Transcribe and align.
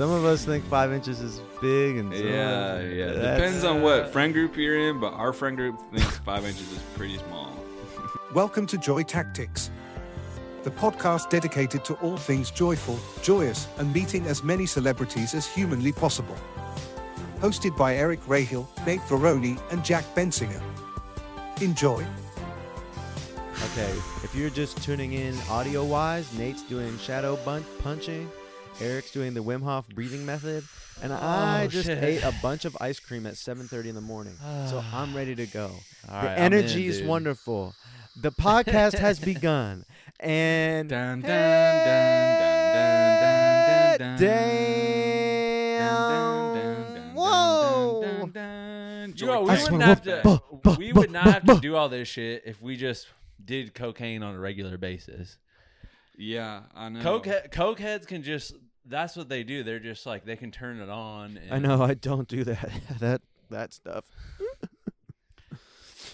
Some 0.00 0.12
of 0.12 0.24
us 0.24 0.46
think 0.46 0.64
five 0.64 0.94
inches 0.94 1.20
is 1.20 1.42
big, 1.60 1.98
and 1.98 2.10
some 2.10 2.26
Yeah, 2.26 2.76
of- 2.76 2.90
yeah. 2.90 3.06
that's- 3.12 3.36
Depends 3.36 3.64
on 3.64 3.82
what 3.82 4.10
friend 4.10 4.32
group 4.32 4.56
you're 4.56 4.88
in, 4.88 4.98
but 4.98 5.12
our 5.12 5.30
friend 5.30 5.58
group 5.58 5.78
thinks 5.92 6.16
five 6.20 6.46
inches 6.46 6.72
is 6.72 6.78
pretty 6.96 7.18
small. 7.18 7.54
Welcome 8.34 8.66
to 8.68 8.78
Joy 8.78 9.02
Tactics, 9.02 9.70
the 10.62 10.70
podcast 10.70 11.28
dedicated 11.28 11.84
to 11.84 11.96
all 11.96 12.16
things 12.16 12.50
joyful, 12.50 12.98
joyous, 13.20 13.68
and 13.76 13.92
meeting 13.92 14.24
as 14.26 14.42
many 14.42 14.64
celebrities 14.64 15.34
as 15.34 15.46
humanly 15.46 15.92
possible. 15.92 16.36
Hosted 17.40 17.76
by 17.76 17.94
Eric 17.94 18.20
Rahill, 18.26 18.66
Nate 18.86 19.02
Varrone, 19.02 19.60
and 19.70 19.84
Jack 19.84 20.06
Bensinger. 20.14 20.62
Enjoy. 21.60 22.02
Okay, 23.72 23.92
if 24.24 24.34
you're 24.34 24.48
just 24.48 24.82
tuning 24.82 25.12
in 25.12 25.36
audio 25.50 25.84
wise, 25.84 26.32
Nate's 26.38 26.62
doing 26.62 26.96
shadow 26.96 27.36
bun- 27.44 27.66
punching, 27.82 28.30
Eric's 28.80 29.10
doing 29.10 29.34
the 29.34 29.42
Wim 29.42 29.62
Hof 29.62 29.88
breathing 29.88 30.24
method, 30.24 30.64
and 31.02 31.12
I 31.12 31.64
Oh, 31.64 31.68
just 31.68 31.86
shit. 31.86 32.02
ate 32.02 32.22
a 32.22 32.32
bunch 32.42 32.64
of 32.64 32.76
ice 32.80 32.98
cream 32.98 33.26
at 33.26 33.34
7:30 33.36 33.88
in 33.90 33.94
the 33.94 34.00
morning. 34.00 34.36
so 34.68 34.82
I'm 34.92 35.14
ready 35.14 35.34
to 35.34 35.46
go. 35.46 35.66
All 36.08 36.20
the 36.22 36.26
right, 36.28 36.38
I'm 36.38 36.52
in, 36.52 36.52
energy 36.60 36.86
is 36.86 36.98
dude. 36.98 37.06
wonderful. 37.08 37.74
The 38.16 38.32
podcast 38.32 38.98
has 38.98 39.18
begun, 39.20 39.84
and 40.18 40.88
Dun, 40.88 41.20
dun, 41.20 41.30
dun, 41.30 41.86
dun, 41.86 43.22
dun, 43.22 43.98
dun, 43.98 44.18
dun. 44.18 44.18
damn, 45.80 47.14
whoa. 47.14 48.30
You 49.16 49.26
know, 49.26 49.42
we 49.42 49.50
I 49.50 49.56
just 49.56 49.70
wouldn't 49.70 49.72
wanna 49.72 49.84
have 49.86 50.04
whoop- 50.06 50.22
to. 50.22 50.22
buh, 50.22 50.38
buh, 50.72 50.76
we 50.78 50.92
buh, 50.92 51.00
would 51.00 51.10
not 51.10 51.24
buh, 51.24 51.30
have 51.32 51.42
to 51.44 51.54
buh. 51.54 51.60
do 51.60 51.76
all 51.76 51.88
this 51.88 52.08
shit 52.08 52.42
if 52.46 52.60
we 52.62 52.76
just 52.76 53.08
did 53.44 53.74
cocaine 53.74 54.22
on 54.22 54.34
a 54.34 54.38
regular 54.38 54.78
basis. 54.78 55.36
Yeah, 56.16 56.62
I 56.74 56.88
know. 56.90 57.00
Coke 57.02 57.28
coke 57.50 57.78
heads 57.80 58.06
can 58.06 58.22
just. 58.22 58.54
That's 58.86 59.16
what 59.16 59.28
they 59.28 59.42
do. 59.42 59.62
They're 59.62 59.78
just 59.78 60.06
like 60.06 60.24
they 60.24 60.36
can 60.36 60.50
turn 60.50 60.80
it 60.80 60.88
on. 60.88 61.38
And, 61.38 61.52
I 61.52 61.58
know 61.58 61.82
I 61.82 61.94
don't 61.94 62.28
do 62.28 62.44
that 62.44 62.70
that 63.00 63.22
that 63.50 63.72
stuff. 63.72 64.06
so, 64.38 65.56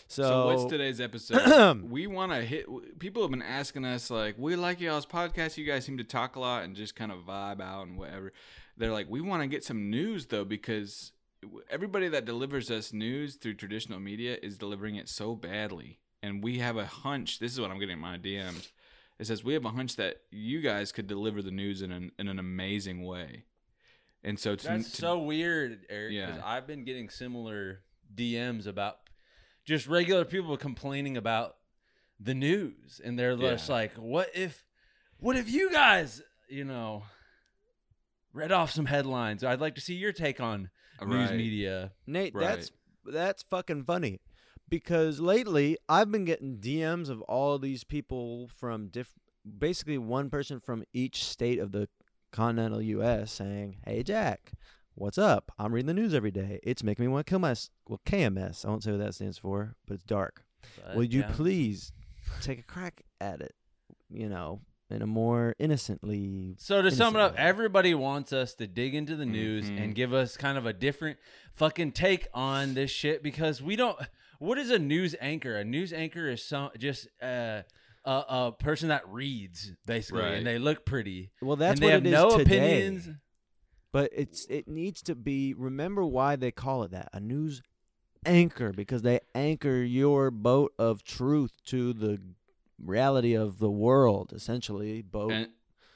So, 0.08 0.46
what's 0.46 0.64
today's 0.64 1.00
episode? 1.00 1.82
we 1.91 2.06
want 2.06 2.32
to 2.32 2.42
hit. 2.42 2.66
People 2.98 3.22
have 3.22 3.30
been 3.30 3.42
asking 3.42 3.84
us 3.84 4.10
like, 4.10 4.36
we 4.38 4.56
like 4.56 4.80
y'all's 4.80 5.06
podcast. 5.06 5.56
You 5.56 5.64
guys 5.66 5.84
seem 5.84 5.98
to 5.98 6.04
talk 6.04 6.36
a 6.36 6.41
lot 6.41 6.64
and 6.64 6.74
just 6.74 6.96
kind 6.96 7.12
of 7.12 7.20
vibe 7.20 7.60
out 7.60 7.86
and 7.86 7.98
whatever. 7.98 8.32
They're 8.76 8.92
like, 8.92 9.06
we 9.08 9.20
want 9.20 9.42
to 9.42 9.46
get 9.48 9.64
some 9.64 9.91
news 9.91 10.26
though 10.26 10.44
because 10.44 11.12
everybody 11.70 12.08
that 12.08 12.24
delivers 12.24 12.70
us 12.70 12.92
news 12.92 13.36
through 13.36 13.54
traditional 13.54 14.00
media 14.00 14.36
is 14.42 14.58
delivering 14.58 14.96
it 14.96 15.08
so 15.08 15.34
badly, 15.34 15.98
and 16.22 16.42
we 16.42 16.58
have 16.58 16.76
a 16.76 16.86
hunch. 16.86 17.38
This 17.38 17.52
is 17.52 17.60
what 17.60 17.70
I'm 17.70 17.78
getting 17.78 17.94
in 17.94 18.00
my 18.00 18.19
DMs. 18.19 18.70
It 19.19 19.27
says 19.27 19.42
we 19.42 19.55
have 19.55 19.64
a 19.64 19.70
hunch 19.70 19.97
that 19.97 20.19
you 20.31 20.61
guys 20.61 20.92
could 20.92 21.06
deliver 21.06 21.41
the 21.42 21.50
news 21.50 21.81
in 21.83 21.91
an 21.92 22.12
in 22.19 22.28
an 22.28 22.39
amazing 22.39 23.03
way, 23.05 23.45
and 24.22 24.39
so 24.39 24.55
to, 24.56 24.67
That's 24.67 24.91
to- 24.92 24.97
so 24.97 25.19
weird, 25.20 25.86
Eric. 25.89 26.12
Yeah. 26.12 26.27
Because 26.27 26.42
I've 26.45 26.67
been 26.67 26.84
getting 26.84 27.09
similar 27.09 27.81
DMs 28.14 28.67
about 28.67 28.98
just 29.64 29.87
regular 29.87 30.25
people 30.25 30.56
complaining 30.56 31.17
about 31.17 31.56
the 32.20 32.34
news, 32.34 33.00
and 33.03 33.19
they're 33.19 33.37
just 33.37 33.69
like, 33.70 33.92
"What 33.94 34.31
if, 34.34 34.64
what 35.19 35.37
if 35.37 35.50
you 35.50 35.70
guys, 35.70 36.22
you 36.48 36.64
know, 36.64 37.03
read 38.33 38.53
off 38.53 38.70
some 38.70 38.87
headlines? 38.87 39.42
I'd 39.44 39.61
like 39.61 39.75
to 39.77 39.81
see 39.81 39.94
your 39.94 40.12
take 40.12 40.41
on 40.41 40.70
news 41.05 41.31
media." 41.31 41.92
Nate, 42.06 42.34
Right. 42.34 42.47
that's 42.48 42.70
that's 43.05 43.42
fucking 43.44 43.84
funny 43.84 44.20
because 44.69 45.20
lately 45.20 45.77
I've 45.89 46.11
been 46.11 46.25
getting 46.25 46.59
DMs 46.59 47.09
of 47.09 47.20
all 47.22 47.59
these 47.59 47.84
people 47.84 48.48
from 48.48 48.89
diff 48.89 49.12
basically 49.59 49.98
one 49.98 50.28
person 50.31 50.59
from 50.61 50.84
each 50.92 51.25
state 51.25 51.59
of 51.59 51.72
the 51.72 51.89
continental 52.33 52.83
US 52.83 53.33
saying, 53.33 53.77
"Hey 53.84 54.03
Jack, 54.03 54.53
what's 54.94 55.19
up? 55.19 55.53
I'm 55.59 55.72
reading 55.72 55.87
the 55.87 55.94
news 55.94 56.14
every 56.14 56.31
day. 56.33 56.59
It's 56.62 56.83
making 56.83 57.05
me 57.05 57.09
want 57.12 57.27
to 57.27 57.31
kill 57.31 57.39
myself." 57.39 57.70
Well, 57.89 58.00
KMS. 58.05 58.64
I 58.64 58.69
won't 58.69 58.83
say 58.83 58.91
what 58.92 58.98
that 59.00 59.14
stands 59.14 59.39
for, 59.39 59.77
but 59.87 59.94
it's 59.94 60.03
dark. 60.05 60.44
But, 60.84 60.97
Would 60.97 61.12
you 61.14 61.20
yeah. 61.20 61.33
please 61.33 61.93
take 62.41 62.59
a 62.59 62.62
crack 62.65 63.03
at 63.21 63.41
it? 63.41 63.55
You 64.10 64.28
know, 64.28 64.60
in 64.91 65.03
a 65.03 65.06
more 65.06 65.55
innocently 65.59 66.56
So 66.59 66.82
to 66.82 66.91
sum 66.91 67.15
it 67.16 67.21
up, 67.22 67.32
way. 67.34 67.38
everybody 67.38 67.94
wants 67.94 68.32
us 68.32 68.55
to 68.55 68.66
dig 68.66 68.94
into 68.94 69.15
the 69.16 69.26
news 69.26 69.69
Mhm. 69.71 69.81
and 69.81 69.94
give 69.94 70.12
us 70.12 70.37
kind 70.37 70.59
of 70.59 70.66
a 70.66 70.72
different 70.72 71.19
fucking 71.55 71.93
take 71.93 72.26
on 72.34 72.75
this 72.75 72.91
shit 72.91 73.22
because 73.22 73.62
we 73.62 73.76
don't. 73.76 73.99
What 74.38 74.58
is 74.58 74.70
a 74.70 74.78
news 74.78 75.14
anchor? 75.20 75.56
A 75.56 75.64
news 75.64 75.92
anchor 75.92 76.28
is 76.28 76.42
some 76.44 76.70
just 76.78 77.08
uh, 77.22 77.62
a 78.04 78.10
a 78.28 78.52
person 78.58 78.88
that 78.88 79.08
reads 79.08 79.72
basically, 79.86 80.22
Right. 80.22 80.34
and 80.34 80.47
they 80.47 80.58
look 80.58 80.84
pretty. 80.84 81.30
Well, 81.42 81.56
that's 81.56 81.80
and 81.80 81.82
they 81.82 81.86
what 81.86 81.92
have 81.92 82.06
it 82.06 82.08
is 82.08 82.12
no 82.12 82.38
today. 82.38 82.56
opinions. 82.82 83.08
But 83.92 84.10
it's 84.14 84.46
it 84.50 84.69
needs 84.69 85.00
to 85.02 85.14
be 85.14 85.54
remember 85.54 86.04
why 86.04 86.36
they 86.36 86.50
call 86.50 86.82
it 86.82 86.91
that. 86.91 87.08
A 87.12 87.20
news 87.20 87.62
anchor 88.26 88.72
because 88.72 89.02
they 89.02 89.20
anchor 89.34 89.82
your 89.82 90.30
boat 90.30 90.72
of 90.78 91.02
truth 91.04 91.52
to 91.66 91.92
the 91.92 92.20
reality 92.82 93.34
of 93.34 93.58
the 93.58 93.70
world 93.70 94.32
essentially 94.34 95.00
boat 95.00 95.30
And 95.32 95.48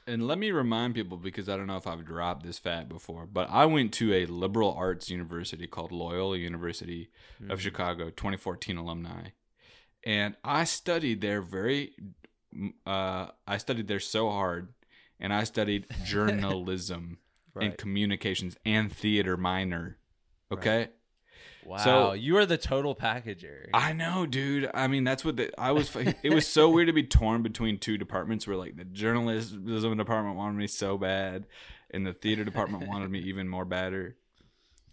and 0.07 0.27
let 0.27 0.37
me 0.37 0.51
remind 0.51 0.95
people 0.95 1.17
because 1.17 1.47
I 1.49 1.57
don't 1.57 1.67
know 1.67 1.77
if 1.77 1.87
I've 1.87 2.05
dropped 2.05 2.43
this 2.45 2.57
fact 2.59 2.89
before, 2.89 3.25
but 3.25 3.49
I 3.49 3.65
went 3.65 3.93
to 3.93 4.13
a 4.13 4.25
liberal 4.25 4.73
arts 4.73 5.09
university 5.09 5.67
called 5.67 5.91
Loyola 5.91 6.37
University 6.37 7.09
Mm-hmm. 7.41 7.51
of 7.51 7.61
Chicago, 7.61 8.05
2014 8.11 8.77
alumni, 8.77 9.29
and 10.03 10.35
I 10.43 10.63
studied 10.65 11.21
there 11.21 11.41
very. 11.41 11.93
Uh, 12.85 13.27
I 13.47 13.57
studied 13.57 13.87
there 13.87 13.99
so 13.99 14.29
hard, 14.29 14.73
and 15.19 15.33
I 15.33 15.43
studied 15.45 15.87
journalism 16.05 17.17
and 17.55 17.77
communications 17.77 18.57
and 18.65 18.91
theater 18.91 19.37
minor. 19.37 19.97
Okay. 20.51 20.89
Wow, 21.65 21.77
So- 21.77 22.13
you 22.13 22.37
are 22.37 22.45
the 22.45 22.57
total 22.57 22.95
package, 22.95 23.43
Eric. 23.43 23.69
I 23.73 23.93
know, 23.93 24.25
dude. 24.25 24.69
I 24.73 24.87
mean, 24.87 25.03
that's 25.03 25.23
what 25.23 25.37
the, 25.37 25.51
I 25.59 25.71
was. 25.71 25.95
It 26.23 26.33
was 26.33 26.47
so 26.47 26.69
weird 26.69 26.87
to 26.87 26.93
be 26.93 27.03
torn 27.03 27.43
between 27.43 27.77
two 27.77 27.97
departments 27.97 28.47
where, 28.47 28.57
like, 28.57 28.75
the 28.77 28.85
journalism 28.85 29.97
department 29.97 30.35
wanted 30.37 30.57
me 30.57 30.67
so 30.67 30.97
bad, 30.97 31.45
and 31.91 32.05
the 32.05 32.13
theater 32.13 32.43
department 32.43 32.87
wanted 32.87 33.09
me 33.11 33.19
even 33.19 33.47
more 33.47 33.65
badder. 33.65 34.15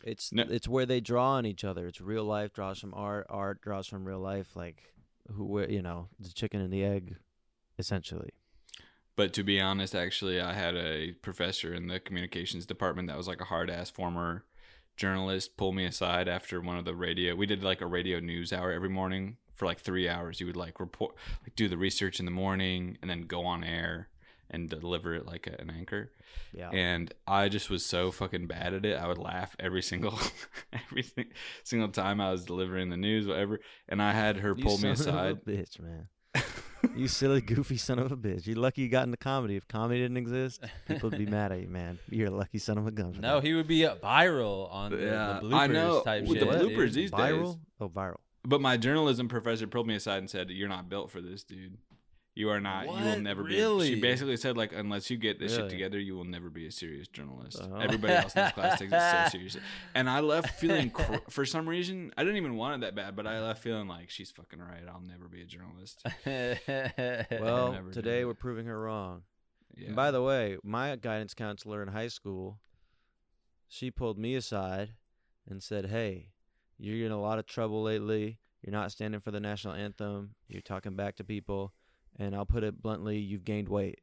it's 0.05 0.33
No. 0.33 0.45
it's 0.49 0.69
where 0.69 0.87
they 0.87 1.01
draw 1.01 1.33
on 1.33 1.45
each 1.47 1.65
other 1.65 1.87
it's 1.89 2.01
real 2.01 2.25
life 2.25 2.53
draws 2.53 2.79
from 2.79 2.95
art 2.95 3.27
art 3.29 3.61
draws 3.61 3.87
from 3.89 4.05
real 4.05 4.21
life 4.21 4.55
like 4.55 4.93
who 5.35 5.61
you 5.69 5.83
know 5.83 6.09
the 6.21 6.29
chicken 6.31 6.61
and 6.61 6.73
the 6.73 6.85
egg 6.85 7.17
essentially 7.79 8.31
But 9.17 9.33
to 9.35 9.43
be 9.43 9.61
honest, 9.61 9.95
actually, 9.97 10.41
I 10.41 10.53
had 10.53 10.77
a 10.77 11.13
professor 11.23 11.75
in 11.75 11.89
the 11.89 11.99
communications 11.99 12.65
department 12.67 13.09
that 13.09 13.17
was 13.17 13.27
like 13.27 13.41
a 13.41 13.45
hard 13.45 13.69
ass 13.71 13.91
former 13.91 14.45
journalist 14.99 15.57
pull 15.57 15.73
me 15.73 15.87
aside 15.87 16.29
after 16.29 16.61
one 16.61 16.77
of 16.77 16.85
the 16.85 16.95
radio. 16.95 17.35
We 17.35 17.47
did 17.47 17.63
like 17.65 17.81
a 17.81 17.87
radio 17.87 18.21
news 18.21 18.53
hour 18.53 18.71
every 18.71 18.91
morning 18.91 19.39
for 19.55 19.65
like 19.65 19.81
three 19.81 20.09
hours. 20.09 20.41
You 20.41 20.47
would 20.47 20.57
like 20.57 20.79
report, 20.81 21.15
like 21.43 21.57
do 21.57 21.69
the 21.69 21.79
research 21.79 22.19
in 22.21 22.27
the 22.27 22.31
morning, 22.31 22.99
and 23.01 23.11
then 23.11 23.23
go 23.23 23.45
on 23.47 23.65
air 23.65 24.09
and 24.51 24.69
deliver 24.69 25.15
it 25.15 25.27
like 25.27 25.47
a, 25.47 25.61
an 25.61 25.71
anchor. 25.71 26.11
yeah 26.55 26.71
and 26.71 27.13
I 27.27 27.49
just 27.51 27.69
was 27.69 27.85
so 27.85 28.11
fucking 28.11 28.47
bad 28.47 28.75
at 28.75 28.85
it. 28.87 28.99
I 28.99 29.07
would 29.07 29.19
laugh 29.19 29.55
every 29.61 29.83
single 29.83 30.19
every 30.73 31.05
single 31.65 31.89
time 31.91 32.21
I 32.21 32.31
was 32.33 32.45
delivering 32.45 32.91
the 32.91 32.97
news, 32.97 33.27
whatever. 33.27 33.61
And 33.89 34.03
I 34.03 34.13
had 34.13 34.39
her 34.39 34.55
You 34.57 34.65
pull 34.65 34.79
me 34.79 34.95
son 34.95 35.09
of 35.09 35.15
a 35.15 35.19
aside. 35.33 35.45
bitch 35.47 35.81
man 35.81 36.09
you 36.97 37.09
silly 37.09 37.41
goofy 37.41 37.77
son 37.77 37.99
of 37.99 38.11
a 38.13 38.17
bitch 38.17 38.47
you're 38.47 38.57
lucky 38.57 38.83
you 38.83 38.89
got 38.89 39.05
into 39.05 39.17
comedy 39.17 39.57
if 39.57 39.67
comedy 39.69 40.01
didn't 40.01 40.17
exist 40.17 40.63
people 40.87 41.11
would 41.11 41.19
be 41.19 41.27
mad 41.27 41.53
at 41.53 41.61
you 41.61 41.69
man 41.69 41.99
you're 42.11 42.29
a 42.29 42.31
lucky 42.31 42.59
son 42.59 42.79
of 42.79 42.87
a 42.87 42.91
gun 42.91 43.17
no, 43.21 43.37
that. 43.41 43.47
he 43.47 43.55
would 43.55 43.67
be 43.67 43.85
uh, 43.87 43.97
viral 43.97 44.73
on 44.73 44.91
the, 44.93 44.99
Yeah, 44.99 45.39
the 45.43 45.49
bloopers 45.49 45.55
I 45.55 45.67
know. 45.69 46.03
type 46.03 46.25
With 46.27 46.39
shit. 46.39 46.49
the 46.51 46.59
dude. 46.59 46.73
bloopers, 46.77 46.93
these 46.93 47.11
days. 47.11 47.21
viral 47.21 47.59
oh 47.81 47.89
viral 47.89 48.17
But 48.45 48.61
my 48.61 48.77
journalism 48.77 49.29
professor 49.29 49.67
pulled 49.67 49.87
me 49.87 49.95
aside 49.97 50.19
and 50.19 50.31
said, 50.31 50.49
"You're 50.51 50.69
not 50.69 50.89
built 50.89 51.11
for 51.11 51.21
this, 51.21 51.43
dude. 51.45 51.77
You 52.39 52.51
are 52.51 52.61
not. 52.61 52.85
You 52.85 52.91
will 52.93 52.97
What? 52.99 53.21
never 53.21 53.43
be." 53.43 53.57
She 53.85 54.01
basically 54.01 54.37
said, 54.37 54.57
"Like 54.57 54.73
unless 54.73 55.11
you 55.11 55.17
get 55.17 55.41
this 55.41 55.57
shit 55.57 55.69
together, 55.69 55.99
you 55.99 56.15
will 56.15 56.25
never 56.25 56.49
be 56.51 56.67
a 56.67 56.71
serious 56.71 57.09
journalist." 57.09 57.59
Oh. 57.61 57.75
Everybody 57.81 58.13
else 58.15 58.33
in 58.37 58.45
this 58.45 58.53
class 58.53 58.79
takes 58.79 58.93
it 58.93 59.01
so 59.25 59.29
seriously, 59.31 59.61
and 59.97 60.09
I 60.09 60.21
left 60.21 60.61
feeling 60.61 60.91
cr- 60.91 61.17
for 61.31 61.45
some 61.45 61.69
reason 61.69 62.13
I 62.17 62.23
didn't 62.23 62.37
even 62.37 62.55
want 62.57 62.77
it 62.77 62.81
that 62.87 62.95
bad, 62.95 63.17
but 63.17 63.27
I 63.27 63.41
left 63.41 63.61
feeling 63.61 63.89
like 63.89 64.09
she's 64.09 64.31
fucking 64.31 64.61
right. 64.61 64.85
I'll 64.89 65.01
never 65.01 65.27
be 65.27 65.43
a 65.43 65.47
journalist. 65.47 66.07
well 66.27 67.77
today 67.93 68.25
we're 68.25 68.35
proving 68.35 68.67
her 68.67 68.81
wrong 68.81 69.23
Yeah. 69.77 69.89
And 69.89 69.97
by 69.97 70.13
the 70.13 70.23
way, 70.23 70.59
my 70.63 70.95
guidance 70.95 71.35
counselor 71.35 71.83
in 71.83 71.89
high 71.89 72.09
school, 72.09 72.61
she 73.67 73.91
pulled 73.91 74.17
me 74.17 74.37
aside 74.37 74.95
and 75.49 75.61
said, 75.61 75.87
"Hey, 75.87 76.31
you're 76.79 77.05
in 77.05 77.11
a 77.13 77.21
lot 77.21 77.41
of 77.41 77.47
trouble 77.47 77.83
lately. 77.83 78.39
You're 78.63 78.73
not 78.73 78.93
standing 78.93 79.21
for 79.21 79.33
the 79.33 79.41
national 79.41 79.75
anthem. 79.75 80.37
You're 80.47 80.63
talking 80.63 80.95
back 80.95 81.17
to 81.17 81.25
people, 81.25 81.73
and 82.19 82.35
I'll 82.35 82.47
put 82.47 82.65
it 82.65 82.83
bluntly, 82.83 83.19
you've 83.19 83.45
gained 83.45 83.69
weight. 83.69 84.01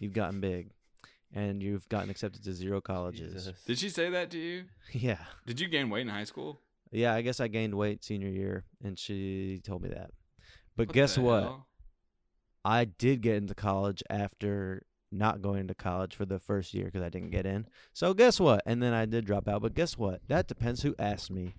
You've 0.00 0.12
gotten 0.14 0.40
big, 0.40 0.70
and 1.32 1.62
you've 1.62 1.88
gotten 1.88 2.10
accepted 2.10 2.42
to 2.44 2.52
zero 2.52 2.80
colleges." 2.80 3.32
Jesus. 3.34 3.62
Did 3.66 3.78
she 3.78 3.88
say 3.90 4.10
that 4.10 4.30
to 4.30 4.38
you? 4.38 4.64
yeah. 4.92 5.18
Did 5.46 5.60
you 5.60 5.68
gain 5.68 5.90
weight 5.90 6.02
in 6.02 6.08
high 6.08 6.24
school? 6.24 6.60
Yeah, 6.90 7.12
I 7.14 7.22
guess 7.22 7.40
I 7.40 7.48
gained 7.48 7.74
weight 7.74 8.04
senior 8.04 8.28
year, 8.28 8.64
and 8.82 8.98
she 8.98 9.60
told 9.64 9.82
me 9.82 9.88
that. 9.90 10.10
But 10.76 10.88
What 10.88 10.94
guess 10.94 11.14
the 11.16 11.22
what? 11.22 11.42
hell? 11.42 11.66
I 12.64 12.84
did 12.86 13.20
get 13.20 13.36
into 13.36 13.54
college 13.54 14.02
after 14.08 14.86
not 15.12 15.42
going 15.42 15.68
to 15.68 15.74
college 15.74 16.14
for 16.16 16.24
the 16.24 16.38
first 16.38 16.72
year 16.72 16.86
because 16.86 17.02
I 17.02 17.08
didn't 17.08 17.30
get 17.30 17.46
in. 17.46 17.66
So 17.92 18.14
guess 18.14 18.40
what? 18.40 18.62
And 18.66 18.82
then 18.82 18.92
I 18.94 19.04
did 19.04 19.26
drop 19.26 19.46
out. 19.48 19.62
But 19.62 19.74
guess 19.74 19.98
what? 19.98 20.20
That 20.28 20.48
depends 20.48 20.82
who 20.82 20.94
asked 20.98 21.30
me. 21.30 21.54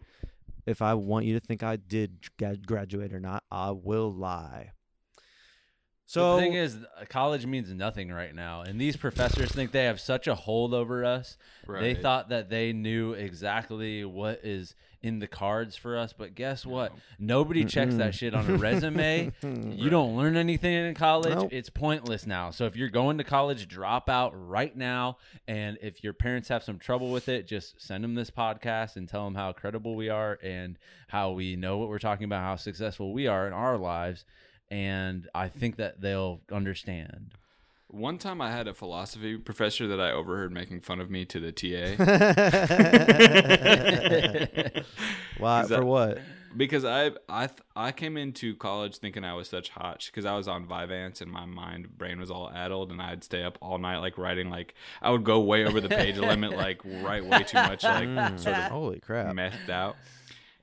If 0.65 0.81
I 0.81 0.93
want 0.95 1.25
you 1.25 1.39
to 1.39 1.45
think 1.45 1.61
I 1.63 1.75
did 1.75 2.17
gra- 2.39 2.57
graduate 2.57 3.13
or 3.13 3.19
not, 3.19 3.43
I 3.51 3.71
will 3.71 4.11
lie. 4.11 4.71
So 6.07 6.35
the 6.35 6.41
thing 6.41 6.53
is, 6.53 6.75
uh, 6.75 7.05
college 7.09 7.45
means 7.45 7.73
nothing 7.73 8.11
right 8.11 8.33
now, 8.33 8.61
and 8.61 8.79
these 8.79 8.95
professors 8.95 9.51
think 9.51 9.71
they 9.71 9.85
have 9.85 9.99
such 9.99 10.27
a 10.27 10.35
hold 10.35 10.73
over 10.73 11.03
us. 11.03 11.37
They 11.81 11.95
thought 11.95 12.29
that 12.29 12.49
they 12.49 12.73
knew 12.73 13.13
exactly 13.13 14.05
what 14.05 14.41
is 14.43 14.75
in 15.01 15.19
the 15.19 15.27
cards 15.27 15.75
for 15.75 15.97
us, 15.97 16.13
but 16.13 16.33
guess 16.33 16.65
what? 16.65 16.91
Nobody 17.19 17.63
checks 17.63 17.93
that 17.95 18.15
shit 18.15 18.33
on 18.33 18.49
a 18.49 18.57
resume. 18.57 19.31
You 19.43 19.89
don't 19.91 20.15
learn 20.17 20.35
anything 20.35 20.73
in 20.73 20.95
college. 20.95 21.35
Nope. 21.35 21.49
It's 21.51 21.69
pointless 21.69 22.25
now. 22.25 22.49
So 22.49 22.65
if 22.65 22.75
you're 22.75 22.89
going 22.89 23.19
to 23.19 23.23
college, 23.23 23.67
drop 23.67 24.09
out 24.09 24.31
right 24.35 24.75
now. 24.75 25.17
And 25.47 25.77
if 25.81 26.03
your 26.03 26.13
parents 26.13 26.49
have 26.49 26.63
some 26.63 26.79
trouble 26.79 27.11
with 27.11 27.29
it, 27.29 27.47
just 27.47 27.79
send 27.79 28.03
them 28.03 28.15
this 28.15 28.31
podcast 28.31 28.95
and 28.95 29.07
tell 29.07 29.25
them 29.25 29.35
how 29.35 29.51
credible 29.53 29.95
we 29.95 30.09
are 30.09 30.39
and 30.41 30.75
how 31.07 31.31
we 31.31 31.55
know 31.55 31.77
what 31.77 31.89
we're 31.89 31.99
talking 31.99 32.25
about, 32.25 32.41
how 32.41 32.55
successful 32.55 33.13
we 33.13 33.27
are 33.27 33.45
in 33.45 33.53
our 33.53 33.77
lives. 33.77 34.25
And 34.75 35.29
I 35.33 35.47
think 35.47 35.77
that 35.77 36.01
they'll 36.01 36.41
understand. 36.51 37.33
One 37.87 38.17
time 38.17 38.41
I 38.41 38.51
had 38.51 38.67
a 38.67 38.73
philosophy 38.73 39.37
professor 39.37 39.87
that 39.87 40.01
I 40.01 40.11
overheard 40.11 40.51
making 40.51 40.81
fun 40.81 40.99
of 40.99 41.09
me 41.09 41.23
to 41.25 41.39
the 41.39 41.53
TA 41.53 41.95
Why 45.37 45.61
Is 45.61 45.69
that- 45.69 45.79
for 45.79 45.85
what? 45.85 46.19
because 46.57 46.85
I 46.85 47.11
I 47.27 47.49
I 47.75 47.91
came 47.91 48.15
into 48.15 48.55
college 48.55 48.95
thinking 48.97 49.25
I 49.25 49.33
was 49.33 49.49
such 49.49 49.67
hotch 49.69 50.09
because 50.09 50.23
I 50.25 50.37
was 50.37 50.47
on 50.47 50.65
Vyvanse 50.67 51.19
and 51.21 51.29
my 51.29 51.45
mind 51.45 51.97
brain 51.97 52.17
was 52.17 52.31
all 52.31 52.49
addled 52.49 52.91
and 52.91 53.01
I'd 53.01 53.25
stay 53.25 53.43
up 53.43 53.57
all 53.61 53.77
night 53.77 53.97
like 53.97 54.17
writing 54.17 54.49
like 54.49 54.73
I 55.01 55.09
would 55.11 55.25
go 55.25 55.41
way 55.41 55.65
over 55.65 55.81
the 55.81 55.89
page 55.89 56.15
limit 56.31 56.55
like 56.55 56.79
write 56.85 57.25
way 57.25 57.43
too 57.43 57.57
much 57.57 57.83
like 57.83 58.07
Mm, 58.07 58.39
sort 58.39 58.55
of 58.57 58.71
holy 58.71 58.99
crap! 59.01 59.35
methed 59.35 59.69
out. 59.69 59.97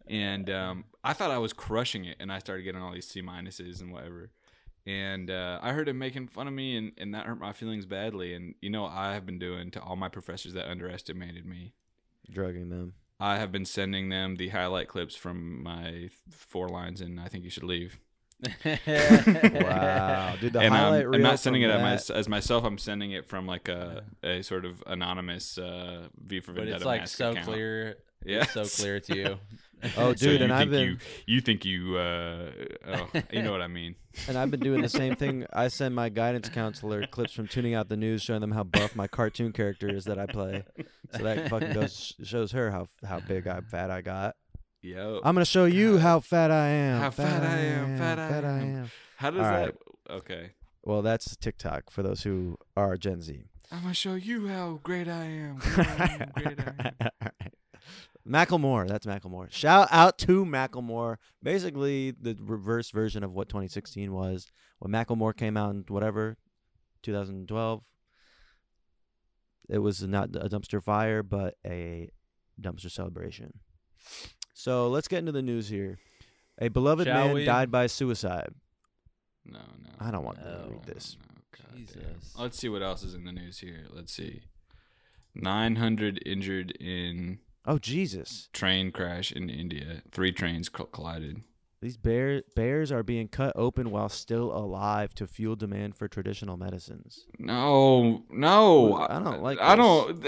And 0.08 0.50
um, 0.50 0.84
I 1.04 1.12
thought 1.12 1.30
I 1.30 1.38
was 1.38 1.52
crushing 1.52 2.04
it, 2.04 2.16
and 2.20 2.32
I 2.32 2.38
started 2.38 2.62
getting 2.62 2.82
all 2.82 2.92
these 2.92 3.06
C 3.06 3.22
minuses 3.22 3.80
and 3.80 3.92
whatever. 3.92 4.30
And 4.84 5.30
uh, 5.30 5.60
I 5.62 5.72
heard 5.72 5.88
him 5.88 5.98
making 5.98 6.26
fun 6.28 6.48
of 6.48 6.52
me, 6.54 6.76
and, 6.76 6.92
and 6.98 7.14
that 7.14 7.26
hurt 7.26 7.38
my 7.38 7.52
feelings 7.52 7.86
badly. 7.86 8.34
And 8.34 8.54
you 8.60 8.68
know, 8.70 8.82
what 8.82 8.92
I 8.92 9.14
have 9.14 9.24
been 9.24 9.38
doing 9.38 9.70
to 9.72 9.80
all 9.80 9.94
my 9.96 10.08
professors 10.08 10.54
that 10.54 10.68
underestimated 10.68 11.46
me. 11.46 11.72
Drugging 12.30 12.68
them. 12.68 12.94
I 13.20 13.38
have 13.38 13.52
been 13.52 13.64
sending 13.64 14.08
them 14.08 14.34
the 14.36 14.48
highlight 14.48 14.88
clips 14.88 15.14
from 15.14 15.62
my 15.62 16.10
four 16.30 16.68
lines, 16.68 17.00
and 17.00 17.20
I 17.20 17.28
think 17.28 17.44
you 17.44 17.50
should 17.50 17.62
leave. 17.64 18.00
Wow, 18.64 20.34
dude, 20.40 20.52
the 20.52 20.60
and 20.60 20.74
highlight 20.74 21.04
I'm, 21.04 21.10
reel 21.10 21.14
I'm 21.16 21.22
not 21.22 21.38
sending 21.38 21.62
it 21.62 21.68
that- 21.68 21.80
my, 21.80 22.16
as 22.16 22.28
myself. 22.28 22.64
I'm 22.64 22.78
sending 22.78 23.12
it 23.12 23.26
from 23.28 23.46
like 23.46 23.68
a, 23.68 24.02
a 24.22 24.42
sort 24.42 24.64
of 24.64 24.82
anonymous 24.86 25.58
uh, 25.58 26.08
V 26.24 26.40
for 26.40 26.52
Vendetta. 26.52 26.54
but 26.54 26.54
Vendetta. 26.54 26.76
it's 26.76 26.84
like 26.84 27.08
so 27.08 27.30
account. 27.30 27.46
clear. 27.46 27.96
Yeah, 28.24 28.44
so 28.46 28.64
clear 28.64 29.00
to 29.00 29.16
you. 29.16 29.38
Oh, 29.96 30.14
So 30.14 30.26
dude, 30.26 30.40
you 30.40 30.44
and 30.44 30.52
I've 30.52 30.70
been 30.70 30.88
you, 30.90 30.96
you 31.26 31.40
think 31.40 31.64
you 31.64 31.96
uh, 31.96 32.50
oh, 32.86 33.08
you 33.32 33.42
know 33.42 33.50
what 33.52 33.62
I 33.62 33.66
mean. 33.68 33.96
and 34.28 34.36
I've 34.38 34.50
been 34.50 34.60
doing 34.60 34.80
the 34.82 34.88
same 34.88 35.16
thing. 35.16 35.44
I 35.52 35.68
send 35.68 35.94
my 35.94 36.08
guidance 36.08 36.48
counselor 36.48 37.06
clips 37.06 37.32
from 37.32 37.48
tuning 37.48 37.74
out 37.74 37.88
the 37.88 37.96
news, 37.96 38.22
showing 38.22 38.40
them 38.40 38.52
how 38.52 38.62
buff 38.64 38.94
my 38.94 39.06
cartoon 39.08 39.52
character 39.52 39.88
is 39.88 40.04
that 40.04 40.18
I 40.18 40.26
play. 40.26 40.64
So 41.16 41.24
that 41.24 41.48
fucking 41.50 41.72
goes 41.72 42.14
shows 42.22 42.52
her 42.52 42.70
how 42.70 42.86
how 43.04 43.20
big 43.20 43.46
I 43.48 43.60
fat 43.60 43.90
I 43.90 44.02
got. 44.02 44.36
Yo, 44.82 45.20
I'm 45.24 45.34
gonna 45.34 45.44
show 45.44 45.64
you 45.64 45.98
how 45.98 46.20
fat 46.20 46.50
I 46.50 46.66
am. 46.68 47.00
How 47.00 47.10
fat 47.10 47.42
I 47.42 47.58
am, 47.58 47.96
How 47.98 48.16
fat 48.16 48.44
I 48.44 48.58
am. 48.58 48.90
how 49.16 49.30
does 49.30 49.38
all 49.38 49.44
that? 49.52 49.60
right. 49.64 49.74
Okay, 50.10 50.50
Well, 50.82 51.02
that's 51.02 51.36
TikTok 51.36 51.90
for 51.90 52.02
those 52.02 52.22
who 52.24 52.56
are 52.76 52.96
Gen 52.96 53.22
Z. 53.22 53.44
I'm 53.70 53.82
gonna 53.82 53.94
show 53.94 54.14
you 54.14 54.48
how 54.48 54.80
great 54.82 55.08
I 55.08 55.24
am. 55.24 55.56
Great 55.56 55.86
I 55.86 56.18
am, 56.20 56.32
great 56.34 56.58
I 56.60 56.92
am. 57.00 57.10
Macklemore, 58.28 58.86
that's 58.86 59.04
Macklemore. 59.06 59.50
Shout 59.50 59.88
out 59.90 60.16
to 60.18 60.44
Macklemore. 60.44 61.16
Basically, 61.42 62.12
the 62.12 62.36
reverse 62.40 62.90
version 62.90 63.24
of 63.24 63.32
what 63.32 63.48
2016 63.48 64.12
was. 64.12 64.46
When 64.78 64.92
Macklemore 64.92 65.36
came 65.36 65.56
out 65.56 65.70
in 65.74 65.84
whatever, 65.88 66.36
2012, 67.02 67.82
it 69.68 69.78
was 69.78 70.02
not 70.02 70.36
a 70.36 70.48
dumpster 70.48 70.82
fire, 70.82 71.22
but 71.22 71.56
a 71.66 72.10
dumpster 72.60 72.90
celebration. 72.90 73.54
So 74.54 74.88
let's 74.88 75.08
get 75.08 75.18
into 75.20 75.32
the 75.32 75.42
news 75.42 75.68
here. 75.68 75.98
A 76.60 76.68
beloved 76.68 77.06
Shall 77.06 77.26
man 77.26 77.34
we? 77.34 77.44
died 77.44 77.70
by 77.70 77.86
suicide. 77.88 78.50
No, 79.44 79.58
no. 79.58 79.90
I 79.98 80.10
don't 80.12 80.24
want 80.24 80.38
to 80.38 80.44
No. 80.44 80.68
read 80.70 80.84
this. 80.84 81.16
No, 81.18 81.42
God 81.58 81.74
damn. 81.74 81.86
Jesus. 81.86 82.34
Let's 82.38 82.58
see 82.58 82.68
what 82.68 82.82
else 82.82 83.02
is 83.02 83.14
in 83.14 83.24
the 83.24 83.32
news 83.32 83.58
here. 83.58 83.86
Let's 83.90 84.12
see. 84.12 84.42
900 85.34 86.22
injured 86.26 86.72
in 86.72 87.38
Oh 87.66 87.78
Jesus! 87.78 88.48
train 88.52 88.90
crash 88.90 89.30
in 89.32 89.48
India. 89.48 90.02
Three 90.10 90.32
trains 90.32 90.68
co- 90.68 90.84
collided. 90.86 91.42
These 91.80 91.96
bear 91.96 92.42
bears 92.54 92.92
are 92.92 93.02
being 93.02 93.26
cut 93.26 93.52
open 93.56 93.90
while 93.90 94.08
still 94.08 94.56
alive 94.56 95.14
to 95.16 95.26
fuel 95.26 95.56
demand 95.56 95.96
for 95.96 96.06
traditional 96.06 96.56
medicines. 96.56 97.26
No, 97.40 98.22
no. 98.30 98.94
I 98.96 99.18
don't 99.18 99.42
like 99.42 99.60
I 99.60 99.74
don't. 99.76 100.22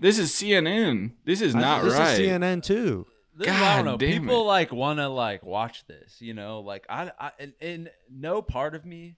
This 0.00 0.18
is 0.18 0.30
CNN. 0.32 1.12
This 1.24 1.40
is 1.40 1.54
I- 1.56 1.60
not 1.60 1.84
this 1.84 1.94
right. 1.94 2.12
is 2.12 2.28
CNN 2.28 2.62
too. 2.62 3.06
This 3.36 3.48
is- 3.48 3.54
I 3.54 3.76
don't 3.76 3.84
know. 3.86 3.90
God 3.92 4.00
damn 4.00 4.20
People 4.22 4.42
it. 4.42 4.46
like 4.46 4.72
want 4.72 4.98
to 4.98 5.08
like 5.08 5.44
watch 5.44 5.84
this, 5.86 6.20
you 6.20 6.34
know. 6.34 6.60
Like 6.60 6.86
I, 6.88 7.10
I 7.18 7.30
and, 7.40 7.52
and 7.60 7.90
no 8.10 8.40
part 8.42 8.74
of 8.74 8.84
me 8.84 9.16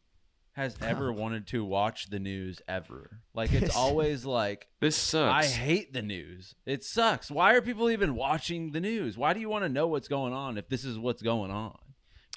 has 0.52 0.76
ever 0.82 1.12
wanted 1.12 1.46
to 1.48 1.64
watch 1.64 2.10
the 2.10 2.18
news 2.18 2.60
ever. 2.68 3.20
Like 3.34 3.52
it's 3.54 3.74
always 3.74 4.24
like 4.24 4.68
This 4.80 4.96
sucks. 4.96 5.46
I 5.46 5.48
hate 5.48 5.92
the 5.92 6.02
news. 6.02 6.54
It 6.66 6.84
sucks. 6.84 7.30
Why 7.30 7.54
are 7.54 7.62
people 7.62 7.90
even 7.90 8.14
watching 8.14 8.72
the 8.72 8.80
news? 8.80 9.16
Why 9.16 9.32
do 9.32 9.40
you 9.40 9.48
want 9.48 9.64
to 9.64 9.68
know 9.68 9.86
what's 9.86 10.08
going 10.08 10.32
on 10.32 10.58
if 10.58 10.68
this 10.68 10.84
is 10.84 10.98
what's 10.98 11.22
going 11.22 11.50
on? 11.50 11.76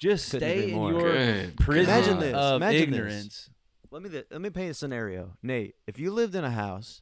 Just 0.00 0.30
Couldn't 0.30 0.48
stay 0.48 0.70
in 0.72 0.78
your 0.82 1.00
Good 1.12 1.56
prison 1.58 1.94
Imagine 1.94 2.18
this. 2.20 2.34
of 2.34 2.56
Imagine 2.62 2.90
this. 2.90 2.98
ignorance. 2.98 3.50
Let 3.90 4.02
me 4.02 4.08
th- 4.10 4.26
let 4.30 4.40
me 4.40 4.50
paint 4.50 4.70
a 4.72 4.74
scenario, 4.74 5.36
Nate. 5.42 5.74
If 5.86 5.98
you 5.98 6.10
lived 6.10 6.34
in 6.34 6.44
a 6.44 6.50
house, 6.50 7.00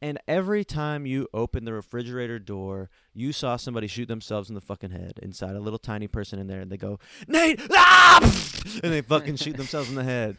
and 0.00 0.18
every 0.26 0.64
time 0.64 1.06
you 1.06 1.28
opened 1.32 1.66
the 1.66 1.72
refrigerator 1.72 2.38
door, 2.38 2.90
you 3.14 3.32
saw 3.32 3.56
somebody 3.56 3.86
shoot 3.86 4.08
themselves 4.08 4.48
in 4.48 4.54
the 4.54 4.60
fucking 4.60 4.90
head 4.90 5.18
inside 5.22 5.56
a 5.56 5.60
little 5.60 5.78
tiny 5.78 6.08
person 6.08 6.38
in 6.38 6.46
there, 6.46 6.60
and 6.60 6.70
they 6.70 6.76
go, 6.76 6.98
Nate, 7.28 7.60
ah! 7.72 8.20
and 8.82 8.92
they 8.92 9.02
fucking 9.02 9.36
shoot 9.36 9.56
themselves 9.56 9.88
in 9.88 9.94
the 9.94 10.04
head. 10.04 10.36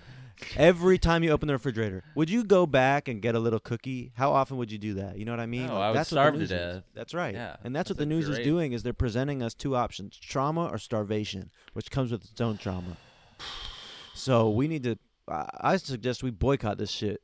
Every 0.57 0.97
time 0.97 1.23
you 1.23 1.31
open 1.31 1.47
the 1.47 1.53
refrigerator, 1.53 2.03
would 2.15 2.29
you 2.29 2.44
go 2.44 2.65
back 2.65 3.07
and 3.07 3.21
get 3.21 3.35
a 3.35 3.39
little 3.39 3.59
cookie? 3.59 4.11
How 4.15 4.31
often 4.31 4.57
would 4.57 4.71
you 4.71 4.77
do 4.77 4.95
that? 4.95 5.17
You 5.17 5.25
know 5.25 5.31
what 5.31 5.39
I 5.39 5.45
mean? 5.45 5.67
No, 5.67 5.77
I 5.77 5.89
would 5.89 5.97
that's 5.97 6.09
starve 6.09 6.33
to 6.33 6.39
news 6.39 6.51
is. 6.51 6.57
death. 6.57 6.83
That's 6.94 7.13
right. 7.13 7.33
Yeah, 7.33 7.56
and 7.63 7.75
that's, 7.75 7.89
what 7.89 7.97
the 7.97 8.06
news 8.06 8.25
great. 8.25 8.39
is 8.39 8.45
doing 8.45 8.73
is 8.73 8.83
they're 8.83 8.94
presenting 8.94 9.42
us 9.42 9.54
two 9.54 9.75
options: 9.75 10.18
trauma 10.18 10.68
or 10.68 10.78
starvation, 10.78 11.51
which 11.73 11.92
comes 11.92 12.11
with 12.11 12.23
its 12.23 12.42
own 12.42 12.57
trauma. 12.57 12.97
So 14.16 14.51
we 14.51 14.68
need 14.68 14.83
to. 14.83 14.99
I 15.28 15.78
suggest 15.78 16.21
we 16.21 16.30
boycott 16.30 16.78
this 16.78 16.92
shit. 16.92 17.19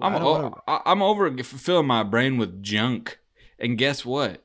I'm 0.00 0.14
I 0.14 0.18
don't 0.18 0.26
o- 0.28 0.32
wanna- 0.42 0.54
I- 0.66 0.82
I'm 0.86 1.02
over 1.02 1.30
filling 1.42 1.86
my 1.86 2.02
brain 2.02 2.36
with 2.38 2.62
junk, 2.62 3.18
and 3.58 3.78
guess 3.78 4.04
what? 4.04 4.44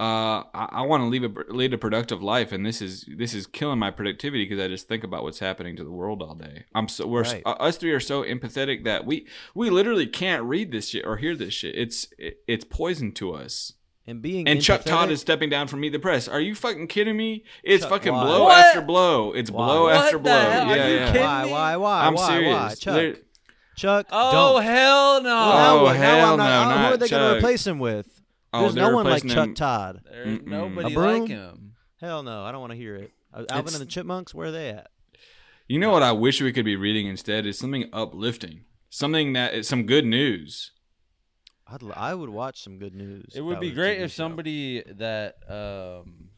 Uh, 0.00 0.42
I, 0.52 0.68
I 0.72 0.82
want 0.82 1.02
to 1.02 1.06
lead 1.06 1.24
a 1.24 1.52
lead 1.54 1.72
a 1.72 1.78
productive 1.78 2.20
life, 2.20 2.50
and 2.50 2.66
this 2.66 2.82
is 2.82 3.08
this 3.16 3.32
is 3.32 3.46
killing 3.46 3.78
my 3.78 3.92
productivity 3.92 4.44
because 4.44 4.62
I 4.62 4.66
just 4.66 4.88
think 4.88 5.04
about 5.04 5.22
what's 5.22 5.38
happening 5.38 5.76
to 5.76 5.84
the 5.84 5.90
world 5.92 6.20
all 6.20 6.34
day. 6.34 6.64
I'm 6.74 6.88
so 6.88 7.06
we're 7.06 7.22
Right. 7.22 7.42
uh, 7.46 7.50
us 7.52 7.76
three 7.76 7.92
are 7.92 8.00
so 8.00 8.24
empathetic 8.24 8.82
that 8.84 9.06
we 9.06 9.26
we 9.54 9.70
literally 9.70 10.06
can't 10.08 10.42
read 10.42 10.72
this 10.72 10.88
shit 10.88 11.06
or 11.06 11.18
hear 11.18 11.36
this 11.36 11.54
shit. 11.54 11.76
It's 11.76 12.08
it, 12.18 12.38
it's 12.48 12.64
poison 12.64 13.12
to 13.12 13.34
us. 13.34 13.74
and 14.06 14.20
being 14.20 14.48
And 14.48 14.60
Chuck 14.60 14.82
Todd 14.84 15.10
is 15.12 15.20
stepping 15.20 15.48
down 15.48 15.68
from 15.68 15.80
Meet 15.80 15.92
the 15.92 15.98
Press. 16.00 16.26
Are 16.26 16.40
you 16.40 16.56
fucking 16.56 16.88
kidding 16.88 17.16
me? 17.16 17.44
It's 17.62 17.84
Chuck, 17.84 17.90
fucking 17.92 18.12
why? 18.12 18.24
blow 18.24 18.44
What? 18.44 18.66
after 18.66 18.80
blow. 18.82 19.32
It's 19.32 19.50
Why? 19.50 19.64
blow 19.64 19.82
What 19.84 19.94
after 19.94 20.16
the 20.18 20.22
blow. 20.24 20.32
hell? 20.50 20.70
Are 20.70 20.76
Yeah, 20.76 20.88
you 20.88 20.94
yeah. 20.96 21.06
kidding 21.06 21.22
Why? 21.22 21.44
me? 21.44 21.50
Why? 21.52 21.76
Why? 21.76 22.06
I'm 22.06 22.14
why? 22.14 22.26
serious. 22.26 22.54
Why? 22.54 22.74
Chuck. 22.74 22.94
They're- 22.96 23.16
Chuck. 23.76 24.06
Oh 24.10 24.54
don't. 24.54 24.62
hell 24.64 25.22
no! 25.22 25.28
Well, 25.28 25.52
now 25.56 25.76
Oh, 25.78 25.82
what? 25.84 25.92
Now 25.94 26.00
hell 26.02 26.32
I'm 26.32 26.38
not- 26.38 26.44
no, 26.44 26.44
oh, 26.44 26.76
who 26.76 26.82
not 26.82 26.92
are 26.92 26.96
they 26.96 27.08
gonna 27.08 27.36
replace 27.38 27.66
him 27.66 27.78
with? 27.78 28.20
Oh, 28.52 28.60
There's 28.62 28.74
they're 28.74 28.88
no 28.90 28.94
one 28.94 29.04
like 29.06 29.22
replacing 29.24 29.30
Chuck 29.30 29.54
Todd. 29.56 30.00
There's 30.08 30.38
Mm-mm. 30.38 30.46
nobody 30.46 30.92
A 30.92 30.94
broom? 30.94 31.20
like 31.22 31.28
him. 31.30 31.74
Hell 32.00 32.22
no, 32.22 32.44
I 32.44 32.52
don't 32.52 32.60
want 32.60 32.72
to 32.72 32.76
hear 32.78 32.94
it. 32.96 33.10
Uh, 33.32 33.38
Alvin 33.50 33.58
It's- 33.58 33.74
and 33.74 33.82
the 33.82 33.86
Chipmunks, 33.90 34.32
where 34.34 34.48
are 34.48 34.52
they 34.52 34.68
at? 34.70 34.88
You 35.66 35.78
know 35.78 35.90
what 35.90 36.02
I 36.02 36.12
wish 36.12 36.40
we 36.42 36.52
could 36.52 36.64
be 36.66 36.76
reading 36.76 37.06
instead 37.06 37.46
is 37.46 37.58
something 37.58 37.88
uplifting, 37.92 38.64
something 38.90 39.32
that 39.32 39.54
is 39.54 39.66
some 39.66 39.84
good 39.86 40.04
news. 40.04 40.70
I'd, 41.66 41.82
l- 41.82 41.94
I 41.96 42.14
would 42.14 42.28
watch 42.28 42.62
some 42.62 42.78
good 42.78 42.94
news. 42.94 43.32
It 43.34 43.40
would 43.40 43.58
be 43.60 43.70
great 43.72 43.98
if 44.00 44.10
show. 44.12 44.24
somebody 44.24 44.82
that 44.82 45.36
um, 45.48 46.28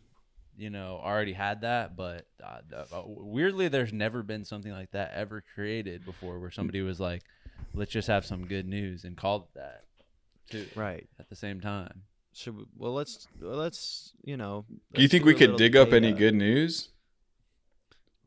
you 0.56 0.70
know 0.70 1.00
already 1.02 1.32
had 1.32 1.60
that, 1.62 1.96
but 1.96 2.26
uh, 2.42 2.60
uh, 2.92 3.02
weirdly, 3.06 3.68
there's 3.68 3.92
never 3.92 4.22
been 4.22 4.44
something 4.44 4.72
like 4.72 4.90
that 4.92 5.12
ever 5.14 5.42
created 5.54 6.04
before, 6.04 6.38
where 6.40 6.50
somebody 6.50 6.80
was 6.82 6.98
like, 7.00 7.22
"Let's 7.74 7.90
just 7.90 8.08
have 8.08 8.24
some 8.24 8.46
good 8.46 8.66
news" 8.66 9.04
and 9.04 9.16
called 9.16 9.42
it 9.44 9.54
that 9.58 9.84
too 10.50 10.66
Right. 10.74 11.06
at 11.18 11.28
the 11.28 11.36
same 11.36 11.60
time. 11.60 12.02
Should 12.32 12.56
we, 12.56 12.64
well, 12.76 12.92
let's 12.92 13.26
well, 13.40 13.56
let's 13.56 14.12
you 14.24 14.36
know. 14.36 14.64
Do 14.68 14.76
you 15.00 15.04
let's 15.04 15.10
think 15.12 15.24
we 15.24 15.32
could 15.34 15.50
little 15.52 15.58
dig 15.58 15.76
up 15.76 15.92
any 15.92 16.08
data. 16.08 16.18
good 16.18 16.34
news? 16.34 16.90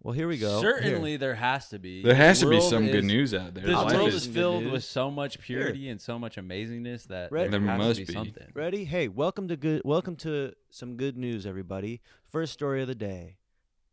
Well, 0.01 0.13
here 0.13 0.29
we 0.29 0.37
go. 0.37 0.61
Certainly, 0.61 1.17
there 1.17 1.35
has 1.35 1.67
to 1.69 1.77
be. 1.77 2.01
There 2.01 2.15
has 2.15 2.39
The 2.39 2.45
to 2.45 2.49
be 2.51 2.55
world 2.57 2.69
some 2.69 2.87
good 2.87 3.03
news 3.03 3.33
out 3.33 3.53
there. 3.53 3.65
This 3.65 3.75
Life 3.75 3.93
world 3.97 4.07
is 4.13 4.25
filled 4.25 4.65
with 4.71 4.85
so 4.85 5.11
much 5.11 5.41
purity 5.41 5.89
and 5.89 5.99
so 5.99 6.17
much 6.17 6.37
amazingness 6.37 7.07
that 7.07 7.33
Right. 7.33 7.51
there, 7.51 7.59
There 7.59 7.69
has 7.69 7.77
must 7.77 7.99
to 7.99 8.05
be 8.05 8.13
be. 8.13 8.13
something. 8.13 8.47
Ready? 8.53 8.85
Hey, 8.85 9.09
welcome 9.09 9.49
to 9.49 9.57
good. 9.57 9.81
Welcome 9.83 10.15
to 10.17 10.53
some 10.69 10.95
good 10.95 11.17
news, 11.17 11.45
everybody. 11.45 11.99
First 12.31 12.53
story 12.53 12.81
of 12.81 12.87
the 12.87 12.95
day. 12.95 13.37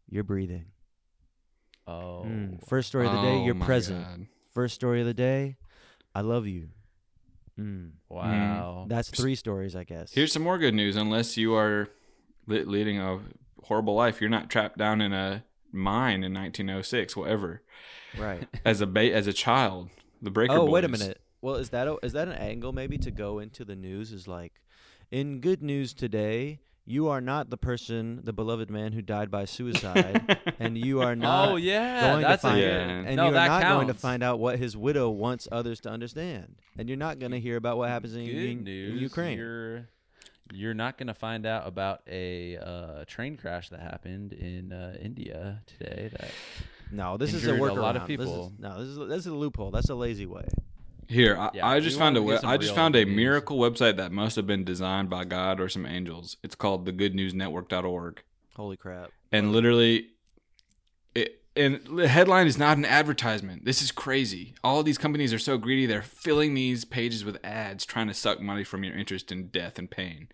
You're 0.09 0.25
breathing. 0.25 0.66
Oh, 1.87 2.25
Mm. 2.26 2.66
First 2.69 2.88
story 2.88 3.07
of 3.07 3.12
the 3.12 3.23
day. 3.23 3.37
Oh 3.37 3.45
You're 3.45 3.55
my 3.55 3.66
present. 3.66 4.05
God. 4.05 4.26
First 4.52 4.75
story 4.75 5.00
of 5.00 5.07
the 5.07 5.14
day. 5.14 5.57
I 6.14 6.21
love 6.23 6.47
you. 6.47 6.69
Mm. 7.59 7.93
wow. 8.09 8.85
That's 8.88 9.09
three 9.11 9.35
stories, 9.35 9.75
I 9.75 9.85
guess. 9.85 10.12
Here's 10.12 10.33
some 10.33 10.43
more 10.43 10.59
good 10.59 10.75
news. 10.75 10.97
Unless 10.97 11.37
you 11.37 11.55
are 11.55 11.88
li- 12.47 12.64
leading 12.64 12.99
a 13.00 13.21
horrible 13.64 13.95
life, 13.95 14.21
you're 14.21 14.28
not 14.31 14.50
trapped 14.50 14.76
down 14.78 15.00
in 15.00 15.12
a 15.12 15.45
mine 15.73 16.23
in 16.25 16.35
1906, 16.35 17.16
whatever. 17.16 17.62
right. 18.19 18.47
As 18.64 18.81
a 18.81 18.87
ba- 18.87 19.12
as 19.12 19.26
a 19.26 19.33
child, 19.33 19.90
the 20.21 20.31
Breaker 20.31 20.55
oh, 20.55 20.64
wait 20.66 20.85
a 20.85 20.88
minute. 20.88 21.21
Well, 21.40 21.55
is 21.57 21.71
that 21.71 21.87
a, 21.88 21.97
is 22.02 22.12
that 22.14 22.28
an 22.28 22.35
angle 22.35 22.73
maybe 22.73 22.99
to 22.99 23.11
go 23.11 23.38
into 23.38 23.64
the 23.64 23.76
news? 23.76 24.12
Is 24.12 24.26
like, 24.26 24.52
in 25.11 25.40
good 25.40 25.62
news 25.62 25.95
today, 25.95 26.61
you 26.88 27.09
are 27.09 27.21
not 27.21 27.50
the 27.50 27.57
person, 27.57 28.21
the 28.23 28.33
beloved 28.33 28.71
man 28.71 28.93
who 28.93 29.02
died 29.02 29.31
by 29.31 29.45
suicide, 29.45 30.38
and 30.61 30.78
you 30.78 31.02
are 31.02 31.16
not. 31.26 31.49
oh 31.50 31.57
yeah, 31.57 32.00
going 32.11 32.23
to 32.23 32.28
that's 32.28 32.43
find 32.43 32.59
a, 32.59 32.62
Yeah. 32.62 32.88
and 33.09 33.16
no, 33.16 33.25
you're 33.25 33.33
that 33.33 33.49
not 33.49 33.62
going 33.75 33.88
to 33.88 33.95
find 33.95 34.23
out 34.23 34.38
what 34.38 34.59
his 34.59 34.76
widow 34.76 35.11
wants 35.11 35.49
others 35.50 35.81
to 35.81 35.90
understand, 35.90 36.57
and 36.78 36.88
you're 36.88 36.97
not 36.99 37.19
going 37.19 37.33
to 37.33 37.40
hear 37.40 37.57
about 37.57 37.76
what 37.76 37.88
happens 37.88 38.14
in, 38.14 38.25
Good 38.25 38.35
in- 38.37 38.64
news. 38.64 38.93
in 38.93 38.99
Ukraine. 38.99 39.37
You're 39.38 39.88
you're 40.52 40.75
not 40.75 40.97
going 40.97 41.09
to 41.09 41.14
find 41.14 41.45
out 41.45 41.66
about 41.66 42.02
a 42.07 42.57
uh, 42.57 43.05
train 43.09 43.37
crash 43.37 43.69
that 43.71 43.81
happened 43.81 44.33
in 44.33 44.73
uh, 44.73 44.97
India 45.02 45.61
today. 45.66 46.09
That 46.12 46.31
No, 46.93 47.16
this 47.16 47.35
is 47.35 47.45
a 47.49 47.50
injured 47.50 47.62
workaround. 47.73 47.78
a 47.78 47.81
lot 47.81 47.97
of 47.97 48.07
This 48.07 48.21
is- 48.21 48.50
no, 48.61 48.78
this 48.78 48.88
is 48.88 48.97
this 49.09 49.19
is 49.21 49.26
a 49.26 49.35
loophole. 49.35 49.73
That's 49.73 49.88
a 49.90 49.97
lazy 49.97 50.25
way. 50.26 50.47
Here, 51.09 51.37
I, 51.37 51.51
Yeah, 51.55 51.67
I 51.67 51.81
just 51.81 51.99
found 51.99 52.17
a 52.17 52.21
to 52.21 52.25
we- 52.25 52.37
I 52.37 52.57
just 52.57 52.75
found 52.75 52.97
a 52.97 53.05
news. 53.05 53.15
miracle 53.17 53.59
website 53.59 53.97
that 53.97 54.13
must 54.13 54.37
have 54.37 54.47
been 54.47 54.65
designed 54.65 55.09
by 55.11 55.25
God 55.25 55.61
or 55.61 55.69
some 55.69 55.87
angels. 55.87 56.37
It's 56.43 56.55
called 56.55 56.87
thegoodnewsnetwork.org. 56.87 58.23
Holy 58.57 58.77
crap! 58.77 59.11
and 59.33 59.53
literally 59.53 60.09
it, 61.15 61.43
and 61.57 61.81
the 61.99 62.07
headline 62.09 62.47
is 62.47 62.57
not 62.57 62.77
an 62.79 62.85
advertisement 62.85 63.65
this 63.65 63.83
is 63.83 63.91
crazy 63.91 64.55
all 64.63 64.79
of 64.81 64.87
these 64.87 64.99
companies 64.99 65.33
are 65.35 65.39
so 65.39 65.59
greedy 65.59 65.85
they're 65.85 66.01
filling 66.01 66.55
these 66.55 66.85
pages 66.85 67.25
with 67.25 67.37
ads 67.45 67.85
trying 67.85 68.07
to 68.07 68.15
suck 68.15 68.41
money 68.41 68.63
from 68.63 68.85
your 68.85 68.97
interest 68.97 69.33
in 69.33 69.49
death 69.49 69.79
and 69.81 69.91
pain 69.91 70.29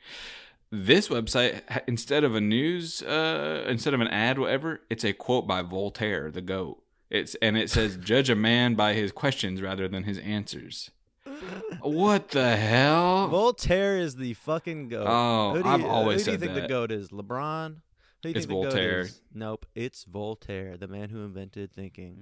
this 0.71 1.09
website 1.09 1.62
instead 1.88 2.23
of 2.23 2.35
a 2.35 2.41
news 2.41 3.02
uh, 3.02 3.64
instead 3.67 3.95
of 3.95 4.00
an 4.02 4.09
ad 4.09 4.38
whatever 4.38 4.83
it's 4.91 5.05
a 5.05 5.12
quote 5.14 5.47
by 5.47 5.62
voltaire 5.62 6.31
the 6.31 6.43
goat 6.43 6.81
it's 7.12 7.37
and 7.42 7.57
it 7.57 7.71
says 7.71 7.97
judge 7.99 8.28
a 8.31 8.35
man 8.35 8.75
by 8.75 8.95
his 8.95 9.12
questions 9.12 9.62
rather 9.62 9.87
than 9.87 10.02
his 10.04 10.19
answers 10.19 10.90
what 11.81 12.28
the 12.31 12.57
hell 12.57 13.28
Voltaire 13.28 13.99
is 13.99 14.16
the 14.16 14.35
fucking 14.35 14.88
goat. 14.88 15.07
Oh, 15.09 15.54
Who 15.54 15.62
do 15.62 15.69
I've 15.69 15.81
you- 15.81 15.87
always 15.87 16.21
who 16.21 16.25
do 16.26 16.31
you 16.33 16.38
said 16.38 16.52
think 16.54 16.62
the 16.62 16.69
goat 16.69 16.90
is? 16.92 17.11
LeBron. 17.11 17.69
Who 17.69 17.75
do 18.23 18.28
you 18.28 18.35
It's 18.37 18.47
think 18.47 18.49
the 18.49 18.54
goat 18.54 18.62
Voltaire. 18.64 19.00
is? 19.00 19.21
Nope, 19.35 19.66
it's 19.75 20.04
Voltaire, 20.04 20.76
the 20.76 20.87
man 20.88 21.09
who 21.11 21.25
invented 21.25 21.73
thinking. 21.73 22.16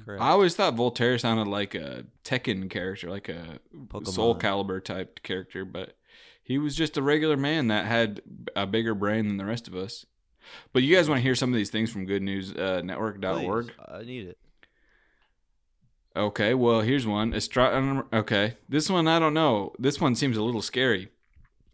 Mhm. 0.00 0.04
Correct. 0.04 0.22
I 0.22 0.30
always 0.30 0.54
thought 0.54 0.74
Voltaire 0.74 1.18
sounded 1.18 1.48
like 1.48 1.74
a 1.74 2.04
Tekken 2.24 2.68
character, 2.68 3.08
like 3.10 3.28
a 3.28 3.60
Soul 4.04 4.34
Pokemon. 4.34 4.40
Calibur 4.40 4.84
type 4.84 5.22
character, 5.22 5.64
but 5.64 5.96
he 6.42 6.58
was 6.58 6.74
just 6.74 6.96
a 6.96 7.02
regular 7.02 7.36
man 7.36 7.68
that 7.68 7.86
had 7.86 8.20
a 8.56 8.66
bigger 8.66 8.94
brain 8.94 9.28
than 9.28 9.36
the 9.38 9.46
rest 9.46 9.68
of 9.68 9.74
us. 9.74 10.04
But 10.72 10.82
you 10.82 10.94
guys 10.94 11.08
want 11.08 11.18
to 11.18 11.22
hear 11.22 11.34
some 11.34 11.50
of 11.50 11.56
these 11.56 11.70
things 11.70 11.90
from 11.90 12.06
goodnewsnetwork.org? 12.06 13.66
Please, 13.66 13.74
I 13.88 14.02
need 14.02 14.28
it. 14.28 14.38
Okay, 16.16 16.54
well, 16.54 16.80
here's 16.80 17.06
one. 17.06 17.32
Astro- 17.34 18.06
okay, 18.12 18.56
this 18.68 18.90
one 18.90 19.06
I 19.06 19.18
don't 19.18 19.34
know. 19.34 19.72
This 19.78 20.00
one 20.00 20.14
seems 20.14 20.36
a 20.36 20.42
little 20.42 20.62
scary. 20.62 21.10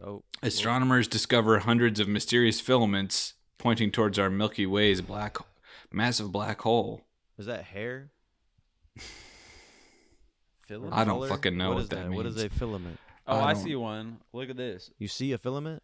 Oh, 0.04 0.22
Astronomers 0.42 1.08
discover 1.08 1.60
hundreds 1.60 1.98
of 1.98 2.08
mysterious 2.08 2.60
filaments 2.60 3.34
pointing 3.56 3.90
towards 3.90 4.18
our 4.18 4.28
Milky 4.28 4.66
Way's 4.66 5.00
black, 5.00 5.38
massive 5.90 6.30
black 6.30 6.60
hole. 6.60 7.00
is 7.38 7.46
that 7.46 7.64
hair? 7.64 8.10
Filament? 10.66 10.94
I 10.94 11.04
don't 11.04 11.16
Color? 11.16 11.28
fucking 11.28 11.56
know 11.56 11.70
what 11.74 11.82
is 11.82 11.88
that 11.90 12.10
What 12.10 12.26
is 12.26 12.36
means. 12.36 12.52
a 12.52 12.58
filament? 12.58 12.98
Oh, 13.26 13.38
I 13.38 13.50
I, 13.50 13.54
see 13.54 13.74
one. 13.76 14.18
Look 14.32 14.50
at 14.50 14.56
this. 14.56 14.90
You 14.98 15.08
see 15.08 15.32
a 15.32 15.38
filament? 15.38 15.82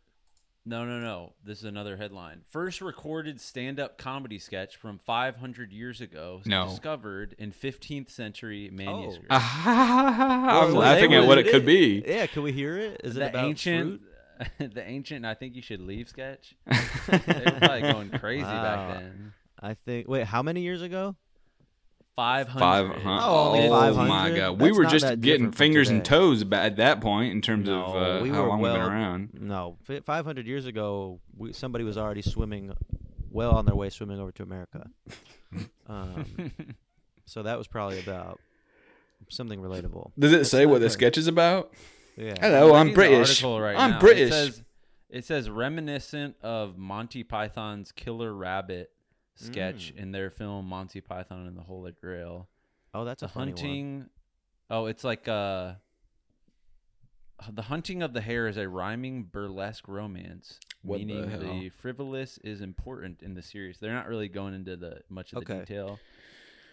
No, 0.67 0.85
no, 0.85 1.01
no. 1.01 1.33
This 1.43 1.59
is 1.59 1.65
another 1.65 1.97
headline. 1.97 2.43
First 2.51 2.81
recorded 2.83 3.41
stand-up 3.41 3.97
comedy 3.97 4.39
sketch 4.39 4.77
from 4.77 4.99
500 4.99 5.73
years 5.73 6.01
ago 6.03 6.43
No. 6.45 6.69
discovered 6.69 7.35
in 7.39 7.51
15th 7.51 8.11
century 8.11 8.69
manuscript. 8.71 9.29
Ah, 9.31 10.63
I'm 10.67 10.73
Well, 10.73 10.81
laughing 10.83 11.15
at 11.15 11.21
what 11.27 11.39
would- 11.39 11.47
it 11.47 11.51
could 11.51 11.65
be. 11.65 12.05
Yeah, 12.07 12.27
can 12.27 12.43
we 12.43 12.53
hear 12.53 12.77
it? 12.77 13.01
Is 13.03 13.17
it 13.17 13.21
the 13.21 13.29
about 13.31 13.45
ancient, 13.47 14.01
fruit? 14.59 14.75
the 14.75 14.87
ancient. 14.87 15.25
I 15.25 15.35
think 15.35 15.57
you 15.57 15.63
should 15.63 15.81
leave 15.81 16.09
sketch. 16.09 16.55
they 16.67 17.17
were 17.17 17.59
probably 17.59 17.81
going 17.93 18.11
crazy 18.11 18.43
Wow. 18.45 18.63
back 18.63 19.01
then. 19.01 19.33
I 19.63 19.75
think. 19.75 20.09
Wait, 20.09 20.27
how 20.27 20.43
many 20.43 20.61
years 20.61 20.83
ago? 20.83 21.17
500. 22.21 22.59
Five, 22.61 23.03
huh? 23.03 23.19
Oh, 23.23 23.55
oh 23.57 23.71
500? 23.71 24.09
my 24.09 24.31
god, 24.31 24.61
we 24.61 24.73
were 24.73 24.85
just 24.85 25.07
getting 25.07 25.21
different 25.21 25.55
from 25.55 25.59
fingers 25.59 25.89
and 25.89 26.05
toes 26.05 26.45
at 26.53 26.77
that 26.77 27.01
point 27.01 27.33
in 27.33 27.41
terms 27.41 27.67
No, 27.67 27.83
of 27.83 27.97
uh, 27.97 28.23
we 28.23 28.29
how 28.29 28.43
were 28.43 28.49
long 28.49 28.61
we've 28.61 28.73
been 28.73 28.83
around. 28.83 29.31
No, 29.41 29.79
500 30.05 30.47
years 30.47 30.67
ago, 30.67 31.19
we, 31.35 31.55
somebody 31.55 31.83
was 31.83 31.97
already 31.97 32.21
swimming, 32.21 32.75
well 33.31 33.53
on 33.53 33.65
their 33.65 33.75
way 33.75 33.89
swimming 33.89 34.21
over 34.21 34.33
to 34.33 34.43
America. 34.43 34.91
um, 35.87 36.53
so 37.25 37.43
that 37.43 37.57
was 37.57 37.67
probably 37.67 38.01
about 38.01 38.39
something 39.31 39.59
relatable. 39.59 40.11
Does 40.19 40.35
it 40.35 40.37
That's 40.39 40.51
say 40.51 40.67
what 40.67 40.83
the 40.83 40.91
sketch 40.91 41.17
is 41.17 41.27
about? 41.27 41.73
Yeah. 42.19 42.35
Hello, 42.39 42.75
I'm 42.75 42.89
reading 42.89 43.13
the 43.13 43.17
British. 43.17 43.43
right 43.43 43.77
I'm 43.77 43.93
now. 43.93 43.99
British. 43.99 44.29
It 44.29 44.33
says, 44.33 44.63
it 45.09 45.25
says 45.25 45.49
reminiscent 45.49 46.37
of 46.43 46.77
Monty 46.77 47.25
Python's 47.25 47.93
Killer 47.93 48.35
Rabbit 48.35 48.91
sketch 49.41 49.93
Mm. 49.95 49.99
in 49.99 50.13
their 50.13 50.31
film 50.31 50.67
Monty 50.67 51.01
Python 51.01 51.47
and 51.47 51.57
the 51.57 51.63
Holy 51.63 51.93
Grail. 51.93 52.49
Oh, 52.95 53.05
that's 53.05 53.21
the 53.21 53.27
a 53.27 53.29
funny 53.29 53.53
one. 53.53 53.61
hunting. 53.61 54.07
Oh, 54.71 54.87
it's 54.87 55.05
like 55.05 55.27
uh, 55.29 55.75
the 57.51 57.63
hunting 57.63 58.03
of 58.03 58.13
the 58.13 58.21
hare 58.21 58.47
is 58.47 58.57
a 58.57 58.69
rhyming 58.69 59.25
burlesque 59.25 59.89
romance, 59.89 60.61
What 60.83 60.99
meaning 60.99 61.29
hell? 61.31 61.41
the 61.41 61.71
frivolous 61.71 62.39
is 62.39 62.61
important 62.61 63.23
in 63.23 63.35
the 63.35 63.43
series. 63.43 63.79
They're 63.79 63.95
not 63.95 64.09
really 64.09 64.29
going 64.29 64.55
into 64.55 64.77
the 64.77 65.01
much 65.09 65.33
of 65.33 65.45
the 65.45 65.53
Okay. 65.55 65.61
detail. 65.65 65.99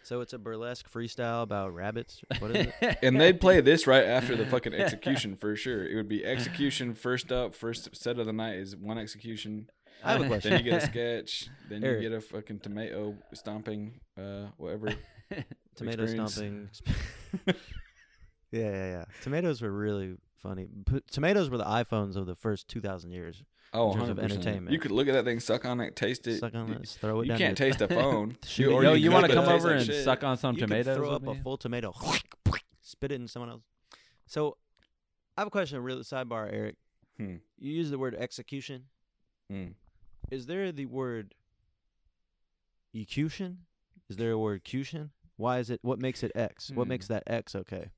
So 0.04 0.22
it's 0.22 0.32
a 0.34 0.38
burlesque 0.38 0.90
freestyle 0.92 1.44
about 1.44 1.74
rabbits. 1.74 2.22
What 2.40 2.52
is 2.56 2.68
it? 2.82 2.98
And 3.04 3.20
they'd 3.20 3.42
play 3.42 3.60
this 3.62 3.88
right 3.88 4.06
after 4.06 4.36
the 4.38 4.46
fucking 4.46 4.74
execution 4.76 5.36
for 5.36 5.56
sure. 5.56 5.86
It 5.86 5.96
would 5.96 6.08
be 6.08 6.24
execution 6.26 6.94
first 6.94 7.32
up, 7.32 7.54
first 7.56 7.94
set 7.96 8.18
of 8.20 8.26
the 8.26 8.32
night 8.34 8.56
is 8.58 8.76
one 8.76 8.98
execution. 8.98 9.70
I 10.04 10.12
have 10.14 10.22
a 10.22 10.28
question. 10.28 10.52
Then 10.52 10.64
you 10.66 10.72
get 10.72 10.84
a 10.84 10.86
sketch. 10.86 11.50
Then 11.70 11.82
you 11.82 12.00
get 12.02 12.12
a 12.14 12.22
fucking 12.22 12.60
tomato 12.60 13.16
stomping, 13.34 14.00
uh, 14.18 14.48
whatever. 14.58 14.94
Tomato 15.76 16.04
experience. 16.04 16.34
stomping. 16.34 16.70
yeah, 18.52 18.62
yeah, 18.62 18.86
yeah. 18.92 19.06
Tomatoes 19.22 19.62
were 19.62 19.72
really 19.72 20.16
funny. 20.42 20.68
P- 20.90 21.02
tomatoes 21.12 21.50
were 21.50 21.58
the 21.58 21.66
iPhones 21.66 22.16
of 22.16 22.26
the 22.26 22.36
first 22.36 22.68
2,000 22.70 23.12
years. 23.12 23.44
Oh, 23.74 23.92
In 23.92 23.98
terms 24.06 24.20
100%. 24.20 24.24
entertainment. 24.24 24.72
You 24.72 24.80
could 24.80 24.92
look 24.92 25.08
at 25.08 25.14
that 25.14 25.26
thing, 25.26 25.40
suck 25.42 25.66
on 25.66 25.82
it, 25.82 25.96
taste 25.96 26.26
it. 26.28 26.40
Suck 26.40 26.56
on 26.56 26.70
You- 26.70 26.74
it, 26.76 26.88
throw 26.88 27.20
it 27.20 27.26
You 27.26 27.30
down 27.30 27.38
can't 27.38 27.58
taste 27.58 27.82
a 27.82 27.88
phone. 27.88 28.38
Shoot 28.46 28.70
it. 28.70 28.84
Yo, 28.84 28.94
you 28.94 29.04
you 29.06 29.12
want 29.12 29.26
to 29.28 29.34
come 29.34 29.46
over 29.50 29.72
and 29.74 29.86
shit. 29.86 30.04
suck 30.06 30.24
on 30.24 30.38
some 30.38 30.56
you 30.56 30.62
tomatoes? 30.62 30.96
Could 30.98 31.04
throw 31.06 31.16
up 31.16 31.28
a 31.28 31.36
full 31.36 31.58
tomato, 31.58 31.94
spit 32.82 33.12
it 33.12 33.16
in 33.20 33.28
someone 33.28 33.50
else. 33.50 33.64
So, 34.26 34.58
I 35.38 35.42
have 35.42 35.48
a 35.48 35.52
question. 35.52 35.80
Really, 35.84 36.02
sidebar, 36.04 36.52
Eric. 36.52 36.76
Hmm. 37.18 37.36
You 37.60 37.74
use 37.74 37.90
the 37.92 38.00
word 38.00 38.16
execution. 38.16 38.84
Hmm. 39.52 39.68
Is 40.32 40.46
there 40.46 40.72
the 40.72 40.86
word 40.86 41.34
ecution? 42.94 43.60
Is 44.10 44.18
there 44.18 44.32
a 44.32 44.38
word 44.38 44.64
cution? 44.64 45.10
Why 45.36 45.60
is 45.60 45.70
it? 45.70 45.80
What 45.84 46.00
makes 46.00 46.24
it 46.24 46.32
X? 46.36 46.72
What 46.72 46.86
Hmm. 46.86 46.90
makes 46.90 47.08
that 47.08 47.24
X 47.28 47.56
okay? 47.56 47.90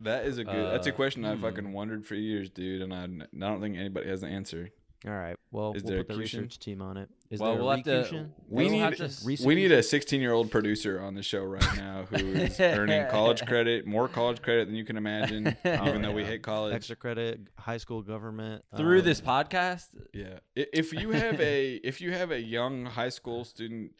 That 0.00 0.26
is 0.26 0.38
a 0.38 0.44
good. 0.44 0.72
that's 0.72 0.86
a 0.86 0.92
Uh, 0.92 0.96
question 0.96 1.24
I 1.24 1.34
hmm. 1.34 1.42
fucking 1.42 1.72
wondered 1.72 2.04
for 2.04 2.14
years, 2.14 2.50
dude, 2.50 2.82
and 2.82 2.92
I, 2.92 3.04
I 3.04 3.38
don't 3.50 3.60
think 3.60 3.76
anybody 3.76 4.08
has 4.08 4.22
an 4.22 4.30
answer. 4.30 4.70
All 5.06 5.12
right. 5.12 5.36
Well, 5.50 5.74
Is 5.74 5.82
we'll 5.82 5.92
there 5.92 5.98
put 6.04 6.08
the 6.08 6.14
ecution? 6.14 6.40
research 6.40 6.58
team 6.58 6.80
on 6.80 6.96
it. 6.96 7.10
Is 7.30 7.38
well, 7.40 7.52
there 7.52 7.60
we'll 7.62 7.70
a 7.72 7.76
have 7.76 7.84
to. 7.84 7.96
recution? 7.98 8.32
We 8.48 8.64
we'll 8.64 8.72
need- 8.72 8.78
have 8.78 8.96
to. 8.96 9.04
Resecution? 9.04 9.44
We 9.44 9.54
need 9.54 9.72
a 9.72 9.82
16 9.82 10.20
year 10.20 10.32
old 10.32 10.50
producer 10.50 11.00
on 11.00 11.14
the 11.14 11.22
show 11.22 11.42
right 11.42 11.62
now 11.76 12.06
who 12.08 12.16
is 12.16 12.58
earning 12.58 13.06
college 13.10 13.44
credit, 13.44 13.86
more 13.86 14.08
college 14.08 14.40
credit 14.40 14.66
than 14.68 14.76
you 14.76 14.84
can 14.84 14.96
imagine, 14.96 15.54
even 15.64 16.00
though 16.00 16.12
we 16.12 16.22
yeah. 16.22 16.28
hate 16.28 16.42
college. 16.42 16.74
extra 16.74 16.96
credit, 16.96 17.40
high 17.58 17.76
school 17.76 18.00
government 18.02 18.64
through 18.76 19.00
um, 19.00 19.04
this 19.04 19.20
podcast. 19.20 19.88
Yeah. 20.14 20.38
I- 20.56 20.66
If 20.72 20.92
you 20.92 21.10
have 21.10 21.38
a 21.40 21.74
if 21.84 22.00
you 22.00 22.12
have 22.12 22.30
a 22.30 22.40
young 22.40 22.86
high 22.86 23.10
school 23.10 23.44
student 23.44 23.92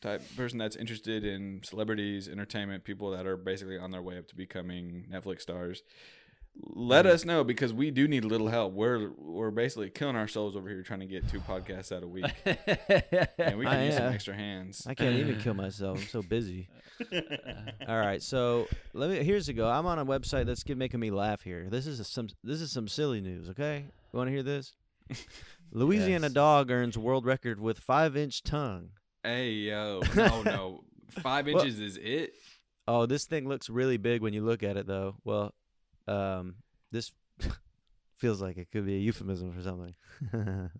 type 0.00 0.22
person 0.36 0.58
that's 0.58 0.76
interested 0.76 1.24
in 1.24 1.60
celebrities, 1.64 2.28
entertainment, 2.28 2.84
people 2.84 3.10
that 3.12 3.26
are 3.26 3.36
basically 3.36 3.78
on 3.78 3.90
their 3.90 4.02
way 4.02 4.18
up 4.18 4.28
to 4.28 4.36
becoming 4.36 5.06
Netflix 5.10 5.40
stars, 5.42 5.82
let 6.54 7.06
us 7.06 7.24
know 7.24 7.44
because 7.44 7.72
we 7.72 7.90
do 7.90 8.06
need 8.06 8.24
a 8.24 8.26
little 8.26 8.48
help. 8.48 8.72
We're 8.74 9.10
we're 9.16 9.50
basically 9.50 9.90
killing 9.90 10.16
ourselves 10.16 10.54
over 10.56 10.68
here 10.68 10.82
trying 10.82 11.00
to 11.00 11.06
get 11.06 11.28
two 11.28 11.40
podcasts 11.40 11.90
out 11.96 12.02
a 12.02 12.06
week, 12.08 12.26
and 13.38 13.58
we 13.58 13.66
I 13.66 13.70
can 13.74 13.84
use 13.86 13.94
some 13.96 14.04
am. 14.06 14.12
extra 14.12 14.34
hands. 14.34 14.86
I 14.86 14.94
can't 14.94 15.16
even 15.16 15.40
kill 15.40 15.54
myself. 15.66 15.98
I'm 15.98 16.06
so 16.06 16.22
busy. 16.22 16.68
All 17.88 17.98
right, 17.98 18.22
so 18.22 18.68
let 18.92 19.10
me. 19.10 19.22
Here's 19.24 19.48
a 19.48 19.52
go. 19.54 19.68
I'm 19.68 19.86
on 19.86 19.98
a 19.98 20.04
website 20.06 20.46
that's 20.46 20.62
get- 20.62 20.76
making 20.76 21.00
me 21.00 21.10
laugh 21.10 21.42
here. 21.42 21.68
This 21.70 21.86
is 21.86 22.00
a, 22.00 22.04
some. 22.04 22.28
This 22.44 22.60
is 22.60 22.70
some 22.70 22.86
silly 22.86 23.20
news. 23.20 23.48
Okay, 23.50 23.84
you 24.12 24.16
want 24.16 24.28
to 24.28 24.32
hear 24.32 24.42
this? 24.42 24.74
Louisiana 25.72 26.26
Yes. 26.26 26.32
dog 26.34 26.70
earns 26.70 26.98
world 26.98 27.24
record 27.24 27.60
with 27.60 27.78
five 27.78 28.16
inch 28.16 28.42
tongue. 28.42 28.90
Hey 29.24 29.50
yo, 29.52 30.00
no 30.14 30.42
no, 30.42 30.80
five 31.22 31.46
Well- 31.46 31.60
inches 31.60 31.80
is 31.80 31.96
it? 31.96 32.34
Oh, 32.88 33.06
this 33.06 33.24
thing 33.26 33.48
looks 33.48 33.70
really 33.70 33.96
big 33.96 34.22
when 34.22 34.34
you 34.34 34.42
look 34.44 34.64
at 34.64 34.76
it, 34.76 34.88
though. 34.88 35.14
Well, 35.24 35.54
um, 36.08 36.56
this 36.90 37.12
feels 38.16 38.40
like 38.42 38.56
it 38.58 38.70
could 38.70 38.86
be 38.86 38.94
a 38.96 38.98
euphemism 38.98 39.52
for 39.52 39.62
something. 39.62 39.94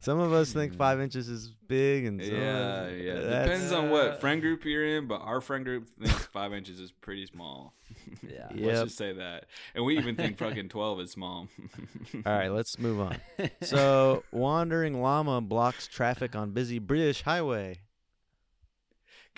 some 0.00 0.18
of 0.20 0.32
us 0.32 0.52
think 0.52 0.74
five 0.76 1.00
inches 1.00 1.28
is 1.28 1.48
big, 1.66 2.04
and 2.06 2.22
some 2.22 2.34
Yeah, 2.34 2.48
us- 2.58 2.92
yeah. 3.00 3.14
Depends 3.44 3.72
on 3.72 3.90
what 3.90 4.20
friend 4.20 4.40
group 4.40 4.64
you're 4.64 4.86
in, 4.98 5.06
but 5.06 5.20
our 5.20 5.40
friend 5.40 5.64
group 5.64 5.88
thinks 5.88 6.26
five 6.26 6.52
inches 6.52 6.80
is 6.80 6.92
pretty 6.92 7.26
small. 7.26 7.74
Yeah. 8.22 8.46
Let's 8.50 8.60
Yep. 8.60 8.84
just 8.86 8.96
say 8.98 9.12
that, 9.14 9.44
and 9.74 9.84
we 9.84 9.98
even 9.98 10.16
think 10.16 10.38
fucking 10.38 10.68
twelve 10.70 10.98
is 11.00 11.10
small. 11.10 11.48
All 12.14 12.32
right, 12.32 12.48
let's 12.48 12.78
move 12.78 13.00
on. 13.00 13.16
So, 13.62 14.24
wandering 14.32 15.00
llama 15.02 15.40
blocks 15.42 15.86
traffic 15.86 16.34
on 16.34 16.52
busy 16.52 16.78
British 16.78 17.22
highway. 17.22 17.80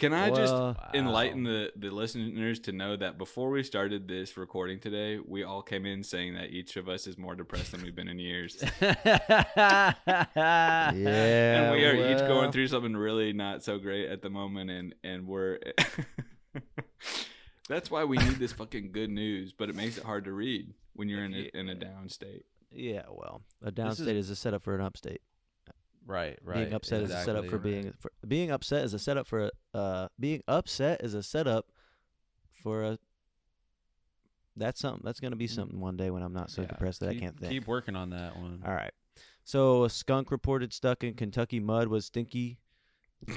Can 0.00 0.14
I 0.14 0.30
just 0.30 0.54
Well- 0.54 0.76
enlighten 0.94 1.42
the, 1.44 1.70
the 1.76 1.90
listeners 1.90 2.58
to 2.60 2.72
know 2.72 2.96
that 2.96 3.18
before 3.18 3.50
we 3.50 3.62
started 3.62 4.08
this 4.08 4.38
recording 4.38 4.80
today, 4.80 5.18
we 5.18 5.44
all 5.44 5.60
came 5.60 5.84
in 5.84 6.02
saying 6.02 6.34
that 6.36 6.48
each 6.50 6.76
of 6.76 6.88
us 6.88 7.06
is 7.06 7.18
more 7.18 7.34
depressed 7.34 7.72
than 7.72 7.82
we've 7.82 7.94
been 7.94 8.08
in 8.08 8.18
years. 8.18 8.62
Yeah, 8.80 9.92
and 10.94 11.72
we 11.72 11.84
are 11.84 12.12
each 12.12 12.18
going 12.26 12.50
through 12.50 12.68
something 12.68 12.96
really 12.96 13.34
not 13.34 13.62
so 13.62 13.78
great 13.78 14.08
at 14.08 14.22
the 14.22 14.30
moment 14.30 14.70
and 14.70 14.94
and 15.04 15.26
we're 15.26 15.58
That's 17.68 17.90
why 17.90 18.04
we 18.04 18.16
need 18.16 18.36
this 18.38 18.52
fucking 18.52 18.92
good 18.92 19.10
news, 19.10 19.52
but 19.52 19.68
it 19.68 19.76
makes 19.76 19.98
it 19.98 20.04
hard 20.04 20.24
to 20.24 20.32
read 20.32 20.72
when 20.94 21.08
you're 21.08 21.24
in 21.24 21.34
a, 21.34 21.50
in 21.58 21.68
a 21.68 21.74
down 21.74 22.08
state. 22.08 22.44
Yeah, 22.72 23.02
well, 23.10 23.42
a 23.62 23.70
This 23.70 24.00
is- 24.00 24.06
downstate 24.06 24.14
is, 24.16 24.30
a 24.30 24.36
setup 24.36 24.62
for 24.62 24.74
an 24.74 24.80
upstate. 24.80 25.20
Right, 26.06 26.38
right. 26.44 26.56
being 26.56 26.72
upset 26.74 27.02
is 27.02 27.10
a 27.10 27.24
setup 27.24 27.46
for 27.46 27.56
exactly. 27.56 27.70
being 27.72 27.94
for, 27.98 28.12
being 28.26 28.50
upset 28.50 28.84
is 28.84 28.94
a 28.94 28.98
setup 28.98 29.26
for 29.26 29.50
uh 29.74 30.08
being 30.18 30.42
upset 30.48 31.02
is 31.02 31.14
a 31.14 31.22
setup 31.22 31.66
for 32.62 32.82
a. 32.84 32.98
That's 34.56 34.80
something. 34.80 35.02
That's 35.04 35.20
gonna 35.20 35.36
be 35.36 35.46
something 35.46 35.80
one 35.80 35.96
day 35.96 36.10
when 36.10 36.22
I'm 36.22 36.32
not 36.32 36.50
so 36.50 36.62
Yeah, 36.62 36.68
depressed 36.68 37.00
that 37.00 37.12
keep, 37.12 37.22
I 37.22 37.24
can't 37.24 37.38
think. 37.38 37.52
Keep 37.52 37.66
working 37.66 37.96
on 37.96 38.10
that 38.10 38.36
one. 38.36 38.62
All 38.66 38.74
right. 38.74 38.92
So 39.44 39.84
a 39.84 39.90
skunk 39.90 40.30
reported 40.30 40.72
stuck 40.72 41.02
in 41.02 41.14
Kentucky 41.14 41.60
mud 41.60 41.88
was 41.88 42.06
stinky. 42.06 42.58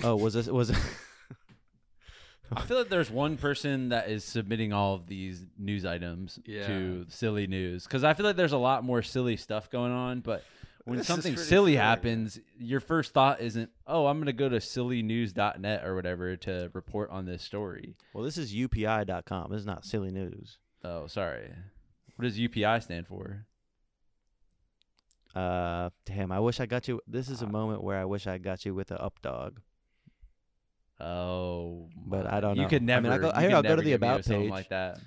Oh, 0.03 0.15
was 0.15 0.33
this 0.33 0.47
was 0.47 0.69
it? 0.71 0.77
I 2.55 2.61
feel 2.61 2.77
like 2.77 2.89
there's 2.89 3.09
one 3.09 3.37
person 3.37 3.89
that 3.89 4.09
is 4.09 4.23
submitting 4.23 4.73
all 4.73 4.93
of 4.95 5.07
these 5.07 5.45
news 5.57 5.85
items 5.85 6.39
Yeah. 6.45 6.67
to 6.67 7.05
silly 7.09 7.47
news 7.47 7.83
because 7.83 8.03
I 8.03 8.13
feel 8.13 8.25
like 8.25 8.35
there's 8.35 8.51
a 8.51 8.57
lot 8.57 8.83
more 8.83 9.01
silly 9.01 9.37
stuff 9.37 9.69
going 9.69 9.91
on. 9.91 10.19
But 10.19 10.43
when 10.85 10.97
This 10.97 11.07
something 11.07 11.37
silly 11.37 11.73
yeah. 11.75 11.87
happens, 11.89 12.39
your 12.59 12.79
first 12.79 13.13
thought 13.13 13.39
isn't, 13.41 13.69
"Oh, 13.87 14.07
I'm 14.07 14.17
going 14.17 14.25
to 14.27 14.33
go 14.33 14.49
to 14.49 14.57
sillynews.net 14.57 15.85
or 15.85 15.95
whatever 15.95 16.35
to 16.37 16.69
report 16.73 17.09
on 17.09 17.25
this 17.25 17.41
story." 17.43 17.95
well, 18.13 18.23
this 18.23 18.37
is 18.37 18.53
UPI.com. 18.53 19.51
This 19.51 19.61
is 19.61 19.65
not 19.65 19.85
silly 19.85 20.11
news. 20.11 20.57
Oh, 20.83 21.07
sorry. 21.07 21.49
What 22.17 22.23
does 22.25 22.37
UPI 22.37 22.81
stand 22.83 23.07
for? 23.07 23.45
Uh, 25.33 25.89
damn. 26.05 26.31
I 26.31 26.39
wish 26.39 26.59
I 26.59 26.65
got 26.65 26.87
you. 26.87 27.01
This 27.07 27.29
is 27.29 27.41
a 27.41 27.45
Uh, 27.45 27.49
moment 27.49 27.83
where 27.83 27.97
I 27.97 28.05
wish 28.05 28.27
I 28.27 28.37
got 28.37 28.65
you 28.65 28.75
with 28.75 28.91
a 28.91 29.01
up 29.01 29.21
dog. 29.21 29.61
Oh, 30.99 31.89
But 32.05 32.27
I 32.31 32.39
don't 32.39 32.55
You 32.55 32.63
know. 32.63 32.67
could 32.69 32.83
I 32.83 32.85
never. 32.85 33.01
mean, 33.03 33.11
I 33.13 33.17
go- 33.17 33.31
you 33.33 33.47
here, 33.47 33.55
I'll 33.55 33.63
go 33.63 33.75
to 33.75 33.81
the 33.81 33.93
about 33.93 34.25
page. 34.25 34.49
like 34.49 34.69
that. 34.69 34.99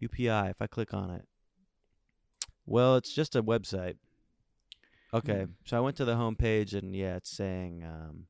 UPI. 0.00 0.50
If 0.50 0.62
I 0.62 0.66
click 0.66 0.94
on 0.94 1.10
it, 1.10 1.26
well, 2.64 2.96
it's 2.96 3.12
just 3.14 3.36
a 3.36 3.42
website. 3.42 3.96
Okay, 5.18 5.46
so 5.64 5.76
I 5.76 5.80
went 5.80 5.96
to 5.96 6.04
the 6.04 6.14
homepage 6.14 6.74
and 6.74 6.94
yeah, 6.94 7.16
it's 7.16 7.30
saying 7.30 7.82
um, 7.84 8.26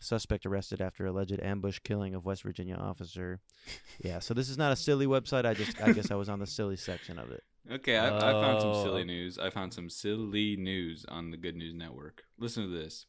suspect 0.00 0.46
arrested 0.46 0.80
after 0.80 1.06
alleged 1.06 1.40
ambush 1.40 1.78
killing 1.80 2.14
of 2.14 2.24
West 2.24 2.42
Virginia 2.42 2.76
officer. 2.76 3.40
Yeah, 4.02 4.18
so 4.18 4.34
this 4.34 4.48
is 4.48 4.58
not 4.58 4.72
a 4.72 4.76
silly 4.76 5.06
website. 5.06 5.44
I 5.46 5.54
just 5.54 5.80
I 5.82 5.92
guess 5.92 6.10
I 6.10 6.14
was 6.14 6.28
on 6.28 6.38
the 6.38 6.46
silly 6.46 6.76
section 6.76 7.18
of 7.18 7.30
it. 7.30 7.42
Okay, 7.70 7.96
I, 7.96 8.08
I 8.16 8.32
found 8.32 8.60
some 8.60 8.70
Oh. 8.70 8.84
silly 8.84 9.04
news. 9.04 9.38
I 9.38 9.48
found 9.50 9.72
some 9.72 9.88
silly 9.88 10.56
news 10.56 11.06
on 11.08 11.30
the 11.30 11.36
Good 11.38 11.56
News 11.56 11.74
Network. 11.74 12.24
Listen 12.38 12.64
to 12.64 12.68
this. 12.68 13.06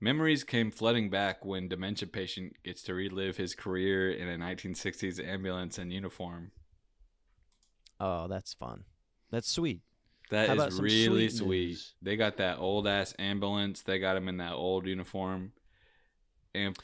Memories 0.00 0.44
came 0.44 0.70
flooding 0.70 1.08
back 1.10 1.44
when 1.44 1.68
dementia 1.68 2.06
patient 2.06 2.52
gets 2.62 2.82
to 2.82 2.94
relive 2.94 3.38
his 3.38 3.54
career 3.54 4.10
in 4.10 4.28
a 4.28 4.36
1960s 4.36 5.18
ambulance 5.26 5.78
and 5.78 5.92
uniform. 5.92 6.52
Oh, 7.98 8.28
that's 8.28 8.52
fun. 8.54 8.84
That's 9.30 9.50
sweet. 9.50 9.80
That 10.30 10.48
How 10.48 10.64
is 10.64 10.80
really 10.80 11.28
sweet 11.28 11.76
sweet. 11.76 11.78
They 12.02 12.16
got 12.16 12.38
that 12.38 12.58
old 12.58 12.88
ass 12.88 13.14
ambulance. 13.18 13.82
They 13.82 13.98
got 13.98 14.16
him 14.16 14.28
in 14.28 14.38
that 14.38 14.54
old 14.54 14.86
uniform. 14.86 15.52
And 16.54 16.76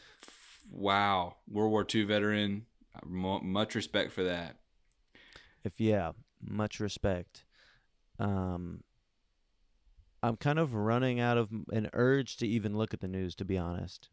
wow, 0.71 1.37
World 1.49 1.73
War 1.73 1.87
II 1.93 2.05
veteran. 2.05 2.67
Mo- 3.05 3.41
much 3.41 3.75
respect 3.75 4.13
for 4.13 4.23
that. 4.25 4.57
If 5.65 5.81
yeah, 5.81 6.13
much 6.41 6.79
respect. 6.79 7.45
Um, 8.19 8.85
I'm 10.23 10.37
kind 10.37 10.59
of 10.59 10.75
running 10.75 11.19
out 11.19 11.37
of 11.39 11.49
an 11.73 11.89
urge 11.95 12.37
to 12.39 12.47
even 12.47 12.77
look 12.77 12.95
at 12.95 13.01
the 13.01 13.09
news, 13.09 13.35
to 13.37 13.45
be 13.45 13.59
honest. 13.59 14.09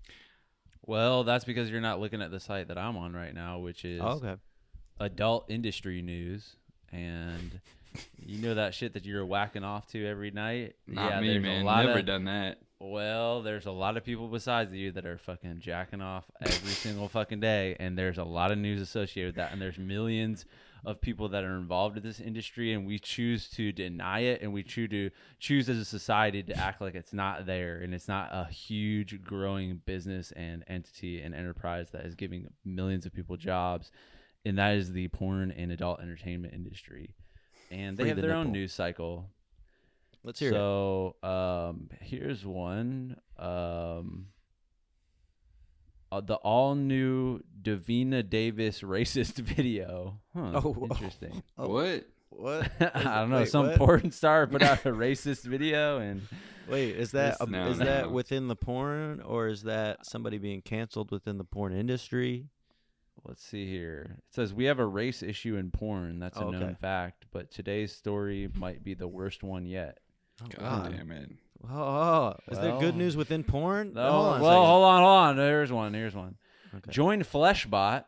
Well, 0.86 1.24
that's 1.24 1.46
because 1.46 1.70
you're 1.70 1.82
not 1.82 2.00
looking 2.00 2.22
at 2.22 2.32
the 2.32 2.40
site 2.40 2.70
that 2.70 2.78
I'm 2.78 2.98
on 2.98 3.14
right 3.14 3.34
now, 3.34 3.60
which 3.60 3.86
is 3.86 4.02
Oh, 4.04 4.20
okay. 4.24 4.36
adult 5.00 5.52
industry 5.52 6.02
news. 6.02 6.56
And 6.92 7.62
you 8.26 8.42
know 8.42 8.56
that 8.56 8.74
shit 8.74 8.94
that 8.94 9.06
you're 9.06 9.26
whacking 9.26 9.64
off 9.64 9.88
to 9.88 10.06
every 10.06 10.32
night? 10.32 10.76
Not 10.88 11.12
yeah, 11.12 11.22
me, 11.22 11.40
man. 11.40 11.66
Never 11.66 12.00
of, 12.00 12.06
done 12.06 12.26
that. 12.26 12.60
Well, 12.82 13.42
there's 13.42 13.66
a 13.66 13.72
lot 13.72 13.98
of 13.98 14.06
people 14.06 14.30
besides 14.30 14.72
you 14.72 14.92
that 14.94 15.06
are 15.06 15.18
fucking 15.18 15.60
jacking 15.60 16.02
off 16.02 16.24
every 16.40 16.72
single 16.72 17.10
fucking 17.10 17.42
day, 17.42 17.76
and 17.78 17.98
there's 17.98 18.18
a 18.18 18.24
lot 18.24 18.52
of 18.52 18.58
news 18.58 18.82
associated 18.82 19.30
with 19.30 19.36
that, 19.36 19.52
and 19.52 19.62
there's 19.62 19.78
millions 19.78 20.46
of 20.86 21.02
people 21.02 21.28
that 21.28 21.44
are 21.44 21.58
involved 21.58 21.98
in 21.98 22.04
this 22.04 22.22
industry, 22.22 22.72
and 22.72 22.88
we 22.88 22.98
choose 22.98 23.50
to 23.50 23.74
deny 23.74 24.22
it, 24.22 24.42
and 24.42 24.54
we 24.54 24.64
choose 24.64 24.90
to 24.92 25.10
choose 25.40 25.68
as 25.68 25.78
a 25.78 25.84
society 25.84 26.42
to 26.42 26.56
act 26.56 26.80
like 26.80 26.96
it's 26.96 27.12
not 27.12 27.46
there, 27.46 27.82
and 27.82 27.94
it's 27.94 28.08
not 28.08 28.30
a 28.32 28.46
huge 28.46 29.22
growing 29.24 29.82
business 29.86 30.32
and 30.38 30.64
entity 30.68 31.22
and 31.22 31.36
enterprise 31.36 31.90
that 31.92 32.06
is 32.06 32.16
giving 32.16 32.48
millions 32.64 33.06
of 33.06 33.14
people 33.14 33.36
jobs, 33.36 33.92
and 34.46 34.58
that 34.58 34.76
is 34.76 34.94
the 34.94 35.10
porn 35.10 35.52
and 35.52 35.72
adult 35.74 36.00
entertainment 36.00 36.54
industry, 36.54 37.14
and 37.70 37.98
they 37.98 38.04
Free 38.04 38.10
have 38.10 38.16
the 38.18 38.22
their 38.24 38.36
own 38.36 38.52
news 38.52 38.74
cycle 38.74 39.30
Let's 40.24 40.40
hear 40.40 40.50
it. 40.50 40.54
so, 40.54 41.16
um, 41.24 41.90
here's 42.02 42.46
one. 42.46 43.16
Um, 43.38 44.28
uh, 46.12 46.22
the 46.22 46.36
all 46.36 46.76
new 46.76 47.40
Davina 47.62 48.28
Davis 48.28 48.82
racist 48.84 49.36
video. 49.36 50.20
Huh, 50.36 50.52
Oh, 50.56 50.76
oh, 50.80 50.84
interesting. 50.92 51.42
Oh. 51.58 51.70
What? 51.70 52.06
What? 52.32 52.72
I 52.96 53.20
don't 53.22 53.30
know. 53.32 53.38
Wait, 53.40 53.50
some 53.50 53.68
what? 53.68 53.78
porn 53.78 54.12
star 54.12 54.46
put 54.48 54.62
out 54.62 54.86
a 54.86 54.92
racist 54.92 55.44
video, 55.44 56.00
and 56.00 56.22
Wait, 56.68 56.96
is 56.96 57.12
that 57.12 57.34
This- 57.34 57.42
um, 57.42 57.52
No, 57.52 57.68
is 57.70 57.80
that 57.80 58.12
within 58.12 58.48
the 58.48 58.56
porn 58.56 59.22
or 59.22 59.48
is 59.48 59.64
that 59.64 60.06
somebody 60.06 60.38
being 60.38 60.62
canceled 60.62 61.12
within 61.12 61.38
the 61.38 61.44
porn 61.44 61.74
industry? 61.74 62.48
Let's 63.26 63.44
see 63.44 63.70
here. 63.70 64.18
It 64.18 64.34
says 64.34 64.54
we 64.54 64.66
have 64.66 64.80
a 64.80 64.86
race 64.86 65.22
issue 65.24 65.56
in 65.56 65.72
porn. 65.72 66.20
That's 66.20 66.38
a 66.38 66.44
Oh, 66.46 66.52
known 66.52 66.64
okay. 66.64 66.74
fact, 66.80 67.26
but 67.32 67.52
today's 67.52 67.96
story 67.96 68.50
might 68.56 68.84
be 68.84 68.94
the 68.94 69.08
worst 69.08 69.44
one 69.44 69.66
yet. 69.66 70.00
Oh, 70.42 70.48
God 70.58 70.92
damn 70.96 71.12
it. 71.12 71.32
Oh, 71.70 71.76
oh, 71.78 72.36
is 72.50 72.58
there 72.60 72.80
good 72.80 72.96
news 72.96 73.18
within 73.18 73.44
porn? 73.44 73.94
No, 73.94 74.10
hold 74.12 74.26
on 74.28 74.40
a 74.40 74.44
well, 74.44 74.66
hold 74.66 74.84
on, 74.86 75.02
hold 75.04 75.18
on. 75.18 75.36
There's 75.38 75.72
one. 75.72 75.94
Here's 75.94 76.16
one. 76.16 76.36
Okay. 76.74 76.92
Join 76.92 77.22
Fleshbot 77.24 78.06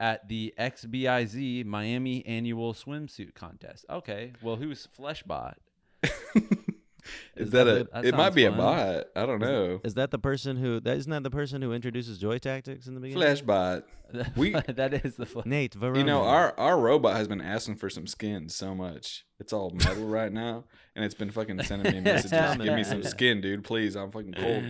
at 0.00 0.26
the 0.28 0.54
XBIZ 0.58 1.64
Miami 1.66 2.24
annual 2.26 2.72
swimsuit 2.72 3.34
contest. 3.34 3.84
Okay, 3.90 4.32
well, 4.40 4.56
who's 4.56 4.88
Fleshbot? 4.98 5.54
Is 7.36 7.46
Is 7.46 7.50
that, 7.52 7.64
that 7.64 7.76
a? 7.76 7.84
that 7.92 8.04
it 8.04 8.14
might 8.16 8.34
be 8.34 8.44
fun. 8.44 8.54
a 8.54 8.56
bot. 8.56 9.04
I 9.16 9.26
don't 9.26 9.40
know. 9.40 9.80
Is 9.84 9.94
that 9.94 10.10
the 10.10 10.18
person 10.18 10.56
who 10.56 10.80
that 10.80 10.96
isn't 10.96 11.10
that 11.10 11.22
the 11.22 11.30
person 11.30 11.60
who 11.62 11.72
introduces 11.72 12.18
joy 12.18 12.38
tactics 12.38 12.86
in 12.86 12.94
the 12.94 13.00
beginning? 13.00 13.22
Flash 13.22 13.40
bot. 13.42 13.84
We- 14.36 14.50
that 14.68 15.04
is 15.04 15.16
the 15.16 15.26
flash. 15.26 15.46
Nate 15.46 15.74
Varrone. 15.74 15.96
You 15.98 16.04
know, 16.04 16.22
our 16.22 16.58
our 16.58 16.78
robot 16.78 17.16
has 17.16 17.26
been 17.28 17.40
asking 17.40 17.76
for 17.76 17.90
some 17.90 18.06
skin 18.06 18.48
so 18.48 18.74
much. 18.74 19.24
It's 19.40 19.52
all 19.52 19.70
metal 19.70 20.06
right 20.06 20.32
now, 20.32 20.64
and 20.94 21.04
it's 21.04 21.14
been 21.14 21.30
fucking 21.30 21.62
sending 21.64 21.92
me 21.92 22.00
messages. 22.00 22.30
coming. 22.30 22.66
Give 22.66 22.76
me 22.76 22.84
some 22.84 23.02
skin, 23.02 23.40
dude, 23.40 23.64
please. 23.64 23.96
I'm 23.96 24.12
fucking 24.12 24.34
cold, 24.34 24.62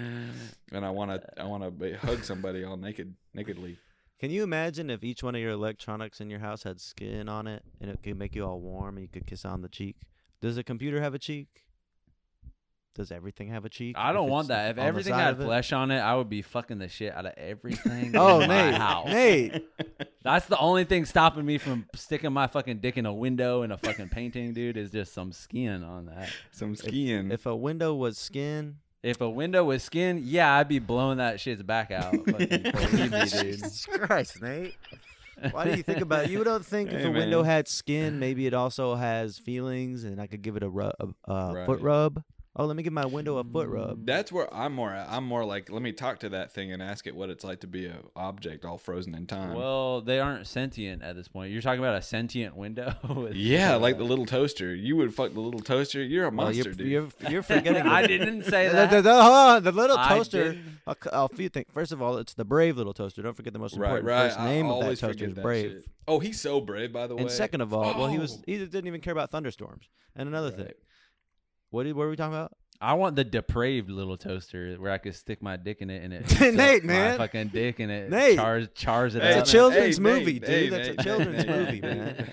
and 0.73 0.85
I 0.85 0.91
wanna 0.91 1.21
I 1.39 1.45
wanna 1.45 1.71
be, 1.71 1.93
hug 1.93 2.25
somebody 2.25 2.65
all 2.65 2.77
naked, 2.77 3.15
nakedly. 3.35 3.79
Can 4.21 4.31
you 4.31 4.43
imagine 4.43 4.89
if 4.89 5.05
each 5.05 5.23
one 5.23 5.35
of 5.35 5.41
your 5.41 5.51
electronics 5.51 6.21
in 6.21 6.31
your 6.31 6.39
house 6.39 6.63
had 6.63 6.81
skin 6.81 7.29
on 7.29 7.47
it 7.47 7.63
and 7.81 7.91
it 7.91 8.01
could 8.03 8.17
make 8.17 8.35
you 8.35 8.47
all 8.47 8.61
warm 8.61 8.97
and 8.97 9.03
you 9.03 9.09
could 9.09 9.27
kiss 9.27 9.45
on 9.45 9.61
the 9.61 9.69
cheek? 9.69 9.97
Does 10.41 10.57
a 10.57 10.63
computer 10.63 11.01
have 11.03 11.13
a 11.15 11.19
cheek? 11.19 11.64
Does 12.95 13.11
everything 13.11 13.49
have 13.49 13.65
a 13.65 13.69
cheek? 13.69 13.97
I 13.99 14.13
don't 14.13 14.29
want 14.31 14.49
that. 14.49 14.71
If 14.71 14.79
everything 14.79 15.15
had 15.15 15.35
of 15.35 15.41
it? 15.41 15.45
flesh 15.45 15.73
on 15.73 15.91
it, 15.91 15.99
I 15.99 16.15
would 16.15 16.29
be 16.29 16.43
fucking 16.43 16.79
the 16.79 16.89
shit 16.89 17.13
out 17.13 17.27
of 17.27 17.33
everything. 17.37 18.13
Oh, 18.17 18.41
in 18.41 18.49
my 18.49 18.71
Nate, 18.71 18.75
house. 18.75 19.07
Nate. 19.09 19.65
That's 20.23 20.47
the 20.47 20.57
only 20.59 20.85
thing 20.85 21.05
stopping 21.05 21.45
me 21.45 21.59
from 21.59 21.87
sticking 21.97 22.33
my 22.33 22.47
fucking 22.47 22.79
dick 22.79 22.97
in 22.97 23.05
a 23.05 23.13
window 23.13 23.63
in 23.63 23.73
a 23.73 23.77
fucking 23.79 24.11
painting, 24.11 24.53
dude. 24.55 24.77
Is 24.77 24.91
just 24.93 25.13
some 25.13 25.33
skin 25.33 25.83
on 25.83 26.07
that. 26.07 26.29
Some 26.53 26.77
skin. 26.77 27.33
If 27.33 27.47
a 27.47 27.55
window 27.57 27.95
was 27.95 28.17
skin, 28.17 28.77
If 29.03 29.21
a 29.21 29.29
window 29.29 29.65
was 29.65 29.83
skin, 29.83 30.23
yeah, 30.25 30.55
I'd 30.55 30.69
be 30.69 30.79
blowing 30.79 31.19
that 31.19 31.41
shit's 31.41 31.63
back 31.65 31.91
out. 31.91 32.13
Fucking 32.27 32.63
believe 32.63 33.11
me, 33.13 33.19
dude. 33.25 33.29
Jesus 33.29 33.87
Christ, 33.87 34.41
Nate. 34.41 34.75
Why 35.51 35.65
do 35.69 35.77
you 35.77 35.83
think 35.83 36.01
about 36.01 36.25
it? 36.27 36.31
You 36.31 36.45
don't 36.45 36.65
think 36.65 36.93
if 36.93 37.01
Hey, 37.01 37.07
a 37.09 37.11
window 37.11 37.43
had 37.43 37.67
skin, 37.67 38.19
maybe 38.21 38.47
it 38.47 38.55
also 38.55 38.95
has 38.95 39.37
feelings, 39.37 40.05
and 40.05 40.21
I 40.21 40.27
could 40.29 40.43
give 40.43 40.57
it 40.57 40.63
a, 40.63 40.69
ru- 40.71 40.93
a, 41.01 41.09
a 41.25 41.67
foot 41.67 41.81
rub. 41.81 42.23
Oh, 42.57 42.67
let 42.67 42.77
me 42.77 42.85
give 42.85 42.93
my 42.93 43.05
window 43.05 43.39
a 43.39 43.43
foot 43.45 43.69
rub. 43.69 44.07
That's 44.07 44.31
where 44.31 44.53
I'm 44.55 44.73
more 44.75 44.93
at. 44.93 45.09
I'm 45.11 45.25
more 45.25 45.45
like, 45.45 45.73
let 45.73 45.83
me 45.83 45.91
talk 45.91 46.21
to 46.21 46.29
that 46.29 46.53
thing 46.53 46.71
and 46.71 46.81
ask 46.81 47.05
it 47.09 47.17
what 47.17 47.29
it's 47.29 47.43
like 47.43 47.59
to 47.63 47.67
be 47.67 47.87
a 47.87 47.97
object 48.15 48.65
all 48.65 48.79
frozen 48.79 49.13
in 49.17 49.27
time. 49.27 49.55
Well, 49.55 50.01
they 50.03 50.21
aren't 50.21 50.47
sentient 50.47 51.03
at 51.03 51.17
this 51.17 51.27
point. 51.27 51.51
You're 51.51 51.63
talking 51.63 51.81
about 51.81 51.97
a 51.97 52.03
sentient 52.03 52.57
window. 52.57 52.95
with- 53.09 53.35
yeah, 53.35 53.75
uh, 53.75 53.81
like 53.81 53.99
the 53.99 54.05
little 54.05 54.25
toaster. 54.25 54.73
You 54.73 54.95
would 54.99 55.13
fuck 55.13 55.33
the 55.33 55.41
little 55.41 55.59
toaster. 55.59 56.01
You're 56.01 56.27
a 56.27 56.29
Well, 56.29 56.47
monster, 56.47 56.63
you're, 56.63 56.75
dude. 56.75 56.87
you're 56.87 57.09
you're 57.29 57.43
forgetting. 57.43 57.83
I 57.89 58.07
didn't 58.07 58.45
say 58.45 58.69
the, 58.69 58.73
the, 58.75 58.87
that. 58.87 59.03
the- 59.03 59.23
hold 59.23 59.35
on, 59.35 59.63
the 59.65 59.73
little 59.73 59.99
I 59.99 60.09
toaster. 60.11 60.53
didn't. 60.53 60.79
A, 60.87 60.95
c- 61.03 61.11
a 61.13 61.29
few 61.31 61.49
things. 61.49 61.67
First 61.75 61.91
of 61.91 62.01
all, 62.01 62.19
it's 62.19 62.35
the 62.35 62.45
brave 62.45 62.77
little 62.77 62.95
toaster. 62.95 63.21
Don't 63.23 63.35
forget 63.37 63.53
the 63.53 63.59
most 63.59 63.77
right, 63.77 63.89
important 63.99 64.09
right. 64.09 64.29
first 64.29 64.39
I 64.39 64.45
name 64.51 64.67
of 64.67 64.79
that 64.79 64.85
always 64.85 65.01
toaster 65.01 65.15
forget 65.15 65.29
is 65.31 65.35
that 65.35 65.43
brave. 65.43 65.71
shit. 65.73 65.85
Oh, 66.07 66.21
he's 66.21 66.41
so 66.41 66.61
brave, 66.61 66.93
by 66.93 67.09
the 67.09 67.17
way. 67.17 67.23
And 67.23 67.31
second 67.33 67.63
of 67.63 67.75
all, 67.75 67.99
well, 67.99 68.07
he 68.09 68.19
was 68.19 68.37
Oh. 68.39 68.43
he 68.47 68.59
didn't 68.59 68.87
even 68.87 69.01
care 69.01 69.13
about 69.13 69.33
thunderstorms. 69.33 69.89
And 70.15 70.29
another 70.29 70.53
thing, 70.53 70.67
Right. 70.67 70.77
What 71.75 71.85
did, 71.85 71.95
what 71.95 72.05
were 72.05 72.11
we 72.11 72.17
talking 72.17 72.35
about? 72.35 72.53
I 72.81 72.95
want 72.95 73.17
the 73.17 73.25
depraved 73.25 73.89
little 73.89 74.17
toaster 74.17 74.75
where 74.75 74.91
I 74.91 74.99
could 74.99 75.15
stick 75.15 75.41
my 75.43 75.57
dick 75.57 75.81
in 75.81 75.89
it 75.91 76.03
and 76.03 76.13
it 76.13 76.21
Nate, 76.21 76.29
sucks 76.83 76.85
my 76.85 76.93
man. 76.93 77.19
fucking 77.19 77.49
dick 77.49 77.81
in 77.81 77.89
it 77.89 78.11
Nate. 78.11 78.37
chars 78.37 78.69
chars 78.75 79.15
it 79.15 79.23
Hey, 79.23 79.39
It's 79.39 79.49
a 79.49 79.53
children's 79.53 79.97
Hey, 79.97 80.03
movie, 80.03 80.25
Nate, 80.35 80.41
dude. 80.43 80.49
hey, 80.51 80.69
That's 80.69 80.89
a 80.89 80.91
Nate, 80.93 81.01
children's 81.01 81.47
Nate, 81.47 81.49
movie, 81.57 81.81
Nate. 81.81 81.83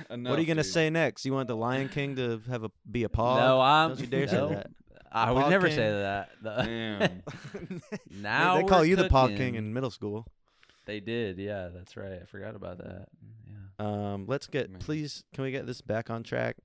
man. 0.09 0.23
what 0.23 0.37
are 0.37 0.41
you 0.41 0.47
gonna 0.47 0.63
dude. 0.63 0.71
say 0.71 0.89
next? 0.89 1.25
You 1.25 1.33
want 1.33 1.47
the 1.47 1.55
Lion 1.55 1.89
King 1.89 2.15
to 2.17 2.41
have 2.49 2.63
a 2.63 2.71
be 2.89 3.03
a 3.03 3.09
paw? 3.09 3.37
No, 3.39 3.61
I'm. 3.61 3.89
Don't 3.91 3.99
you 4.01 4.07
dare 4.07 4.25
no, 4.25 4.31
say 4.49 4.55
that. 4.55 4.71
I 5.13 5.31
would 5.31 5.41
Paw 5.43 5.49
never 5.49 5.67
King. 5.67 5.75
say 5.75 5.89
that. 5.91 6.29
The- 6.41 6.63
Damn. 6.63 7.21
now 8.09 8.55
they, 8.55 8.61
they 8.63 8.67
call 8.67 8.79
we're 8.79 8.85
you 8.85 8.95
the 8.95 9.09
Paw 9.09 9.23
cooking. 9.27 9.37
King 9.37 9.55
in 9.55 9.73
middle 9.73 9.91
school. 9.91 10.25
They 10.85 10.99
did, 10.99 11.37
yeah, 11.37 11.69
that's 11.73 11.95
right. 11.95 12.19
I 12.21 12.25
forgot 12.25 12.55
about 12.55 12.79
that. 12.79 13.07
Yeah. 13.47 13.85
Um, 14.13 14.25
let's 14.27 14.47
get 14.47 14.69
Man. 14.71 14.79
please. 14.79 15.23
Can 15.33 15.43
we 15.43 15.51
get 15.51 15.65
this 15.67 15.81
back 15.81 16.09
on 16.09 16.23
track? 16.23 16.57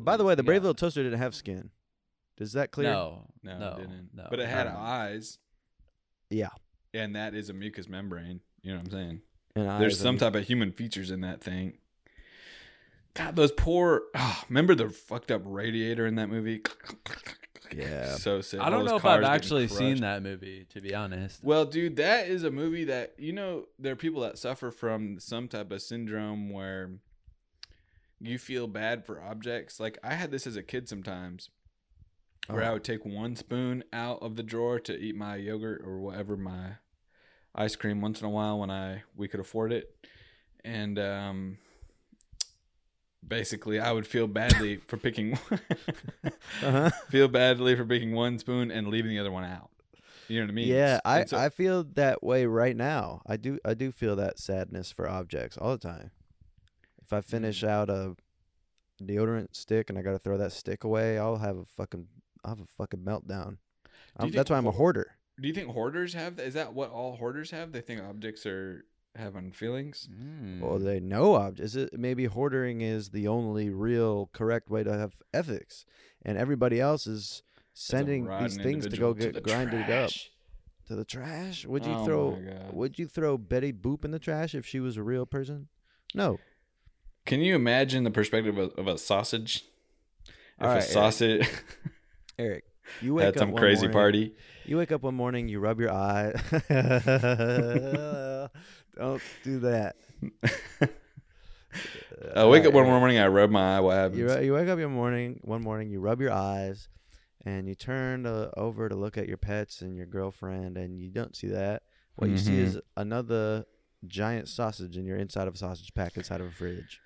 By 0.00 0.16
the 0.16 0.24
way, 0.24 0.34
the 0.34 0.42
brave 0.42 0.62
Yeah. 0.62 0.68
little 0.68 0.74
toaster 0.74 1.02
didn't 1.02 1.18
have 1.18 1.34
skin. 1.34 1.70
Does 2.36 2.52
that 2.54 2.70
clear? 2.70 2.90
No, 2.90 3.28
No, 3.42 3.58
no, 3.58 3.68
it 3.72 3.76
didn't. 3.78 4.10
no. 4.14 4.26
But 4.30 4.40
it 4.40 4.48
had 4.48 4.66
Um, 4.66 4.74
eyes, 4.78 5.38
Yeah. 6.30 6.48
and 6.94 7.14
that 7.14 7.34
is 7.34 7.48
a 7.50 7.52
mucous 7.52 7.88
membrane. 7.88 8.40
You 8.62 8.72
know 8.72 8.78
what 8.78 8.86
I'm 8.86 8.90
saying? 8.92 9.22
And 9.54 9.80
There's 9.80 9.98
some 10.00 10.16
type 10.18 10.34
of 10.34 10.44
human 10.44 10.72
features 10.72 11.10
in 11.10 11.20
that 11.20 11.42
thing. 11.42 11.78
God, 13.14 13.36
those 13.36 13.52
poor. 13.52 14.04
Oh, 14.14 14.42
remember 14.48 14.74
the 14.74 14.88
fucked 14.88 15.30
up 15.30 15.42
radiator 15.44 16.06
in 16.06 16.14
that 16.14 16.28
movie? 16.30 16.62
Yeah. 17.76 18.16
So 18.16 18.40
sick. 18.40 18.60
I 18.60 18.70
don't 18.70 18.84
know 18.86 18.96
if 18.96 19.04
I've 19.04 19.22
actually 19.24 19.68
seen 19.68 20.00
that 20.00 20.22
movie, 20.22 20.66
to 20.70 20.80
be 20.80 20.94
honest. 20.94 21.42
Well, 21.44 21.64
dude, 21.66 21.96
that 21.96 22.28
is 22.28 22.44
a 22.44 22.50
movie 22.50 22.84
that 22.84 23.14
you 23.18 23.32
know 23.32 23.66
there 23.78 23.92
are 23.92 23.96
people 23.96 24.22
that 24.22 24.38
suffer 24.38 24.70
from 24.70 25.18
some 25.20 25.48
type 25.48 25.70
of 25.70 25.80
syndrome 25.82 26.50
where 26.50 26.90
you 28.22 28.38
feel 28.38 28.66
bad 28.68 29.04
for 29.04 29.20
objects. 29.22 29.80
Like 29.80 29.98
I 30.02 30.14
had 30.14 30.30
this 30.30 30.46
as 30.46 30.56
a 30.56 30.62
kid 30.62 30.88
sometimes, 30.88 31.50
where 32.48 32.62
I 32.62 32.68
Oh. 32.68 32.72
would 32.74 32.84
take 32.84 33.04
one 33.04 33.34
spoon 33.36 33.82
out 33.92 34.20
of 34.22 34.36
the 34.36 34.42
drawer 34.42 34.78
to 34.80 34.96
eat 34.96 35.16
my 35.16 35.36
yogurt 35.36 35.82
or 35.84 35.98
whatever 36.00 36.36
my 36.36 36.76
ice 37.54 37.76
cream 37.76 38.00
once 38.00 38.20
in 38.20 38.26
a 38.26 38.30
while 38.30 38.58
when 38.58 38.70
I 38.70 39.02
we 39.16 39.28
could 39.28 39.40
afford 39.40 39.72
it, 39.72 39.94
and 40.64 40.98
um, 40.98 41.58
basically 43.26 43.78
I 43.80 43.92
would 43.92 44.06
feel 44.06 44.26
badly 44.26 44.76
for 44.88 44.96
picking 44.96 45.38
Uh-huh. 46.62 46.90
feel 47.10 47.28
badly 47.28 47.74
for 47.76 47.84
picking 47.84 48.12
one 48.12 48.38
spoon 48.38 48.70
and 48.70 48.88
leaving 48.88 49.10
the 49.10 49.18
other 49.18 49.32
one 49.32 49.44
out. 49.44 49.70
You 50.28 50.38
know 50.40 50.46
what 50.46 50.50
I 50.52 50.54
mean? 50.54 50.68
Yeah, 50.68 51.00
I, 51.04 51.24
so- 51.24 51.36
I 51.36 51.48
feel 51.48 51.84
that 51.94 52.22
way 52.22 52.46
right 52.46 52.76
now. 52.76 53.22
I 53.26 53.36
do 53.36 53.58
I 53.64 53.74
do 53.74 53.90
feel 53.92 54.16
that 54.16 54.38
sadness 54.38 54.90
for 54.92 55.08
objects 55.08 55.56
all 55.58 55.72
the 55.72 55.78
time. 55.78 56.10
If 57.04 57.12
I 57.12 57.20
finish 57.20 57.62
Mm. 57.62 57.68
out 57.68 57.90
a 57.90 58.16
deodorant 59.02 59.54
stick 59.54 59.90
and 59.90 59.98
I 59.98 60.02
got 60.02 60.12
to 60.12 60.18
throw 60.18 60.36
that 60.38 60.52
stick 60.52 60.84
away, 60.84 61.18
I'll 61.18 61.36
have 61.38 61.56
a 61.56 61.64
fucking 61.64 62.08
I'll 62.44 62.50
have 62.56 62.60
a 62.60 62.66
fucking 62.66 63.00
meltdown. 63.00 63.50
you 63.52 63.88
Um, 64.16 64.22
think 64.26 64.34
that's 64.34 64.50
why 64.50 64.56
I'm 64.58 64.66
a 64.66 64.72
hoarder. 64.72 65.12
Do 65.40 65.46
you 65.48 65.54
think 65.54 65.70
hoarders 65.70 66.14
have 66.14 66.38
Is 66.40 66.54
that 66.54 66.74
what 66.74 66.90
all 66.90 67.16
hoarders 67.16 67.50
have? 67.52 67.72
They 67.72 67.80
think 67.80 68.00
objects 68.02 68.44
are 68.46 68.84
having 69.14 69.52
feelings. 69.52 70.08
Mm. 70.12 70.60
Well, 70.60 70.78
they 70.78 70.98
know 71.00 71.34
objects. 71.34 71.74
Is 71.74 71.84
it 71.84 71.98
maybe 71.98 72.24
hoarding 72.26 72.80
is 72.80 73.10
the 73.10 73.28
only 73.28 73.70
real 73.70 74.28
correct 74.32 74.70
way 74.70 74.82
to 74.82 74.92
have 74.92 75.14
ethics, 75.32 75.84
and 76.22 76.36
everybody 76.38 76.80
else 76.80 77.06
is 77.06 77.42
sending 77.74 78.26
these 78.40 78.56
things 78.56 78.86
to 78.88 78.96
go 78.96 79.14
get 79.14 79.34
the 79.34 79.40
grinded 79.40 79.88
up 79.90 80.10
to 80.86 80.94
the 80.96 81.04
trash. 81.04 81.64
Would 81.64 81.86
you 81.86 81.92
Oh 81.92 82.04
throw? 82.04 82.70
Would 82.72 82.98
you 82.98 83.06
throw 83.06 83.38
Betty 83.38 83.72
Boop 83.72 84.04
in 84.04 84.10
the 84.10 84.18
trash 84.18 84.54
if 84.54 84.66
she 84.66 84.80
was 84.80 84.96
a 84.96 85.02
real 85.02 85.26
person? 85.26 85.68
No. 86.14 86.38
Can 87.24 87.40
you 87.40 87.54
imagine 87.54 88.04
the 88.04 88.10
perspective 88.10 88.58
of, 88.58 88.72
of 88.78 88.86
a 88.88 88.98
sausage? 88.98 89.64
If 90.26 90.34
a 90.60 90.66
right, 90.66 90.72
Eric. 90.74 90.84
sausage 90.84 91.48
Eric, 92.38 92.64
you 93.00 93.14
wake 93.14 93.24
had 93.26 93.34
up 93.36 93.38
some 93.40 93.52
one 93.52 93.60
crazy 93.62 93.82
morning- 93.82 93.92
party. 93.92 94.34
You 94.64 94.76
wake 94.78 94.92
up 94.92 95.02
one 95.02 95.14
morning, 95.16 95.48
you 95.48 95.58
rub 95.58 95.80
your 95.80 95.90
eye. 95.92 96.32
Don't 98.96 99.22
do 99.42 99.58
that. 99.60 99.96
I 102.36 102.44
wake 102.46 102.64
up 102.64 102.72
one 102.74 102.84
morning, 102.86 103.18
I 103.18 103.26
rub 103.26 103.50
my 103.50 103.76
eye. 103.76 103.80
What 103.80 103.94
happens? 103.96 104.18
You, 104.18 104.38
you 104.40 104.52
wake 104.52 104.68
up 104.68 104.78
your 104.78 104.88
morning 104.88 105.40
one 105.42 105.62
morning, 105.62 105.90
you 105.90 105.98
rub 106.00 106.20
your 106.20 106.32
eyes, 106.32 106.88
and 107.44 107.66
you 107.66 107.74
turn 107.74 108.22
to, 108.24 108.52
over 108.56 108.88
to 108.88 108.94
look 108.94 109.18
at 109.18 109.26
your 109.26 109.36
pets 109.38 109.80
and 109.82 109.96
your 109.96 110.06
girlfriend, 110.06 110.76
and 110.76 111.00
you 111.00 111.10
don't 111.10 111.34
see 111.34 111.48
that. 111.48 111.82
What 112.16 112.30
you 112.30 112.38
see 112.38 112.52
Mhm. 112.52 112.58
is 112.58 112.78
another 112.96 113.64
giant 114.06 114.48
sausage 114.48 114.96
in 114.96 115.06
your 115.06 115.16
inside 115.16 115.48
of 115.48 115.54
a 115.54 115.58
sausage 115.58 115.92
pack 115.94 116.16
inside 116.16 116.40
of 116.40 116.46
a 116.46 116.50
fridge. 116.52 117.00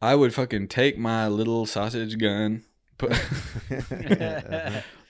I 0.00 0.14
would 0.14 0.32
fucking 0.34 0.68
take 0.68 0.96
my 0.98 1.26
little 1.28 1.66
sausage 1.66 2.18
gun, 2.18 2.64
put 2.98 3.10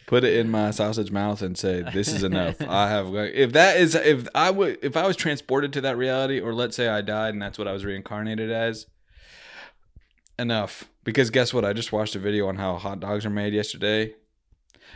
put 0.06 0.24
it 0.24 0.36
in 0.36 0.50
my 0.50 0.70
sausage 0.70 1.10
mouth, 1.10 1.42
and 1.42 1.56
say, 1.58 1.82
"This 1.92 2.08
is 2.08 2.22
enough. 2.24 2.60
I 2.62 2.88
have." 2.88 3.14
If 3.14 3.52
that 3.52 3.76
is, 3.76 3.94
if 3.94 4.26
I 4.34 4.50
would, 4.50 4.78
if 4.82 4.96
I 4.96 5.06
was 5.06 5.16
transported 5.16 5.72
to 5.74 5.80
that 5.82 5.96
reality, 5.96 6.40
or 6.40 6.54
let's 6.54 6.76
say 6.76 6.88
I 6.88 7.02
died 7.02 7.34
and 7.34 7.42
that's 7.42 7.58
what 7.58 7.68
I 7.68 7.72
was 7.72 7.84
reincarnated 7.84 8.50
as, 8.50 8.86
enough. 10.38 10.88
Because 11.04 11.30
guess 11.30 11.52
what? 11.52 11.64
I 11.64 11.72
just 11.72 11.92
watched 11.92 12.16
a 12.16 12.18
video 12.18 12.48
on 12.48 12.56
how 12.56 12.76
hot 12.76 13.00
dogs 13.00 13.24
are 13.26 13.30
made 13.30 13.52
yesterday. 13.52 14.14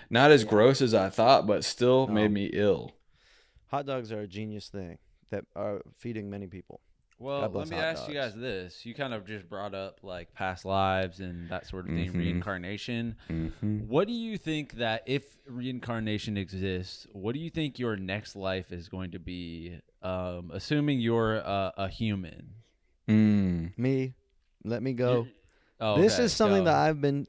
Not 0.08 0.30
as 0.30 0.44
gross 0.44 0.80
as 0.80 0.94
I 0.94 1.10
thought, 1.10 1.46
but 1.46 1.64
still 1.64 2.06
No. 2.06 2.14
made 2.14 2.30
me 2.30 2.46
ill. 2.52 2.92
Hot 3.70 3.86
dogs 3.86 4.10
are 4.12 4.20
a 4.20 4.26
genius 4.26 4.68
thing 4.68 4.98
that 5.30 5.44
are 5.56 5.80
feeding 5.98 6.28
many 6.30 6.46
people. 6.46 6.80
Well, 7.22 7.48
let 7.50 7.68
me 7.68 7.76
hot 7.76 7.84
ask 7.84 8.08
you 8.08 8.14
guys 8.14 8.34
this. 8.34 8.84
You 8.84 8.94
kind 8.94 9.14
of 9.14 9.24
just 9.26 9.48
brought 9.48 9.74
up 9.74 10.00
like 10.02 10.34
past 10.34 10.64
lives 10.64 11.20
and 11.20 11.48
that 11.50 11.66
sort 11.66 11.86
of 11.88 11.94
thing, 11.94 12.12
Mhm. 12.12 12.18
reincarnation. 12.18 13.16
Mm-hmm. 13.30 13.78
What 13.88 14.08
do 14.08 14.12
you 14.14 14.36
think 14.36 14.74
that 14.74 15.02
if 15.06 15.24
reincarnation 15.46 16.36
exists, 16.36 17.06
what 17.12 17.34
do 17.34 17.40
you 17.40 17.50
think 17.50 17.78
your 17.78 17.96
next 17.96 18.34
life 18.36 18.72
is 18.72 18.88
going 18.88 19.12
to 19.12 19.18
be? 19.18 19.78
Um, 20.02 20.50
assuming 20.52 21.00
you're 21.00 21.36
a, 21.36 21.72
a 21.76 21.88
human. 21.88 22.54
Mm. 23.08 23.78
Me, 23.78 24.14
let 24.64 24.82
me 24.82 24.92
go. 24.92 25.26
Oh, 25.80 26.00
this 26.00 26.14
okay, 26.14 26.24
is 26.24 26.32
something 26.32 26.60
go. 26.62 26.64
that 26.66 26.74
I've 26.76 27.00
been 27.00 27.26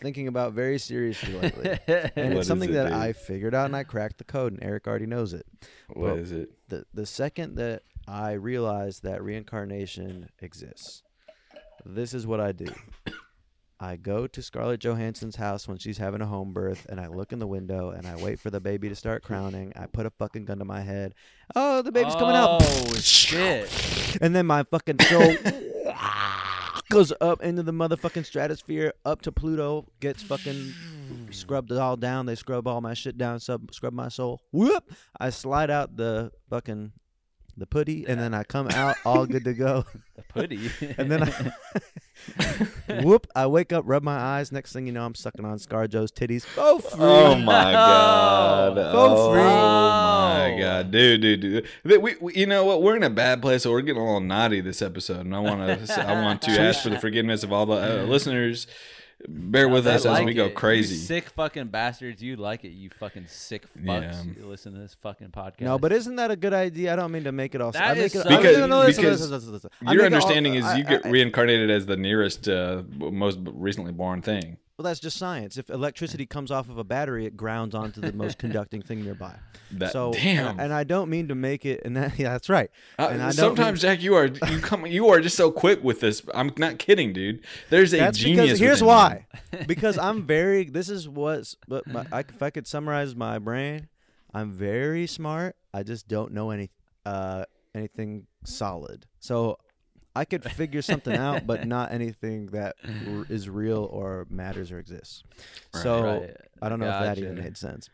thinking 0.00 0.26
about 0.28 0.52
very 0.52 0.78
seriously 0.78 1.32
lately. 1.34 1.78
and 1.86 2.34
What 2.34 2.38
it's 2.40 2.48
something 2.48 2.70
it, 2.70 2.74
that 2.74 2.84
dude? 2.84 2.92
I 2.92 3.12
figured 3.12 3.54
out 3.54 3.66
and 3.66 3.76
I 3.76 3.84
cracked 3.84 4.18
the 4.18 4.24
code, 4.24 4.52
and 4.54 4.62
Eric 4.62 4.86
already 4.86 5.06
knows 5.06 5.32
it. 5.32 5.46
What 5.88 5.98
Well, 5.98 6.16
is 6.16 6.32
it? 6.32 6.50
The 6.68 6.84
the 6.94 7.06
second 7.06 7.56
that 7.56 7.82
I 8.06 8.32
realized 8.32 9.02
that 9.04 9.22
reincarnation 9.22 10.28
exists, 10.40 11.02
this 11.84 12.14
is 12.14 12.26
what 12.26 12.40
I 12.40 12.52
do. 12.52 12.66
I 13.80 13.96
go 13.96 14.28
to 14.28 14.42
Scarlett 14.42 14.80
Johansson's 14.80 15.34
house 15.34 15.66
when 15.66 15.76
she's 15.76 15.98
having 15.98 16.20
a 16.20 16.26
home 16.26 16.52
birth, 16.52 16.86
and 16.88 17.00
I 17.00 17.08
look 17.08 17.32
in 17.32 17.40
the 17.40 17.48
window 17.48 17.90
and 17.90 18.06
I 18.06 18.14
wait 18.14 18.38
for 18.38 18.48
the 18.48 18.60
baby 18.60 18.88
to 18.88 18.94
start 18.94 19.24
crowning. 19.24 19.72
I 19.74 19.86
put 19.86 20.06
a 20.06 20.10
fucking 20.10 20.44
gun 20.44 20.58
to 20.60 20.64
my 20.64 20.82
head. 20.82 21.14
Oh, 21.56 21.82
the 21.82 21.90
baby's 21.90 22.14
coming 22.14 22.36
out. 22.36 22.60
Oh 22.62 22.94
shit! 22.96 23.68
And 24.20 24.36
then 24.36 24.46
my 24.46 24.62
fucking 24.64 25.00
soul 25.00 25.34
goes 26.90 27.14
up 27.20 27.42
into 27.42 27.62
the 27.62 27.72
motherfucking 27.72 28.26
stratosphere, 28.26 28.92
up 29.06 29.22
to 29.22 29.32
Pluto, 29.32 29.86
gets 30.00 30.22
fucking 30.22 30.74
scrubbed 31.30 31.72
all 31.72 31.96
down. 31.96 32.26
They 32.26 32.34
scrub 32.34 32.68
all 32.68 32.82
my 32.82 32.94
shit 32.94 33.16
down, 33.16 33.40
sub 33.40 33.72
scrub 33.72 33.94
my 33.94 34.08
soul. 34.08 34.42
Whoop! 34.52 34.92
I 35.18 35.30
slide 35.30 35.70
out 35.70 35.96
the 35.96 36.30
fucking 36.50 36.92
the 37.56 37.66
putty, 37.66 38.06
and 38.06 38.18
then 38.18 38.34
I 38.34 38.44
come 38.44 38.68
out 38.68 38.96
all 39.04 39.26
good 39.26 39.44
to 39.44 39.54
go. 39.54 39.84
The 40.14 40.22
putty. 40.24 40.70
And 40.98 41.10
then 41.10 41.22
I, 41.22 43.02
whoop, 43.02 43.26
I 43.34 43.46
wake 43.46 43.72
up, 43.72 43.84
rub 43.86 44.02
my 44.02 44.16
eyes. 44.16 44.52
Next 44.52 44.74
thing 44.74 44.86
you 44.86 44.92
know, 44.92 45.06
I'm 45.06 45.14
sucking 45.14 45.42
on 45.44 45.56
ScarJo's 45.58 46.12
titties. 46.12 46.46
Oh, 46.58 46.78
free. 46.80 46.98
Oh 47.00 47.34
my 47.36 47.72
god! 47.72 48.74
Go 48.74 48.92
oh 48.94 49.32
free. 49.32 49.42
my 49.42 50.60
god, 50.60 50.90
dude, 50.90 51.22
dude, 51.22 51.40
dude. 51.40 51.68
We, 51.82 51.96
we, 51.96 52.14
we- 52.20 52.34
you 52.34 52.44
know 52.44 52.64
what? 52.64 52.82
We're 52.82 52.96
in 52.96 53.02
a 53.02 53.10
bad 53.10 53.40
place, 53.40 53.62
so 53.62 53.70
we're 53.70 53.80
getting 53.80 54.02
a 54.02 54.04
little 54.04 54.20
naughty 54.20 54.60
this 54.60 54.82
episode, 54.82 55.24
and 55.24 55.34
I 55.34 55.38
want 55.38 55.86
to, 55.86 56.06
I 56.06 56.20
want 56.20 56.42
to 56.42 56.50
ask 56.60 56.82
for 56.82 56.90
the 56.90 56.98
forgiveness 56.98 57.42
of 57.42 57.50
all 57.52 57.64
the 57.64 58.02
uh, 58.02 58.04
listeners. 58.04 58.66
Bear 59.28 59.68
with 59.68 59.84
They 59.84 59.90
us 59.94 60.04
as 60.04 60.12
like 60.12 60.24
we 60.26 60.34
go 60.34 60.46
it. 60.46 60.48
You 60.50 60.54
crazy. 60.54 60.96
sick 60.96 61.28
fucking 61.30 61.68
bastards. 61.68 62.22
You 62.22 62.36
like 62.36 62.64
it, 62.64 62.70
you 62.70 62.90
fucking 62.98 63.26
sick 63.28 63.66
fucks. 63.78 64.02
Yeah. 64.02 64.22
You 64.40 64.46
listen 64.46 64.72
to 64.74 64.80
this 64.80 64.96
fucking 65.00 65.28
podcast. 65.28 65.60
No, 65.60 65.78
but 65.78 65.92
isn't 65.92 66.16
that 66.16 66.30
a 66.30 66.36
good 66.36 66.52
idea? 66.52 66.92
I 66.92 66.96
don't 66.96 67.12
mean 67.12 67.24
to 67.24 67.32
make 67.32 67.54
it 67.54 67.60
all. 67.60 67.70
That 67.72 67.82
I 67.82 67.94
make 67.94 68.04
is 68.06 68.14
it, 68.16 68.22
so- 68.24 68.28
I- 68.30 68.36
Because- 68.36 68.58
no, 68.58 68.66
no, 68.66 68.78
listen, 68.80 69.02
because 69.04 69.20
listen, 69.30 69.52
listen, 69.52 69.52
listen. 69.52 69.70
Your 69.82 69.90
make 69.94 70.00
all- 70.00 70.06
understanding 70.06 70.54
is 70.56 70.64
I- 70.64 70.76
you 70.78 70.84
get 70.84 71.06
I- 71.06 71.10
reincarnated 71.10 71.70
as 71.70 71.86
the 71.86 71.96
nearest, 71.96 72.48
uh, 72.48 72.82
most 72.98 73.38
recently 73.44 73.92
born 73.92 74.22
thing. 74.22 74.56
Well, 74.82 74.90
that's 74.90 74.98
just 74.98 75.16
science. 75.16 75.58
If 75.58 75.70
electricity 75.70 76.26
comes 76.26 76.50
off 76.50 76.68
of 76.68 76.76
a 76.76 76.82
battery, 76.82 77.24
it 77.24 77.36
grounds 77.36 77.72
onto 77.72 78.00
the 78.00 78.12
most 78.12 78.38
conducting 78.40 78.82
thing 78.82 79.04
nearby. 79.04 79.32
That 79.70 79.92
so, 79.92 80.12
damn. 80.12 80.48
And, 80.48 80.60
and 80.60 80.72
I 80.72 80.82
don't 80.82 81.08
mean 81.08 81.28
to 81.28 81.36
make 81.36 81.64
it. 81.64 81.82
And 81.84 81.96
that, 81.96 82.18
yeah, 82.18 82.32
that's 82.32 82.48
right. 82.48 82.68
Uh, 82.98 83.10
and 83.12 83.22
I 83.22 83.30
sometimes, 83.30 83.84
mean- 83.84 83.92
Jack, 83.94 84.02
you 84.02 84.16
are 84.16 84.26
you 84.26 84.58
come 84.60 84.84
you 84.86 85.08
are 85.10 85.20
just 85.20 85.36
so 85.36 85.52
quick 85.52 85.84
with 85.84 86.00
this. 86.00 86.20
I'm 86.34 86.50
not 86.56 86.80
kidding, 86.80 87.12
dude. 87.12 87.44
There's 87.70 87.94
a 87.94 87.98
That's 87.98 88.18
genius. 88.18 88.44
because 88.46 88.58
here's 88.58 88.82
why. 88.82 89.26
because 89.68 89.98
I'm 89.98 90.26
very. 90.26 90.64
This 90.64 90.88
is 90.88 91.08
what's. 91.08 91.56
But 91.68 91.86
my, 91.86 92.04
I, 92.10 92.20
if 92.20 92.42
I 92.42 92.50
could 92.50 92.66
summarize 92.66 93.14
my 93.14 93.38
brain, 93.38 93.86
I'm 94.34 94.50
very 94.50 95.06
smart. 95.06 95.54
I 95.72 95.84
just 95.84 96.08
don't 96.08 96.32
know 96.32 96.50
any 96.50 96.70
uh 97.06 97.44
anything 97.72 98.26
solid. 98.44 99.06
So 99.20 99.58
I 100.14 100.24
could 100.24 100.44
figure 100.44 100.82
something 100.82 101.14
out, 101.16 101.46
but 101.46 101.64
not 101.66 101.92
anything 101.92 102.46
that 102.46 102.76
r- 103.06 103.26
is 103.28 103.48
real 103.48 103.84
or 103.90 104.26
matters 104.30 104.70
or 104.70 104.78
exists. 104.78 105.22
So 105.70 106.20
Right. 106.20 106.36
I 106.60 106.68
don't 106.68 106.78
know 106.80 106.88
if 106.88 106.98
that 107.06 107.18
even 107.18 107.36
made 107.36 107.56
sense. 107.56 107.88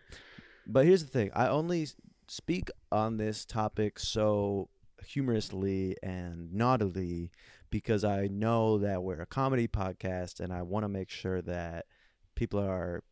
But 0.67 0.85
here's 0.85 1.05
the 1.05 1.11
thing: 1.11 1.31
I 1.35 1.49
only 1.49 1.87
speak 2.29 2.71
on 2.93 3.17
this 3.17 3.45
topic 3.45 3.99
so 3.99 4.69
humorously 5.05 5.97
and 6.03 6.53
naughtily 6.53 7.31
because 7.71 8.05
I 8.05 8.27
know 8.27 8.79
that 8.79 9.03
we're 9.03 9.21
a 9.21 9.27
comedy 9.27 9.69
podcast, 9.69 10.41
and 10.41 10.53
I 10.53 10.63
want 10.63 10.85
to 10.85 10.89
make 10.89 11.11
sure 11.11 11.41
that 11.43 11.87
people 12.35 12.61
are, 12.61 13.03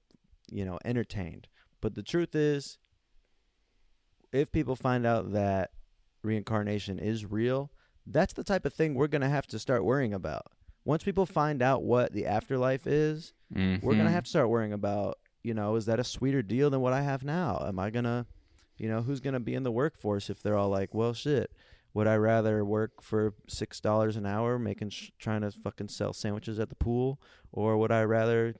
you 0.51 0.64
know, 0.64 0.79
entertained. 0.85 1.49
But 1.81 1.95
the 1.95 2.03
truth 2.03 2.35
is, 2.35 2.79
if 4.33 4.51
people 4.53 4.77
find 4.77 5.07
out 5.07 5.33
that 5.33 5.71
reincarnation 6.23 6.99
is 6.99 7.25
real, 7.25 7.71
that's 8.07 8.33
the 8.35 8.45
type 8.45 8.64
of 8.64 8.73
thing 8.73 8.95
we're 8.95 9.07
gonna 9.09 9.29
have 9.29 9.47
to 9.49 9.59
start 9.59 9.85
worrying 9.85 10.14
about. 10.14 10.47
Once 10.85 11.03
people 11.03 11.27
find 11.27 11.61
out 11.62 11.83
what 11.83 12.12
the 12.12 12.27
afterlife 12.27 12.87
is, 12.87 13.33
you. 13.55 13.79
we're 13.83 13.97
gonna 13.97 14.09
Mhm. 14.11 14.12
have 14.12 14.25
to 14.25 14.31
start 14.31 14.49
worrying 14.49 14.73
about 14.73 15.19
you 15.42 15.55
know 15.55 15.77
is 15.77 15.87
that 15.87 16.01
a 16.01 16.05
sweeter 16.05 16.42
deal 16.42 16.71
than 16.71 16.81
what 16.81 16.92
i 16.92 17.03
have 17.03 17.23
now 17.23 17.64
am 17.69 17.79
i 17.79 17.88
gonna 17.88 18.27
you 18.77 18.88
know 18.88 19.03
who's 19.03 19.21
gonna 19.21 19.38
be 19.38 19.55
in 19.55 19.62
the 19.62 19.71
workforce 19.71 20.29
if 20.29 20.42
they're 20.42 20.57
all 20.57 20.69
like 20.69 20.92
well 20.92 21.12
shit 21.14 21.53
would 21.95 22.09
i 22.09 22.16
rather 22.16 22.64
work 22.64 23.01
for 23.01 23.33
six 23.47 23.81
dollars 23.81 24.16
an 24.16 24.27
hour 24.27 24.59
making 24.59 24.90
sh- 24.90 25.11
trying 25.21 25.42
to 25.42 25.53
fucking 25.53 25.87
sell 25.87 26.12
sandwiches 26.12 26.59
at 26.59 26.69
the 26.69 26.75
pool 26.75 27.21
or 27.53 27.77
would 27.77 27.92
i 27.92 28.03
rather 28.03 28.57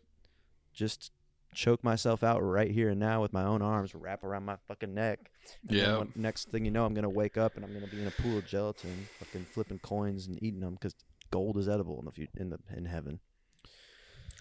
just 0.72 1.11
choke 1.56 1.82
myself 1.82 2.22
out 2.22 2.40
right 2.40 2.70
here 2.70 2.90
and 2.90 3.00
now 3.00 3.22
with 3.22 3.32
my 3.32 3.42
own 3.42 3.62
arms 3.62 3.94
wrap 3.94 4.22
around 4.22 4.44
my 4.44 4.56
fucking 4.68 4.92
neck 4.94 5.30
Yeah. 5.68 6.04
next 6.14 6.50
thing 6.50 6.64
you 6.66 6.70
know 6.70 6.84
i'm 6.84 6.92
gonna 6.94 7.08
wake 7.10 7.36
up 7.38 7.56
and 7.56 7.64
i'm 7.64 7.72
gonna 7.72 7.86
be 7.86 8.00
in 8.00 8.06
a 8.06 8.10
pool 8.12 8.38
of 8.38 8.44
gelatin 8.44 9.08
fucking 9.18 9.46
flipping 9.46 9.78
coins 9.78 10.26
and 10.26 10.40
eating 10.42 10.60
them 10.60 10.74
because 10.74 10.94
gold 11.30 11.56
is 11.56 11.66
edible 11.68 11.98
in 11.98 12.04
the 12.04 12.40
in 12.40 12.50
the 12.50 12.58
in 12.76 12.84
heaven 12.84 13.20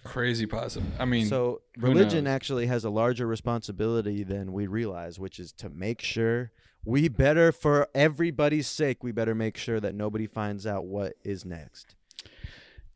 Crazy 0.04 0.46
possible. 0.46 0.86
I 1.00 1.04
mean, 1.04 1.26
so 1.26 1.62
religion 1.78 2.28
actually 2.28 2.66
has 2.66 2.84
a 2.84 2.90
larger 2.90 3.26
responsibility 3.26 4.22
than 4.22 4.52
we 4.52 4.68
realize, 4.68 5.18
which 5.18 5.40
is 5.40 5.50
to 5.54 5.68
make 5.68 6.00
sure 6.00 6.52
we 6.84 7.08
better, 7.08 7.50
for 7.50 7.88
everybody's 7.92 8.68
sake, 8.68 9.02
we 9.02 9.10
better 9.10 9.34
make 9.34 9.56
sure 9.56 9.80
that 9.80 9.96
nobody 9.96 10.28
finds 10.28 10.64
out 10.64 10.84
what 10.84 11.14
is 11.24 11.44
next. 11.44 11.96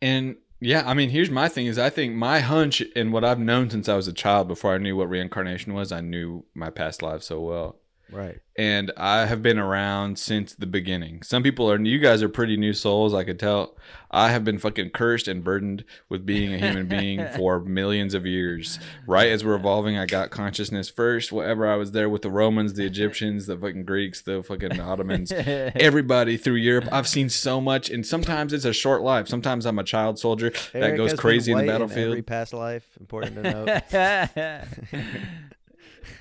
and 0.00 0.36
yeah, 0.60 0.82
I 0.86 0.94
mean, 0.94 1.10
here's 1.10 1.30
my 1.30 1.48
thing: 1.48 1.66
is 1.66 1.78
I 1.78 1.90
think 1.90 2.14
my 2.14 2.40
hunch 2.40 2.82
and 2.94 3.12
what 3.12 3.24
I've 3.24 3.38
known 3.40 3.70
since 3.70 3.88
I 3.88 3.96
was 3.96 4.08
a 4.08 4.12
child, 4.12 4.48
before 4.48 4.74
I 4.74 4.78
knew 4.78 4.96
what 4.96 5.08
reincarnation 5.10 5.74
was, 5.74 5.90
I 5.92 6.00
knew 6.00 6.44
my 6.54 6.70
past 6.70 7.02
life 7.02 7.22
so 7.22 7.40
well. 7.40 7.79
Right. 8.12 8.38
and 8.56 8.90
I 8.96 9.26
have 9.26 9.42
been 9.42 9.58
around 9.58 10.18
since 10.18 10.54
the 10.54 10.66
beginning. 10.66 11.22
Some 11.22 11.42
people 11.42 11.70
are 11.70 11.80
you 11.80 11.98
guys 11.98 12.22
are 12.22 12.28
pretty 12.28 12.56
new 12.56 12.72
souls, 12.72 13.14
I 13.14 13.24
could 13.24 13.38
tell. 13.38 13.76
I 14.10 14.30
have 14.30 14.44
been 14.44 14.58
fucking 14.58 14.90
cursed 14.90 15.28
and 15.28 15.44
burdened 15.44 15.84
with 16.08 16.26
being 16.26 16.52
a 16.52 16.58
human 16.58 16.88
being 16.88 17.24
for 17.36 17.60
millions 17.60 18.12
of 18.12 18.26
years. 18.26 18.80
Right 19.06 19.28
as 19.28 19.44
we're 19.44 19.54
evolving, 19.54 19.96
I 19.96 20.06
got 20.06 20.30
consciousness 20.30 20.90
first. 20.90 21.30
Whatever 21.30 21.70
I 21.70 21.76
was 21.76 21.92
there 21.92 22.08
with 22.08 22.22
the 22.22 22.30
Romans, 22.30 22.74
the 22.74 22.84
Egyptians, 22.84 23.46
the 23.46 23.56
fucking 23.56 23.84
Greeks, 23.84 24.20
the 24.22 24.42
fucking 24.42 24.80
Ottomans, 24.80 25.30
everybody 25.36 26.36
through 26.36 26.54
Europe. 26.56 26.88
I've 26.90 27.06
seen 27.08 27.28
so 27.28 27.60
much, 27.60 27.88
and 27.88 28.04
sometimes 28.04 28.52
it's 28.52 28.64
a 28.64 28.72
short 28.72 29.02
life. 29.02 29.28
Sometimes 29.28 29.64
I'm 29.64 29.78
a 29.78 29.84
child 29.84 30.18
soldier 30.18 30.50
that 30.72 30.74
Eric 30.82 30.96
goes 30.96 31.14
crazy 31.14 31.52
in 31.52 31.58
the 31.58 31.66
battlefield. 31.66 32.08
every 32.08 32.22
past 32.22 32.52
life. 32.52 32.86
Important 32.98 33.36
to 33.36 33.42
note. 34.34 35.10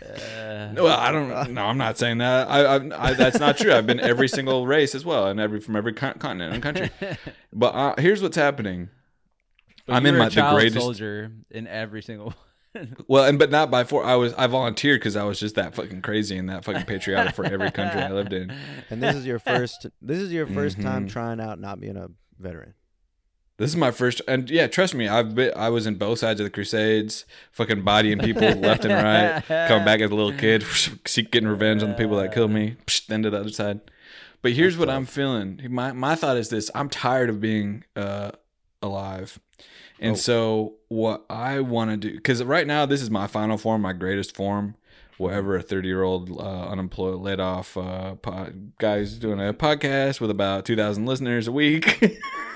Uh, 0.04 0.74
Well, 0.76 0.98
I 1.00 1.12
don't. 1.12 1.54
No, 1.54 1.66
I'm 1.66 1.78
not 1.78 1.98
saying 1.98 2.20
that. 2.20 2.48
I, 2.50 2.60
I, 2.78 3.10
I 3.10 3.14
that's 3.14 3.40
not 3.40 3.58
true. 3.58 3.74
I've 3.74 3.88
been 3.88 4.00
every 4.00 4.28
single 4.28 4.66
race 4.68 4.96
as 4.96 5.04
well, 5.06 5.28
and 5.28 5.40
every 5.40 5.60
from 5.60 5.76
every 5.76 5.94
continent 5.94 6.54
and 6.54 6.62
country. 6.64 6.90
But 7.54 7.76
uh, 7.76 7.96
here's 7.98 8.22
what's 8.22 8.38
happening. 8.38 8.90
but 9.88 9.94
I'm 9.96 10.06
in 10.06 10.14
were 10.16 10.20
a 10.22 10.24
my 10.24 10.30
the 10.30 10.50
greatest. 10.54 10.78
soldier 10.80 11.32
in 11.50 11.68
every 11.68 12.02
single. 12.02 12.34
Well, 13.08 13.24
and 13.26 13.40
but 13.40 13.50
not 13.50 13.72
by 13.72 13.84
four. 13.84 14.06
I 14.06 14.14
was 14.16 14.32
I 14.36 14.46
volunteered 14.46 15.00
because 15.02 15.16
I 15.16 15.24
was 15.24 15.40
just 15.40 15.56
that 15.56 15.74
fucking 15.74 16.04
crazy 16.04 16.38
and 16.38 16.48
that 16.50 16.64
fucking 16.64 16.84
patriotic 16.86 17.34
for 17.34 17.44
every 17.44 17.72
country 17.72 18.00
I 18.00 18.12
lived 18.12 18.32
in. 18.32 18.54
and 18.92 19.02
this 19.02 19.16
is 19.16 19.26
your 19.26 19.40
first. 19.40 19.88
This 20.04 20.20
is 20.20 20.32
your 20.32 20.46
1st 20.46 20.80
time 20.84 21.08
Mhm. 21.08 21.12
trying 21.12 21.40
out 21.42 21.60
not 21.60 21.80
being 21.80 21.98
a 21.98 22.10
veteran. 22.40 22.76
This 23.60 23.70
is 23.72 23.76
my 23.76 23.92
first, 23.92 24.22
and 24.28 24.50
yeah, 24.50 24.68
trust 24.68 24.96
me, 24.96 25.08
I've 25.08 25.36
been, 25.36 25.52
I 25.56 25.70
was 25.70 25.86
in 25.86 25.96
both 25.96 26.20
sides 26.20 26.40
of 26.40 26.46
the 26.46 26.50
Crusades, 26.50 27.26
fucking 27.52 27.82
bodying 27.84 28.18
people 28.20 28.48
left 28.54 28.86
and 28.86 28.94
right, 28.94 29.44
coming 29.68 29.84
back 29.86 30.00
as 30.00 30.10
a 30.12 30.16
little 30.16 30.32
kid, 30.34 30.64
getting 31.32 31.48
revenge 31.48 31.84
on 31.84 31.90
the 31.90 31.96
people 31.96 32.16
that 32.18 32.34
killed 32.34 32.52
me, 32.52 32.78
psh, 32.88 33.06
then 33.08 33.22
to 33.24 33.30
the 33.30 33.38
other 33.38 33.50
side. 33.52 33.82
But 34.42 34.54
here's 34.54 34.78
what 34.78 34.90
I'm 34.90 35.06
feeling. 35.06 35.60
My 35.70 35.92
my 35.92 36.16
thought 36.16 36.38
is 36.38 36.48
this: 36.48 36.72
I'm 36.74 36.88
tired 36.90 37.30
of 37.30 37.42
being 37.42 37.84
uh, 37.98 38.32
alive, 38.82 39.38
and 40.00 40.14
Oh. 40.14 40.16
so 40.18 40.74
what 40.88 41.26
I 41.30 41.60
want 41.60 41.92
to 41.92 41.98
do, 41.98 42.16
because 42.16 42.42
right 42.42 42.66
now 42.66 42.86
this 42.86 43.02
is 43.02 43.10
my 43.12 43.28
final 43.28 43.58
form, 43.58 43.82
my 43.82 43.92
greatest 43.92 44.36
form. 44.36 44.76
Whatever 45.20 45.58
a 45.58 45.62
30 45.62 45.88
year 45.88 46.02
old 46.02 46.32
uh, 46.32 46.70
unemployed, 46.70 47.20
laid 47.20 47.42
off 47.42 47.76
uh, 47.76 48.16
po- 48.16 48.54
guy 48.80 49.00
who's 49.00 49.20
doing 49.20 49.40
a 49.40 49.54
podcast 49.54 50.22
with 50.22 50.32
about 50.32 50.66
2,000 50.66 51.06
listeners 51.06 51.48
a 51.48 51.52
week. 51.52 52.20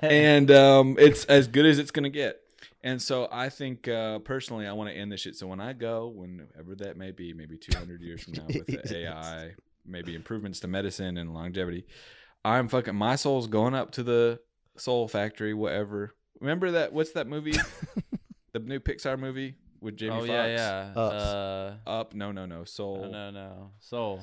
and 0.00 0.50
um, 0.52 0.96
it's 1.00 1.24
as 1.24 1.48
good 1.48 1.66
as 1.66 1.80
it's 1.80 1.90
gonna 1.90 2.10
get. 2.10 2.40
And 2.84 3.00
so 3.00 3.28
I 3.32 3.48
think 3.48 3.88
uh, 3.88 4.20
personally, 4.20 4.66
I 4.66 4.72
want 4.74 4.90
to 4.90 4.96
end 4.96 5.10
this 5.10 5.22
shit. 5.22 5.36
So 5.36 5.46
when 5.46 5.58
I 5.58 5.72
go, 5.72 6.06
whenever 6.06 6.74
that 6.76 6.96
may 6.96 7.10
be, 7.10 7.32
maybe 7.32 7.56
200 7.56 8.02
years 8.02 8.22
from 8.22 8.34
now, 8.34 8.46
with 8.46 8.66
the 8.66 8.96
AI, 9.06 9.54
maybe 9.84 10.14
improvements 10.14 10.60
to 10.60 10.68
medicine 10.68 11.16
and 11.16 11.34
longevity, 11.34 11.86
I'm 12.44 12.68
fucking 12.68 12.94
my 12.94 13.16
soul's 13.16 13.46
going 13.46 13.74
up 13.74 13.92
to 13.92 14.02
the 14.02 14.38
Soul 14.76 15.08
Factory, 15.08 15.54
whatever. 15.54 16.14
Remember 16.40 16.72
that? 16.72 16.92
What's 16.92 17.12
that 17.12 17.26
movie? 17.26 17.56
the 18.52 18.58
new 18.58 18.80
Pixar 18.80 19.18
movie 19.18 19.56
with 19.84 19.96
Jamie 19.96 20.14
oh 20.14 20.18
Foxx. 20.20 20.30
yeah, 20.30 20.46
yeah. 20.46 20.92
Ups. 21.00 21.24
Uh, 21.24 21.76
Up? 21.86 22.14
No, 22.14 22.32
no, 22.32 22.46
no. 22.46 22.64
Soul. 22.64 23.02
no, 23.02 23.10
no, 23.10 23.30
no. 23.30 23.70
Soul. 23.78 24.20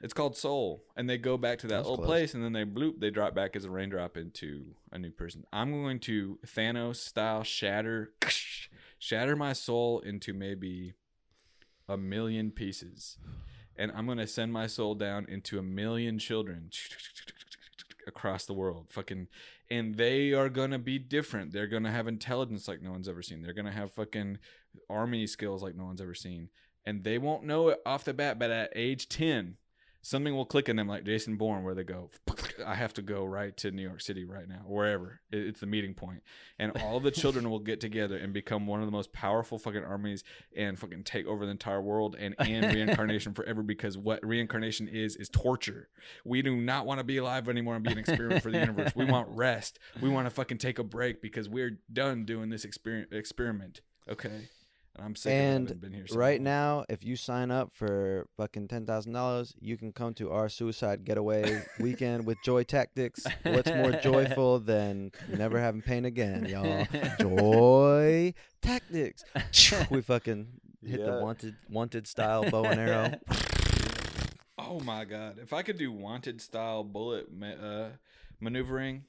It's 0.00 0.12
called 0.14 0.36
Soul, 0.36 0.84
and 0.96 1.10
they 1.10 1.18
go 1.18 1.36
back 1.36 1.58
to 1.60 1.66
that 1.66 1.78
That's 1.78 1.88
old 1.88 1.98
close. 1.98 2.06
place, 2.06 2.34
and 2.34 2.44
then 2.44 2.52
they 2.52 2.64
bloop, 2.64 3.00
they 3.00 3.10
drop 3.10 3.34
back 3.34 3.56
as 3.56 3.64
a 3.64 3.70
raindrop 3.70 4.16
into 4.16 4.66
a 4.92 4.98
new 4.98 5.10
person. 5.10 5.42
I'm 5.52 5.72
going 5.72 5.98
to 6.00 6.38
Thanos 6.46 6.96
style 6.96 7.42
shatter, 7.42 8.12
shatter 9.00 9.34
my 9.34 9.52
soul 9.54 9.98
into 9.98 10.32
maybe 10.32 10.94
a 11.88 11.96
million 11.96 12.52
pieces, 12.52 13.18
and 13.74 13.90
I'm 13.92 14.06
going 14.06 14.18
to 14.18 14.28
send 14.28 14.52
my 14.52 14.68
soul 14.68 14.94
down 14.94 15.26
into 15.28 15.58
a 15.58 15.62
million 15.64 16.20
children 16.20 16.70
across 18.06 18.46
the 18.46 18.54
world. 18.54 18.86
Fucking, 18.90 19.26
and 19.70 19.94
they 19.94 20.32
are 20.32 20.48
gonna 20.48 20.78
be 20.78 20.98
different. 20.98 21.52
They're 21.52 21.66
gonna 21.66 21.92
have 21.92 22.06
intelligence 22.08 22.68
like 22.68 22.82
no 22.82 22.90
one's 22.90 23.08
ever 23.08 23.22
seen. 23.22 23.42
They're 23.42 23.52
gonna 23.52 23.72
have 23.72 23.92
fucking 23.92 24.38
army 24.88 25.26
skills 25.26 25.62
like 25.62 25.76
no 25.76 25.84
one's 25.84 26.00
ever 26.00 26.14
seen, 26.14 26.48
and 26.84 27.04
they 27.04 27.18
won't 27.18 27.44
know 27.44 27.68
it 27.68 27.80
off 27.84 28.04
the 28.04 28.14
bat. 28.14 28.38
But 28.38 28.50
at 28.50 28.72
age 28.74 29.08
ten 29.08 29.56
something 30.02 30.34
will 30.34 30.46
click 30.46 30.68
in 30.68 30.76
them 30.76 30.88
like 30.88 31.04
Jason 31.04 31.36
Bourne 31.36 31.62
where 31.62 31.74
they 31.74 31.84
go 31.84 32.10
I 32.64 32.74
have 32.74 32.94
to 32.94 33.02
go 33.02 33.24
right 33.24 33.56
to 33.58 33.70
New 33.70 33.82
York 33.82 34.00
City 34.00 34.24
right 34.24 34.48
now, 34.48 34.62
wherever 34.66 35.20
it's 35.30 35.60
the 35.60 35.66
meeting 35.66 35.94
point, 35.94 36.22
and 36.58 36.72
all 36.82 37.00
the 37.00 37.10
children 37.10 37.50
will 37.50 37.58
get 37.58 37.80
together 37.80 38.16
and 38.16 38.32
become 38.32 38.66
one 38.66 38.80
of 38.80 38.86
the 38.86 38.92
most 38.92 39.12
powerful 39.12 39.58
fucking 39.58 39.84
armies 39.84 40.24
and 40.56 40.78
fucking 40.78 41.04
take 41.04 41.26
over 41.26 41.44
the 41.44 41.50
entire 41.50 41.80
world 41.80 42.16
and 42.18 42.34
end 42.38 42.72
reincarnation 42.74 43.34
forever. 43.34 43.62
Because 43.62 43.96
what 43.96 44.24
reincarnation 44.24 44.88
is 44.88 45.16
is 45.16 45.28
torture. 45.28 45.88
We 46.24 46.42
do 46.42 46.56
not 46.56 46.86
want 46.86 46.98
to 46.98 47.04
be 47.04 47.18
alive 47.18 47.48
anymore 47.48 47.76
and 47.76 47.84
be 47.84 47.92
an 47.92 47.98
experiment 47.98 48.42
for 48.42 48.50
the 48.50 48.58
universe. 48.58 48.92
We 48.94 49.04
want 49.04 49.28
rest. 49.30 49.78
We 50.00 50.08
want 50.08 50.26
to 50.26 50.30
fucking 50.30 50.58
take 50.58 50.78
a 50.78 50.84
break 50.84 51.22
because 51.22 51.48
we're 51.48 51.78
done 51.92 52.24
doing 52.24 52.50
this 52.50 52.64
experiment. 52.64 53.12
Experiment, 53.12 53.80
okay? 54.08 54.48
And 54.98 55.06
I'm 55.06 55.14
sick 55.16 55.32
And 55.32 55.70
of 55.70 55.80
been 55.80 55.92
here. 55.92 56.06
so 56.08 56.16
Right 56.18 56.38
long. 56.40 56.44
now, 56.44 56.84
if 56.88 57.04
you 57.04 57.14
sign 57.16 57.50
up 57.50 57.70
for 57.72 58.26
fucking 58.36 58.68
ten 58.68 58.84
thousand 58.84 59.12
dollars, 59.12 59.54
you 59.60 59.76
can 59.76 59.92
come 59.92 60.12
to 60.14 60.30
our 60.32 60.48
suicide 60.48 61.04
getaway 61.04 61.62
weekend 61.80 62.26
with 62.26 62.38
Joy 62.44 62.64
Tactics. 62.64 63.24
What's 63.44 63.70
more 63.70 63.92
joyful 64.02 64.58
than 64.58 65.12
never 65.28 65.60
having 65.60 65.82
pain 65.82 66.04
again, 66.04 66.44
y'all? 66.48 66.86
Joy 67.20 68.34
Tactics. 68.60 69.24
We 69.90 70.02
fucking 70.02 70.48
hit 70.84 71.04
the 71.04 71.20
wanted 71.22 71.54
wanted 71.70 72.06
style 72.06 72.50
bow 72.50 72.64
and 72.64 72.80
arrow. 72.80 73.14
Oh 74.58 74.80
my 74.80 75.04
god! 75.04 75.38
If 75.40 75.52
I 75.52 75.62
could 75.62 75.78
do 75.78 75.92
wanted 75.92 76.40
style 76.40 76.82
bullet 76.82 77.32
ma- 77.32 77.46
uh, 77.52 77.88
maneuvering, 78.40 79.04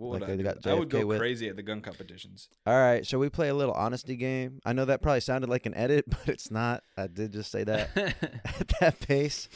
what 0.00 0.12
would 0.12 0.20
Like 0.22 0.30
I 0.30 0.36
do? 0.36 0.70
I 0.70 0.74
would 0.74 0.88
go 0.88 1.04
with- 1.04 1.18
crazy 1.18 1.48
at 1.50 1.56
the 1.56 1.62
gun 1.62 1.82
competitions. 1.82 2.48
All 2.66 2.74
right, 2.74 3.06
shall 3.06 3.20
we 3.20 3.28
play 3.28 3.50
a 3.50 3.54
little 3.54 3.74
honesty 3.74 4.16
game? 4.16 4.58
I 4.64 4.72
know 4.72 4.86
that 4.86 5.02
probably 5.02 5.20
sounded 5.20 5.50
like 5.50 5.66
an 5.66 5.74
edit, 5.74 6.06
but 6.08 6.26
it's 6.26 6.50
not. 6.50 6.82
I 6.96 7.06
did 7.06 7.32
just 7.32 7.50
say 7.52 7.64
that 7.64 7.90
at 7.96 8.68
that 8.80 9.00
pace. 9.00 9.48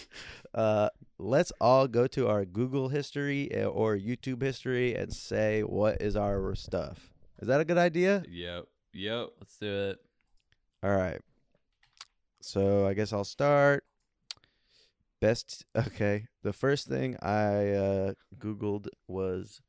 Uh, 0.53 0.91
let's 1.19 1.51
all 1.63 1.89
go 1.89 2.07
to 2.09 2.29
our 2.29 2.45
Google 2.45 2.91
history 2.91 3.51
uh, 3.59 3.65
or 3.69 3.97
YouTube 3.97 4.43
history 4.43 4.95
and 4.95 5.13
say 5.15 5.63
what 5.63 6.03
is 6.03 6.15
our 6.15 6.55
stuff. 6.55 7.11
Is 7.41 7.49
that 7.49 7.61
a 7.61 7.65
good 7.65 7.79
idea? 7.79 8.23
Yep, 8.29 8.65
yep. 8.93 9.29
Let's 9.41 9.57
do 9.57 9.67
it. 9.67 9.99
All 10.83 10.95
right. 10.95 11.21
So 12.43 12.87
I 12.87 12.93
guess 12.93 13.15
I'll 13.15 13.25
start. 13.25 13.85
Best. 15.21 15.65
Okay. 15.75 16.27
The 16.43 16.53
first 16.53 16.87
thing 16.87 17.17
I 17.23 17.71
uh, 17.71 18.13
Googled 18.39 18.89
was 19.09 19.63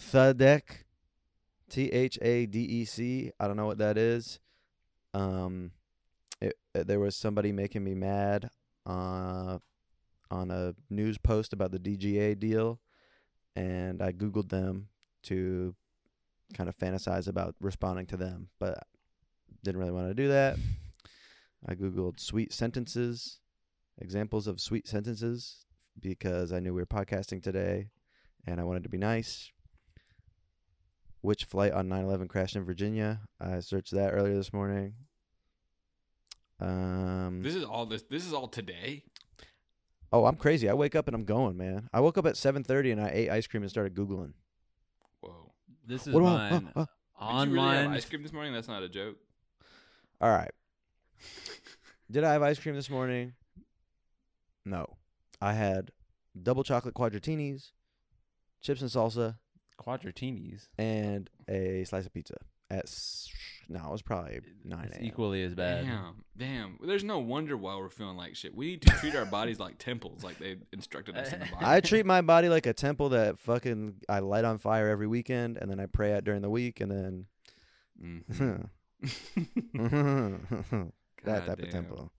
Thadec. 0.00 0.62
T 1.68 1.86
H 1.86 2.18
A 2.20 2.46
D 2.46 2.60
E 2.60 2.84
C. 2.84 3.30
I 3.38 3.46
don't 3.46 3.56
know 3.56 3.66
what 3.66 3.78
that 3.78 3.96
is. 3.96 4.40
Um, 5.14 5.70
it, 6.40 6.54
uh, 6.74 6.82
there 6.82 6.98
was 6.98 7.16
somebody 7.16 7.52
making 7.52 7.84
me 7.84 7.94
mad 7.94 8.50
uh, 8.86 9.58
on 10.30 10.50
a 10.50 10.74
news 10.90 11.16
post 11.16 11.52
about 11.52 11.70
the 11.70 11.78
DGA 11.78 12.38
deal, 12.38 12.80
and 13.54 14.02
I 14.02 14.12
Googled 14.12 14.48
them 14.48 14.88
to 15.24 15.74
kind 16.54 16.68
of 16.68 16.76
fantasize 16.76 17.28
about 17.28 17.54
responding 17.60 18.06
to 18.06 18.16
them, 18.16 18.48
but 18.58 18.82
didn't 19.62 19.80
really 19.80 19.92
want 19.92 20.08
to 20.08 20.14
do 20.14 20.28
that. 20.28 20.56
I 21.66 21.74
Googled 21.74 22.18
sweet 22.18 22.52
sentences, 22.52 23.38
examples 24.00 24.46
of 24.46 24.60
sweet 24.60 24.88
sentences, 24.88 25.66
because 26.00 26.52
I 26.52 26.60
knew 26.60 26.74
we 26.74 26.80
were 26.80 26.86
podcasting 26.86 27.42
today 27.42 27.90
and 28.46 28.60
I 28.60 28.64
wanted 28.64 28.82
to 28.84 28.88
be 28.88 28.98
nice. 28.98 29.52
Which 31.22 31.44
flight 31.44 31.72
on 31.72 31.88
9 31.88 32.04
11 32.04 32.28
crashed 32.28 32.56
in 32.56 32.64
Virginia? 32.64 33.20
I 33.38 33.60
searched 33.60 33.92
that 33.92 34.10
earlier 34.12 34.34
this 34.36 34.52
morning. 34.52 34.94
Um, 36.58 37.42
This 37.42 37.54
is 37.54 37.64
all 37.64 37.86
this. 37.86 38.02
This 38.02 38.26
is 38.26 38.32
all 38.32 38.48
today. 38.48 39.04
oh, 40.12 40.24
I'm 40.24 40.36
crazy. 40.36 40.68
I 40.68 40.74
wake 40.74 40.94
up 40.94 41.08
and 41.08 41.14
I'm 41.14 41.24
going, 41.24 41.56
man. 41.56 41.88
I 41.92 42.00
woke 42.00 42.16
up 42.18 42.26
at 42.26 42.34
7:30 42.36 42.92
and 42.92 43.00
I 43.00 43.10
ate 43.12 43.30
ice 43.30 43.46
cream 43.46 43.62
and 43.62 43.70
started 43.70 43.94
googling. 43.94 44.32
Whoa! 45.20 45.52
This 45.86 46.06
is 46.06 46.14
What 46.14 46.20
about- 46.20 46.50
mine. 46.62 46.72
uh, 46.74 46.86
uh, 47.18 47.44
Did 47.44 47.50
you 47.50 47.54
really 47.56 47.66
have 47.68 47.76
Online. 47.78 47.96
ice 47.96 48.04
cream 48.08 48.22
this 48.22 48.32
morning? 48.32 48.52
That's 48.54 48.68
not 48.68 48.82
a 48.82 48.88
joke. 48.88 49.16
All 50.20 50.30
right. 50.30 50.50
Did 52.10 52.24
I 52.24 52.32
have 52.32 52.42
ice 52.42 52.58
cream 52.58 52.74
this 52.74 52.90
morning? 52.90 53.34
No. 54.64 54.96
I 55.40 55.52
had 55.54 55.90
double 56.40 56.64
chocolate 56.64 56.94
quadratinis, 56.94 57.72
chips 58.62 58.80
and 58.82 58.90
salsa, 58.90 59.38
Quadratinis. 59.84 60.68
and 60.78 61.28
a 61.48 61.84
slice 61.84 62.06
of 62.06 62.12
pizza. 62.12 62.36
At 62.70 62.84
s- 62.84 63.28
no, 63.68 63.84
it 63.86 63.90
was 63.90 64.02
probably 64.02 64.40
nine 64.64 64.84
It's 64.86 64.96
a.m. 64.96 65.04
equally 65.04 65.42
as 65.42 65.54
bad. 65.54 65.84
Damn, 65.86 66.24
damn. 66.36 66.78
There's 66.84 67.02
no 67.04 67.18
wonder 67.18 67.56
why 67.56 67.76
we're 67.76 67.88
feeling 67.88 68.16
like 68.16 68.36
shit. 68.36 68.54
We 68.54 68.66
need 68.66 68.82
to 68.82 68.90
treat 68.90 69.14
our 69.16 69.24
bodies 69.24 69.58
like 69.58 69.78
temples, 69.78 70.22
like 70.22 70.38
they 70.38 70.56
instructed 70.72 71.16
us 71.16 71.32
in 71.32 71.40
the 71.40 71.46
Bible. 71.46 71.58
I 71.66 71.80
treat 71.80 72.06
my 72.06 72.20
body 72.20 72.48
like 72.48 72.66
a 72.66 72.72
temple 72.72 73.08
that 73.10 73.38
fucking 73.40 73.94
I 74.08 74.20
light 74.20 74.44
on 74.44 74.58
fire 74.58 74.88
every 74.88 75.06
weekend, 75.08 75.56
and 75.56 75.68
then 75.70 75.80
I 75.80 75.86
pray 75.86 76.12
at 76.12 76.22
during 76.24 76.42
the 76.42 76.50
week, 76.50 76.80
and 76.80 76.90
then 76.92 77.26
Mhm. 78.00 78.68
that 81.24 81.46
type 81.46 81.48
of 81.48 81.56
Goddamn. 81.58 81.70
temple. 81.70 82.12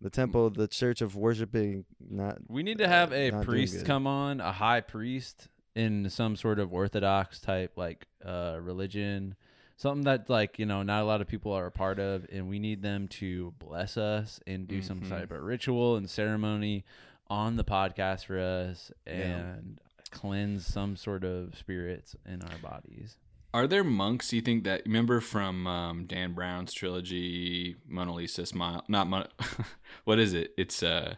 The 0.00 0.10
temple, 0.10 0.50
the 0.50 0.68
church 0.68 1.00
of 1.00 1.16
worshiping, 1.16 1.86
not 1.98 2.38
We 2.48 2.62
need 2.62 2.78
to 2.78 2.88
have 2.88 3.12
a 3.12 3.30
Not 3.30 3.38
doing 3.38 3.44
priest 3.46 3.76
good. 3.78 3.86
come 3.86 4.06
on, 4.06 4.40
a 4.40 4.52
high 4.52 4.80
priest 4.82 5.48
in 5.76 6.10
some 6.10 6.34
sort 6.34 6.58
of 6.58 6.72
orthodox 6.72 7.38
type 7.40 7.72
like 7.76 8.06
uh 8.24 8.56
religion, 8.60 9.36
something 9.76 10.02
that 10.04 10.28
like, 10.28 10.58
you 10.58 10.66
know, 10.66 10.82
not 10.82 11.02
a 11.02 11.04
lot 11.04 11.20
of 11.20 11.28
people 11.28 11.52
are 11.52 11.66
a 11.66 11.70
part 11.70 11.98
of 12.00 12.26
and 12.32 12.48
we 12.48 12.58
need 12.58 12.82
them 12.82 13.06
to 13.08 13.52
bless 13.58 13.96
us 13.96 14.40
and 14.46 14.66
do 14.66 14.80
some 14.82 15.00
Mhm. 15.02 15.08
type 15.10 15.30
of 15.30 15.42
ritual 15.42 15.96
and 15.96 16.08
ceremony 16.10 16.84
on 17.28 17.56
the 17.56 17.64
podcast 17.64 18.24
for 18.24 18.38
us 18.38 18.90
Yeah. 19.06 19.12
and 19.12 19.78
cleanse 20.10 20.64
some 20.66 20.96
sort 20.96 21.24
of 21.24 21.54
spirits 21.58 22.16
in 22.24 22.40
our 22.42 22.58
bodies. 22.58 23.18
Are 23.52 23.66
there 23.66 23.84
monks 23.84 24.32
you 24.32 24.40
think 24.42 24.64
that 24.64 24.82
remember 24.86 25.20
from 25.20 25.66
um, 25.66 26.06
Dan 26.06 26.32
Brown's 26.32 26.72
trilogy 26.72 27.76
Mona 27.86 28.14
Lisa 28.14 28.44
Smile? 28.46 28.84
Not 28.88 29.08
Mona, 29.08 29.28
what 30.04 30.18
is 30.18 30.32
it? 30.32 30.52
It's 30.56 30.82
uh 30.82 31.16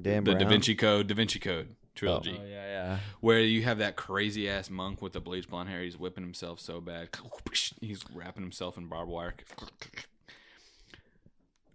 damn 0.00 0.24
the 0.24 0.32
Brown. 0.32 0.42
Da 0.44 0.48
Vinci 0.48 0.74
Code, 0.74 1.06
Da 1.08 1.14
Vinci 1.14 1.38
Code 1.38 1.74
trilogy, 1.98 2.38
Oh 2.40 2.44
yeah, 2.44 2.66
yeah. 2.66 2.98
where 3.20 3.40
you 3.40 3.62
have 3.62 3.78
that 3.78 3.96
crazy 3.96 4.48
ass 4.48 4.70
monk 4.70 5.02
with 5.02 5.12
the 5.12 5.20
bleach 5.20 5.48
blonde 5.48 5.68
hair. 5.68 5.82
He's 5.82 5.98
whipping 5.98 6.24
himself 6.24 6.60
so 6.60 6.80
bad. 6.80 7.08
He's 7.80 8.04
wrapping 8.14 8.42
himself 8.42 8.76
in 8.78 8.86
barbed 8.86 9.10
wire. 9.10 9.34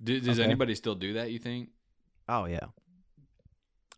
Do, 0.04 0.20
does 0.20 0.40
Okay. 0.40 0.46
anybody 0.46 0.76
still 0.76 0.96
do 0.96 1.14
that? 1.14 1.32
You 1.32 1.40
think? 1.40 1.70
Oh 2.28 2.46
yeah. 2.46 2.60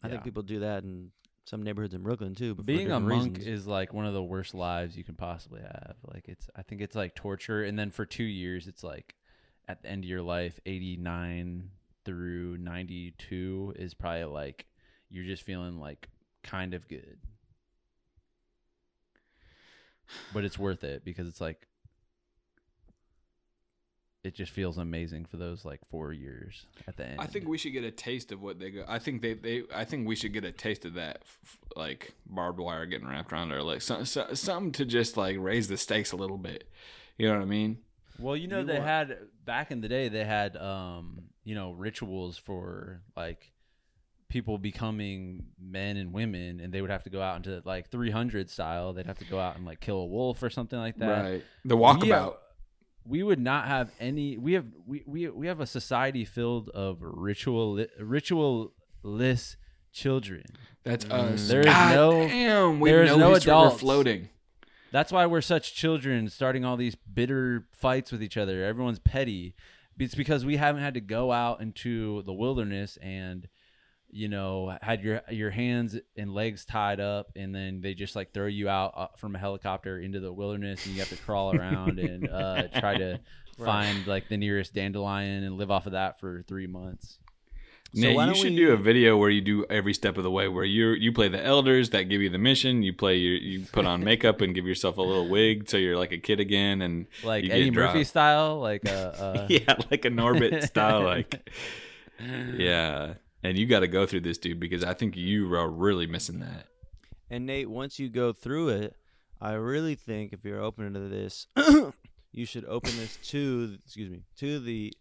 I 0.04 0.08
Yeah. 0.08 0.12
think 0.12 0.24
people 0.24 0.44
do 0.44 0.60
that 0.60 0.84
in 0.84 1.12
some 1.46 1.64
neighborhoods 1.64 1.94
in 1.94 2.04
Brooklyn 2.04 2.36
too. 2.36 2.54
But 2.56 2.66
being 2.66 2.82
a 2.82 2.84
different 2.86 3.06
monk 3.08 3.38
reasons. 3.38 3.62
is 3.62 3.68
like 3.68 3.94
one 3.94 4.06
of 4.06 4.14
the 4.14 4.22
worst 4.24 4.54
lives 4.54 4.96
you 4.98 5.04
can 5.04 5.16
possibly 5.16 5.62
have 5.62 5.96
like 6.14 6.28
it's 6.28 6.50
i 6.56 6.64
think 6.64 6.82
it's 6.82 6.96
like 6.96 7.14
torture 7.16 7.64
and 7.64 7.78
then 7.78 7.92
for 7.92 8.04
two 8.06 8.24
years 8.24 8.68
it's 8.68 8.84
like 8.84 9.16
at 9.68 9.82
the 9.84 9.90
end 9.90 10.04
of 10.04 10.10
your 10.10 10.22
life 10.24 10.60
89 10.66 11.70
through 12.04 12.58
92 12.58 13.74
is 13.78 13.94
probably 13.94 14.24
like 14.26 14.66
you're 15.10 15.26
just 15.26 15.44
feeling 15.44 15.80
like 15.80 16.10
kind 16.46 16.74
of 16.74 16.88
good 16.88 17.18
but 20.34 20.44
it's 20.44 20.58
worth 20.60 20.84
it 20.84 21.04
because 21.04 21.28
it's 21.28 21.42
like 21.42 21.68
it 24.24 24.34
just 24.34 24.52
feels 24.52 24.78
amazing 24.78 25.26
for 25.26 25.38
those 25.38 25.66
like 25.66 25.80
four 25.90 26.12
years 26.14 26.66
at 26.88 26.98
the 26.98 27.06
end 27.06 27.20
I 27.20 27.26
think 27.26 27.48
we 27.48 27.58
should 27.58 27.74
get 27.74 27.84
a 27.84 27.92
taste 27.92 28.32
of 28.32 28.42
what 28.42 28.60
they 28.60 28.72
go. 28.72 28.84
I 28.88 28.98
think 29.00 29.22
they, 29.22 29.34
they 29.34 29.64
I 29.74 29.86
think 29.86 30.08
we 30.08 30.16
should 30.16 30.34
get 30.34 30.44
a 30.44 30.52
taste 30.52 30.84
of 30.86 30.96
that, 30.96 31.20
f- 31.24 31.58
like 31.76 32.14
barbed 32.26 32.60
wire 32.60 32.86
getting 32.88 33.08
wrapped 33.08 33.32
around 33.32 33.52
our 33.52 33.62
legs, 33.62 33.84
so, 33.86 34.04
so, 34.04 34.34
something 34.34 34.72
to 34.74 34.86
just 34.86 35.16
like 35.16 35.38
raise 35.40 35.68
the 35.68 35.78
stakes 35.78 36.12
a 36.12 36.16
little 36.16 36.40
bit. 36.40 36.68
You 37.18 37.28
know 37.28 37.36
what 37.36 37.44
I 37.44 37.46
mean? 37.46 37.78
Well, 38.18 38.36
you 38.36 38.48
know, 38.48 38.60
You 38.60 38.66
they 38.66 38.80
had 38.80 39.18
back 39.46 39.72
in 39.72 39.82
the 39.82 39.88
day. 39.88 40.10
They 40.10 40.24
had, 40.24 40.58
um, 40.58 41.26
you 41.44 41.54
know, 41.54 41.72
rituals 41.72 42.38
for 42.38 43.02
like 43.16 43.52
people 44.30 44.58
becoming 44.58 45.46
men 45.60 45.98
and 45.98 46.12
women, 46.14 46.60
and 46.60 46.74
they 46.74 46.82
would 46.82 46.90
have 46.90 47.04
to 47.04 47.10
go 47.10 47.22
out 47.22 47.38
into 47.38 47.62
like 47.66 47.90
300 47.90 48.50
style. 48.50 48.94
They'd 48.94 49.06
have 49.06 49.20
to 49.20 49.26
go 49.26 49.40
out 49.40 49.56
and 49.56 49.66
like 49.66 49.80
kill 49.80 49.98
a 49.98 50.06
wolf 50.06 50.42
or 50.44 50.50
something 50.50 50.80
like 50.80 50.98
that. 50.98 51.22
Right. 51.24 51.44
The 51.64 51.76
We, 51.78 51.84
walkabout. 51.84 52.28
uh, 52.28 52.32
we 53.08 53.22
would 53.24 53.40
not 53.40 53.68
have 53.68 53.92
any. 54.00 54.38
We 54.38 54.54
have 54.54 54.66
we 54.88 55.04
we 55.06 55.30
we 55.30 55.48
have 55.48 55.60
a 55.60 55.68
society 55.68 56.26
filled 56.26 56.70
of 56.70 56.98
ritual 57.02 57.86
ritualless 58.02 59.56
children. 59.92 60.44
That's 60.84 61.06
us. 61.06 61.48
There 61.48 61.62
is 61.62 61.66
God 61.68 61.96
no- 61.96 62.12
damn. 62.28 62.80
We 62.80 62.90
there 62.92 63.04
is 63.04 63.16
no 63.18 63.34
history. 63.34 63.52
We're 63.52 63.58
adults. 63.60 63.80
floating. 63.82 64.30
That's 64.92 65.12
why 65.12 65.26
we're 65.26 65.42
such 65.42 65.74
children, 65.76 66.30
starting 66.30 66.64
all 66.64 66.78
these 66.78 66.96
bitter 66.96 67.68
fights 67.74 68.12
with 68.12 68.24
each 68.24 68.38
other. 68.38 68.64
Everyone's 68.64 69.00
petty. 69.00 69.56
It's 70.00 70.16
because 70.16 70.46
we 70.46 70.58
haven't 70.58 70.82
had 70.84 70.94
to 70.94 71.02
go 71.02 71.32
out 71.32 71.60
into 71.62 72.22
the 72.24 72.34
wilderness 72.34 72.98
and, 73.02 73.48
you 74.16 74.30
know, 74.30 74.78
had 74.82 75.02
your 75.02 75.22
your 75.30 75.52
hands 75.52 75.98
and 76.16 76.34
legs 76.34 76.64
tied 76.64 77.02
up, 77.02 77.32
and 77.36 77.54
then 77.54 77.82
they 77.82 77.94
just 77.94 78.16
like 78.16 78.34
throw 78.34 78.48
you 78.48 78.70
out 78.70 78.94
uh, 78.96 79.08
from 79.18 79.36
a 79.36 79.38
helicopter 79.38 80.00
into 80.00 80.22
the 80.22 80.32
wilderness, 80.32 80.86
and 80.86 80.94
you 80.96 81.02
have 81.02 81.10
to 81.10 81.18
crawl 81.18 81.54
around 81.54 82.00
and 82.00 82.30
uh, 82.32 82.64
try 82.80 82.98
to 82.98 83.20
find 83.58 84.08
like 84.08 84.30
the 84.30 84.38
nearest 84.38 84.74
dandelion 84.74 85.44
and 85.44 85.58
live 85.58 85.70
off 85.70 85.86
of 85.86 85.92
that 85.92 86.20
for 86.20 86.44
three 86.48 86.66
months. 86.68 87.20
So 87.94 88.02
Nate, 88.02 88.16
why 88.16 88.24
you 88.24 88.28
don't 88.32 88.42
should 88.42 88.52
we- 88.52 88.58
do 88.58 88.72
a 88.72 88.78
video 88.78 89.18
where 89.18 89.30
you 89.30 89.42
do 89.42 89.66
every 89.70 89.94
step 89.94 90.18
of 90.18 90.24
the 90.24 90.32
way. 90.32 90.48
Where 90.48 90.64
you 90.64 90.92
you 90.92 91.12
play 91.12 91.28
the 91.28 91.44
elders 91.44 91.90
that 91.90 92.04
give 92.04 92.22
you 92.22 92.30
the 92.30 92.38
mission. 92.38 92.84
You 92.84 92.94
play 92.94 93.18
your 93.18 93.36
you 93.36 93.66
put 93.72 93.86
on 93.86 94.02
makeup 94.12 94.40
and 94.40 94.56
give 94.56 94.66
yourself 94.66 94.98
a 94.98 95.02
little 95.02 95.28
wig 95.28 95.70
so 95.70 95.76
you're 95.76 95.98
like 95.98 96.14
a 96.14 96.18
kid 96.18 96.40
again. 96.40 96.82
And 96.82 97.08
like 97.22 97.44
you 97.44 97.50
get 97.50 97.60
Eddie 97.60 97.72
Murphy 97.72 98.06
style, 98.06 98.60
like 98.62 98.86
uh, 98.86 98.90
uh 98.92 99.48
yeah, 99.50 99.76
like 99.92 100.06
a 100.06 100.10
Norbit 100.10 100.64
style. 100.68 101.04
Like 101.04 101.50
yeah, 102.58 103.16
and 103.46 103.58
you 103.58 103.66
got 103.66 103.82
to 103.82 103.88
go 103.88 104.06
through 104.06 104.22
this, 104.22 104.38
dude, 104.38 104.60
because 104.60 104.84
I 104.84 104.94
think 104.94 105.16
you 105.16 105.54
are 105.56 105.70
really 105.70 106.08
missing 106.08 106.40
that. 106.40 106.68
And 107.30 107.46
Nate, 107.46 107.70
once 107.70 108.00
you 108.00 108.10
go 108.10 108.34
through 108.34 108.70
it, 108.70 108.96
I 109.42 109.54
really 109.54 109.96
think 109.96 110.34
if 110.34 110.44
you're 110.44 110.62
open 110.62 110.94
to 110.94 111.00
this, 111.00 111.48
you 112.32 112.46
should 112.46 112.66
open 112.66 112.92
this 112.98 113.18
to 113.32 113.78
excuse 113.86 114.10
me 114.10 114.22
to 114.38 114.60
the 114.60 114.94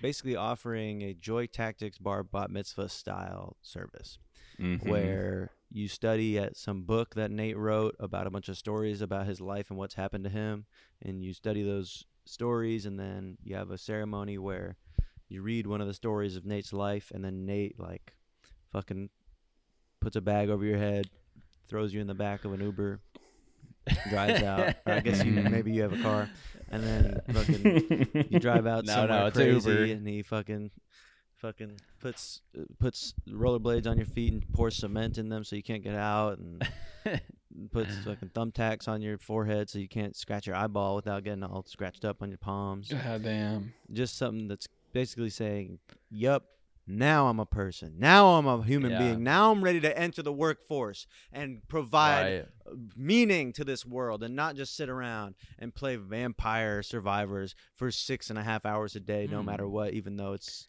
basically 0.00 0.36
offering 0.36 1.02
a 1.02 1.14
Joy 1.14 1.46
Tactics 1.46 1.98
Bar 1.98 2.22
Bat 2.24 2.50
Mitzvah 2.50 2.88
style 2.88 3.56
service 3.62 4.18
Mhm. 4.60 4.86
where 4.88 5.50
you 5.70 5.88
study 5.88 6.38
at 6.38 6.56
some 6.56 6.82
book 6.82 7.14
that 7.14 7.30
Nate 7.30 7.56
wrote 7.56 7.96
about 7.98 8.26
a 8.26 8.30
bunch 8.30 8.48
of 8.48 8.58
stories 8.58 9.00
about 9.00 9.26
his 9.26 9.40
life 9.40 9.70
and 9.70 9.78
what's 9.78 9.94
happened 9.94 10.24
to 10.24 10.30
him, 10.30 10.66
and 11.00 11.22
you 11.22 11.32
study 11.32 11.62
those 11.62 12.04
stories, 12.24 12.84
and 12.86 12.98
then 13.00 13.38
you 13.42 13.54
have 13.56 13.70
a 13.70 13.78
ceremony 13.78 14.36
where 14.38 14.76
you 15.32 15.42
read 15.42 15.66
one 15.66 15.80
of 15.80 15.86
the 15.86 15.94
stories 15.94 16.36
of 16.36 16.44
Nate's 16.44 16.72
life, 16.72 17.10
and 17.14 17.24
then 17.24 17.46
Nate 17.46 17.78
like 17.80 18.14
fucking 18.72 19.08
puts 20.00 20.16
a 20.16 20.20
bag 20.20 20.50
over 20.50 20.64
your 20.64 20.78
head, 20.78 21.08
throws 21.68 21.94
you 21.94 22.00
in 22.00 22.06
the 22.06 22.14
back 22.14 22.44
of 22.44 22.52
an 22.52 22.60
Uber, 22.60 23.00
drives 24.10 24.42
out. 24.52 24.74
I 24.86 25.00
guess 25.00 25.24
you 25.24 25.32
Mhm. 25.32 25.50
maybe 25.50 25.72
you 25.72 25.82
have 25.82 25.92
a 25.92 26.02
car, 26.02 26.28
and 26.70 26.82
then 26.82 27.20
fucking 27.32 28.26
you 28.30 28.38
drive 28.40 28.66
out 28.66 28.84
No, 28.86 28.92
somewhere 28.94 29.24
no, 29.24 29.30
crazy, 29.30 29.92
and 29.92 30.06
he 30.06 30.22
fucking 30.22 30.70
fucking 31.36 31.80
puts 32.00 32.40
puts 32.78 33.14
rollerblades 33.28 33.86
on 33.88 33.96
your 33.96 34.06
feet 34.06 34.32
and 34.32 34.52
pours 34.52 34.76
cement 34.76 35.18
in 35.18 35.28
them 35.28 35.42
so 35.44 35.56
you 35.56 35.62
can't 35.62 35.82
get 35.82 35.94
out, 35.94 36.38
and 36.38 36.68
puts 37.72 37.94
fucking 38.04 38.28
thumbtacks 38.30 38.86
on 38.88 39.02
your 39.02 39.18
forehead 39.18 39.68
so 39.68 39.78
you 39.78 39.88
can't 39.88 40.16
scratch 40.16 40.46
your 40.46 40.56
eyeball 40.56 40.94
without 40.96 41.22
getting 41.24 41.42
all 41.42 41.64
scratched 41.66 42.04
up 42.04 42.22
on 42.22 42.28
your 42.30 42.38
palms. 42.38 42.88
God 42.92 43.22
damn. 43.22 43.72
Just 43.92 44.16
something 44.16 44.46
that's 44.48 44.66
basically 44.92 45.30
saying, 45.30 45.78
"Yup." 46.10 46.44
Now 46.84 47.28
I'm 47.28 47.38
a 47.38 47.46
person. 47.46 47.94
Now 47.98 48.30
I'm 48.34 48.46
a 48.46 48.60
human 48.64 48.90
Yeah. 48.90 48.98
being. 48.98 49.22
Now 49.22 49.52
I'm 49.52 49.62
ready 49.62 49.78
to 49.80 49.96
enter 49.96 50.20
the 50.20 50.32
workforce 50.32 51.06
and 51.32 51.66
provide 51.68 52.42
right. 52.66 52.76
meaning 52.96 53.52
to 53.52 53.64
this 53.64 53.86
world 53.86 54.22
and 54.24 54.34
not 54.34 54.56
just 54.56 54.74
sit 54.76 54.88
around 54.88 55.36
and 55.60 55.72
play 55.72 55.94
vampire 55.94 56.82
survivors 56.82 57.54
for 57.76 57.92
six 57.92 58.30
and 58.30 58.38
a 58.38 58.42
half 58.42 58.66
hours 58.66 58.96
a 58.96 59.00
day, 59.00 59.28
no 59.30 59.40
Hmm. 59.40 59.46
matter 59.46 59.68
what, 59.68 59.94
even 59.94 60.16
though 60.16 60.32
it's 60.32 60.66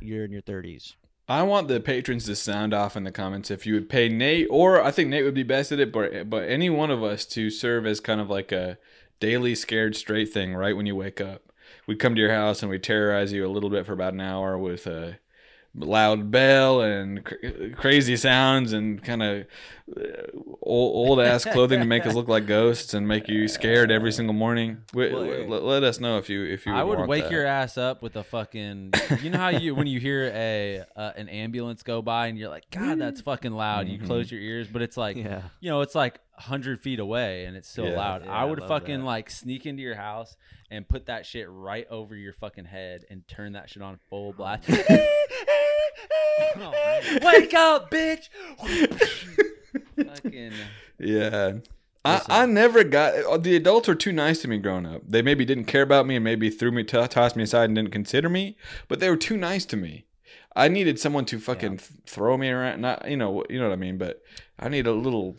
you're 0.00 0.24
in 0.24 0.32
your 0.32 0.42
30s. 0.42 0.96
I 1.28 1.42
want 1.44 1.68
the 1.68 1.80
patrons 1.80 2.26
to 2.26 2.34
sound 2.36 2.74
off 2.74 2.96
in 2.96 3.04
the 3.04 3.12
comments 3.12 3.48
if 3.50 3.64
you 3.64 3.74
would 3.74 3.88
pay 3.88 4.08
Nate, 4.08 4.48
or 4.50 4.82
I 4.82 4.90
think 4.90 5.08
Nate 5.08 5.24
would 5.24 5.34
be 5.34 5.44
best 5.44 5.70
at 5.72 5.78
it, 5.80 5.92
but 5.92 6.28
but 6.28 6.48
any 6.48 6.68
one 6.68 6.90
of 6.90 7.02
us 7.04 7.24
to 7.26 7.48
serve 7.48 7.86
as 7.86 8.00
kind 8.00 8.20
of 8.20 8.28
like 8.28 8.50
a 8.50 8.76
daily 9.20 9.54
scared 9.54 9.94
straight 9.96 10.32
thing 10.32 10.52
right 10.54 10.76
when 10.76 10.84
you 10.84 10.96
wake 10.96 11.20
up. 11.20 11.52
We'd 11.86 11.98
come 11.98 12.14
to 12.14 12.20
your 12.20 12.32
house 12.32 12.62
and 12.62 12.70
we'd 12.70 12.82
terrorize 12.82 13.32
you 13.32 13.46
a 13.46 13.50
little 13.50 13.70
bit 13.70 13.84
for 13.84 13.92
about 13.92 14.14
an 14.14 14.20
hour 14.20 14.56
with 14.56 14.86
a 14.86 15.18
loud 15.76 16.30
bell 16.30 16.80
and 16.80 17.24
cr- 17.24 17.34
crazy 17.76 18.16
sounds 18.16 18.72
and 18.72 19.02
kind 19.02 19.22
of 19.22 19.44
old, 20.62 21.08
old 21.10 21.20
ass 21.20 21.44
clothing 21.52 21.80
to 21.80 21.84
make 21.86 22.06
us 22.06 22.14
look 22.14 22.28
like 22.28 22.46
ghosts 22.46 22.94
and 22.94 23.06
make 23.08 23.28
you 23.28 23.48
scared 23.48 23.90
every 23.90 24.12
single 24.12 24.34
morning. 24.34 24.78
We, 24.94 25.12
Well, 25.12 25.22
let, 25.48 25.62
let 25.64 25.82
us 25.82 26.00
know 26.00 26.18
if 26.18 26.28
you 26.28 26.44
if 26.44 26.64
you. 26.66 26.72
I 26.74 26.82
would 26.82 26.98
want 26.98 27.10
wake 27.10 27.24
that. 27.24 27.32
your 27.32 27.44
ass 27.46 27.76
up 27.76 28.02
with 28.02 28.16
a 28.16 28.22
fucking. 28.24 28.92
You 29.22 29.30
know 29.30 29.38
how 29.38 29.48
you 29.48 29.74
when 29.74 29.86
you 29.86 29.98
hear 30.00 30.30
a 30.34 30.84
uh, 30.96 31.12
an 31.16 31.28
ambulance 31.28 31.82
go 31.82 32.02
by 32.02 32.28
and 32.28 32.38
you're 32.38 32.48
like, 32.50 32.70
God, 32.70 32.98
that's 32.98 33.20
fucking 33.20 33.52
loud. 33.52 33.88
You 33.88 33.98
Mhm. 33.98 34.06
close 34.06 34.30
your 34.30 34.40
ears, 34.40 34.68
but 34.68 34.80
it's 34.82 34.96
like, 34.96 35.16
Yeah. 35.16 35.42
you 35.60 35.70
know, 35.70 35.80
it's 35.80 35.94
like 35.94 36.20
hundred 36.36 36.80
feet 36.80 36.98
away 36.98 37.44
and 37.44 37.56
it's 37.56 37.68
still 37.68 37.86
Yeah. 37.88 37.96
loud. 37.96 38.24
Yeah, 38.24 38.32
I 38.32 38.42
I 38.42 38.44
would 38.44 38.58
love 38.60 38.68
fucking 38.68 39.00
that. 39.00 39.04
like 39.06 39.30
sneak 39.30 39.66
into 39.66 39.82
your 39.82 39.94
house 39.94 40.36
and 40.70 40.88
put 40.88 41.06
that 41.06 41.26
shit 41.26 41.46
right 41.48 41.86
over 41.90 42.16
your 42.16 42.32
fucking 42.32 42.64
head 42.64 43.02
and 43.10 43.26
turn 43.28 43.52
that 43.52 43.68
shit 43.70 43.82
on 43.82 43.98
full 44.08 44.32
blast. 44.32 44.68
Wake 47.22 47.54
up, 47.54 47.90
bitch! 47.90 48.28
fucking. 49.96 50.52
Yeah. 50.98 51.54
I, 52.06 52.20
I 52.28 52.46
never 52.46 52.84
got 52.84 53.14
uh, 53.14 53.38
the 53.38 53.56
adults 53.56 53.88
were 53.88 53.94
too 53.94 54.12
nice 54.12 54.42
to 54.42 54.48
me 54.48 54.58
growing 54.58 54.84
up. 54.84 55.02
They 55.08 55.22
maybe 55.22 55.44
didn't 55.46 55.64
care 55.64 55.82
about 55.82 56.06
me 56.06 56.16
and 56.16 56.24
maybe 56.24 56.50
threw 56.50 56.70
me 56.70 56.84
t- 56.84 57.06
tossed 57.08 57.34
me 57.34 57.44
aside 57.44 57.64
and 57.64 57.76
didn't 57.76 57.92
consider 57.92 58.28
me, 58.28 58.58
but 58.88 59.00
they 59.00 59.08
were 59.08 59.16
too 59.16 59.38
nice 59.38 59.64
to 59.66 59.76
me. 59.76 60.04
I 60.54 60.68
needed 60.68 60.98
someone 61.00 61.24
to 61.26 61.38
fucking 61.38 61.72
Yeah. 61.72 61.78
th- 61.78 61.90
throw 62.06 62.36
me 62.36 62.50
around. 62.50 62.82
Not 62.82 63.10
you 63.10 63.16
know 63.16 63.44
you 63.48 63.58
know 63.58 63.68
what 63.68 63.72
I 63.72 63.76
mean, 63.76 63.96
but 63.96 64.22
I 64.58 64.68
need 64.68 64.86
a 64.86 64.92
little. 64.92 65.36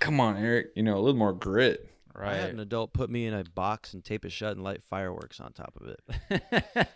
Come 0.00 0.20
on, 0.20 0.36
Eric. 0.36 0.72
You 0.76 0.82
know 0.82 0.96
a 0.96 1.00
little 1.00 1.18
more 1.18 1.32
grit. 1.32 1.88
I 2.16 2.34
had 2.34 2.42
Right. 2.44 2.50
an 2.54 2.60
adult 2.60 2.92
put 2.92 3.08
me 3.10 3.26
in 3.26 3.34
a 3.34 3.44
box 3.44 3.94
and 3.94 4.04
tape 4.04 4.24
it 4.24 4.32
shut 4.32 4.52
and 4.52 4.62
light 4.62 4.82
fireworks 4.82 5.40
on 5.40 5.52
top 5.52 5.74
of 5.80 5.88
it. 5.88 6.00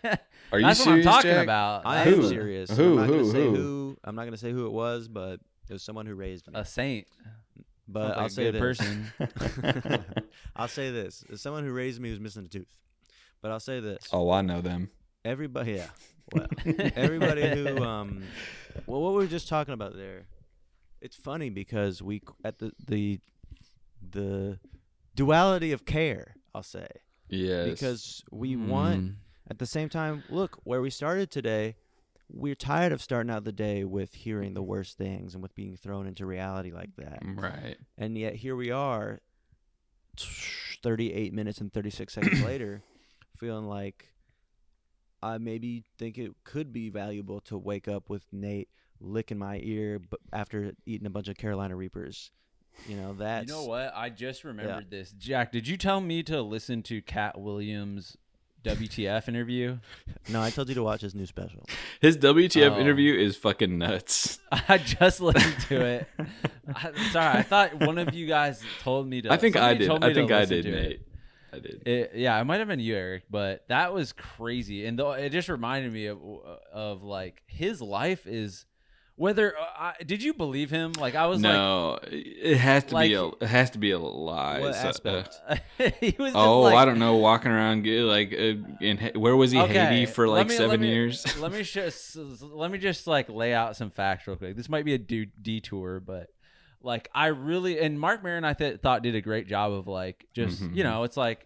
Are 0.51 0.59
you 0.59 0.65
That's 0.67 0.79
what 0.85 0.89
I'm 0.89 1.03
talking 1.03 1.31
Jack? 1.31 1.43
about. 1.43 1.81
I 1.85 2.03
Who? 2.03 2.23
am 2.23 2.27
serious. 2.29 2.69
Who? 2.69 2.91
I'm 2.91 2.95
not 2.97 3.07
Who? 3.07 3.13
gonna 3.19 3.31
say 3.31 3.43
Who? 3.45 3.55
who. 3.55 3.97
I'm 4.03 4.15
not 4.15 4.25
gonna 4.25 4.37
say 4.37 4.51
who 4.51 4.65
it 4.67 4.71
was, 4.71 5.07
but 5.07 5.39
it 5.69 5.73
was 5.73 5.83
someone 5.83 6.05
who 6.05 6.13
raised 6.15 6.47
me. 6.47 6.53
A 6.55 6.63
saint. 6.65 7.07
But 7.87 8.09
like 8.09 8.17
I'll 8.17 8.25
a 8.25 8.29
say 8.29 8.43
good 8.51 8.55
this. 8.55 8.59
person. 8.61 9.11
I'll 10.55 10.67
say 10.67 10.91
this: 10.91 11.23
as 11.31 11.41
someone 11.41 11.63
who 11.65 11.71
raised 11.73 11.99
me 12.01 12.09
who's 12.09 12.19
missing 12.19 12.45
a 12.45 12.47
tooth. 12.49 12.77
But 13.41 13.51
I'll 13.51 13.59
say 13.59 13.79
this: 13.79 14.07
Oh, 14.11 14.29
I 14.31 14.41
know 14.41 14.61
them. 14.61 14.89
everybody, 15.25 15.73
yeah, 15.73 15.87
well, 16.33 16.47
everybody 16.95 17.49
who, 17.49 17.83
um, 17.83 18.23
well, 18.85 19.01
what 19.01 19.11
we 19.13 19.19
were 19.19 19.27
just 19.27 19.47
talking 19.47 19.73
about 19.73 19.95
there. 19.95 20.25
It's 21.01 21.15
funny 21.15 21.49
because 21.49 22.01
we 22.01 22.21
at 22.43 22.59
the 22.59 22.71
the 22.87 23.19
the 24.11 24.59
duality 25.17 25.71
of 25.73 25.83
care. 25.83 26.35
I'll 26.55 26.63
say 26.63 26.87
Yes. 27.29 27.69
because 27.69 28.23
we 28.31 28.55
want 28.55 29.03
Mm. 29.03 29.15
at 29.49 29.59
the 29.59 29.65
same 29.65 29.89
time, 29.89 30.23
look, 30.29 30.59
where 30.63 30.81
we 30.81 30.89
started 30.89 31.29
today, 31.29 31.75
we're 32.29 32.55
tired 32.55 32.91
of 32.91 33.01
starting 33.01 33.29
out 33.29 33.43
the 33.43 33.51
day 33.51 33.83
with 33.83 34.13
hearing 34.13 34.53
the 34.53 34.61
worst 34.63 34.97
things 34.97 35.33
and 35.33 35.41
with 35.41 35.55
being 35.55 35.75
thrown 35.77 36.07
into 36.07 36.25
reality 36.25 36.71
like 36.71 36.95
that. 36.97 37.19
right. 37.23 37.77
And 37.97 38.17
yet 38.17 38.35
here 38.35 38.55
we 38.55 38.71
are 38.71 39.19
38 40.83 41.33
minutes 41.33 41.59
and 41.59 41.71
36 41.73 42.13
seconds 42.13 42.41
later 42.43 42.81
feeling 43.37 43.65
like 43.67 44.13
I 45.21 45.37
maybe 45.37 45.83
think 45.97 46.17
it 46.17 46.31
could 46.43 46.71
be 46.71 46.89
valuable 46.89 47.39
to 47.41 47.57
wake 47.57 47.87
up 47.87 48.09
with 48.09 48.25
Nate 48.31 48.69
licking 48.99 49.37
my 49.37 49.59
ear 49.63 49.99
after 50.33 50.73
eating 50.85 51.07
a 51.07 51.09
bunch 51.11 51.27
of 51.27 51.37
Carolina 51.37 51.75
Reapers. 51.75 52.31
You 52.87 52.95
know, 52.95 53.13
that's 53.13 53.47
You 53.49 53.53
know 53.55 53.63
what? 53.65 53.91
I 53.95 54.09
just 54.09 54.43
remembered 54.43 54.89
this. 54.89 55.11
Jack, 55.11 55.51
did 55.51 55.67
you 55.67 55.77
tell 55.77 55.99
me 56.01 56.23
to 56.23 56.41
listen 56.41 56.83
to 56.83 57.01
Katt 57.01 57.39
Williams' 57.39 58.15
WTF 58.63 59.27
interview? 59.27 59.77
No, 60.29 60.41
I 60.41 60.49
told 60.49 60.67
you 60.67 60.75
to 60.75 60.83
watch 60.83 60.99
his 61.01 61.15
new 61.15 61.25
special. 61.25 61.65
His 62.01 62.17
WTF 62.17 62.71
Oh. 62.75 62.79
interview 62.81 63.13
is 63.17 63.37
fucking 63.37 63.77
nuts. 63.77 64.39
I 64.51 64.77
just 64.77 65.21
listened 65.21 65.55
to 65.69 65.85
it. 65.85 66.07
I, 66.75 66.91
sorry, 67.11 67.37
I 67.39 67.43
thought 67.43 67.75
one 67.79 67.97
of 67.97 68.13
you 68.13 68.27
guys 68.27 68.61
told 68.81 69.07
me 69.07 69.21
to. 69.21 69.31
I 69.31 69.37
think 69.37 69.55
I 69.55 69.73
did. 69.73 69.87
told 69.87 70.03
I 70.03 70.13
think 70.13 70.29
I 70.31 70.43
did, 70.43 70.63
to 70.63 70.69
it. 70.69 70.81
Nate. 70.89 71.01
I 71.53 71.59
did. 71.59 71.87
It, 71.87 72.11
yeah, 72.15 72.37
it 72.41 72.43
might 72.43 72.57
have 72.59 72.67
been 72.67 72.81
you, 72.81 72.93
Eric, 72.97 73.23
but 73.29 73.63
that 73.69 73.93
was 73.93 74.11
crazy, 74.11 74.85
and 74.85 74.99
though 74.99 75.13
it 75.13 75.29
just 75.29 75.47
reminded 75.47 75.93
me 75.93 76.07
of 76.07 76.19
of 76.73 77.03
like 77.03 77.41
his 77.47 77.81
life 77.81 78.27
is. 78.27 78.65
Whether 79.19 79.55
uh, 79.57 79.93
did 80.05 80.21
you 80.21 80.33
believe 80.35 80.69
him? 80.69 80.93
Like 80.93 81.15
I 81.15 81.25
was 81.25 81.41
like, 81.41 81.51
no, 81.51 81.97
it 82.03 82.57
has 82.57 82.83
to 82.85 82.99
be 82.99 83.15
a 83.15 83.25
it 83.25 83.41
has 83.47 83.71
to 83.71 83.79
be 83.79 83.89
a 83.89 83.97
lie. 83.97 84.59
What 84.59 84.75
So, 84.75 84.79
uh, 84.81 84.83
aspect? 84.89 85.41
like, 85.79 85.97
he 85.99 86.15
was. 86.19 86.33
Oh, 86.35 86.61
like, 86.61 86.75
I 86.75 86.85
don't 86.85 86.99
know. 86.99 87.15
Walking 87.15 87.51
around, 87.51 87.87
like 87.87 88.31
uh, 88.31 88.53
in 88.79 89.11
where 89.15 89.35
was 89.35 89.49
he? 89.51 89.57
Haiti 89.57 90.05
for 90.05 90.27
like 90.27 90.45
me- 90.47 90.53
let 90.53 90.57
seven 90.59 90.81
me- 90.81 90.89
years. 90.89 91.25
let 91.41 91.51
me 91.51 91.63
just 91.63 92.15
let 92.15 92.69
me 92.69 92.77
just 92.77 93.07
like 93.07 93.27
lay 93.27 93.55
out 93.55 93.75
some 93.75 93.89
facts 93.89 94.27
real 94.27 94.37
quick. 94.37 94.55
This 94.55 94.69
might 94.69 94.85
be 94.85 94.93
a 94.93 94.99
du- 94.99 95.25
detour, 95.41 95.99
but 95.99 96.27
like 96.83 97.09
I 97.15 97.27
really 97.27 97.79
and 97.79 97.99
Marc 97.99 98.21
Maron 98.23 98.45
I 98.45 98.53
th- 98.53 98.81
thought 98.81 99.01
did 99.01 99.15
a 99.15 99.21
great 99.21 99.47
job 99.47 99.71
of 99.73 99.87
like 99.87 100.27
just 100.35 100.61
Mhm. 100.61 100.75
you 100.75 100.83
know 100.83 101.03
it's 101.05 101.17
like 101.17 101.43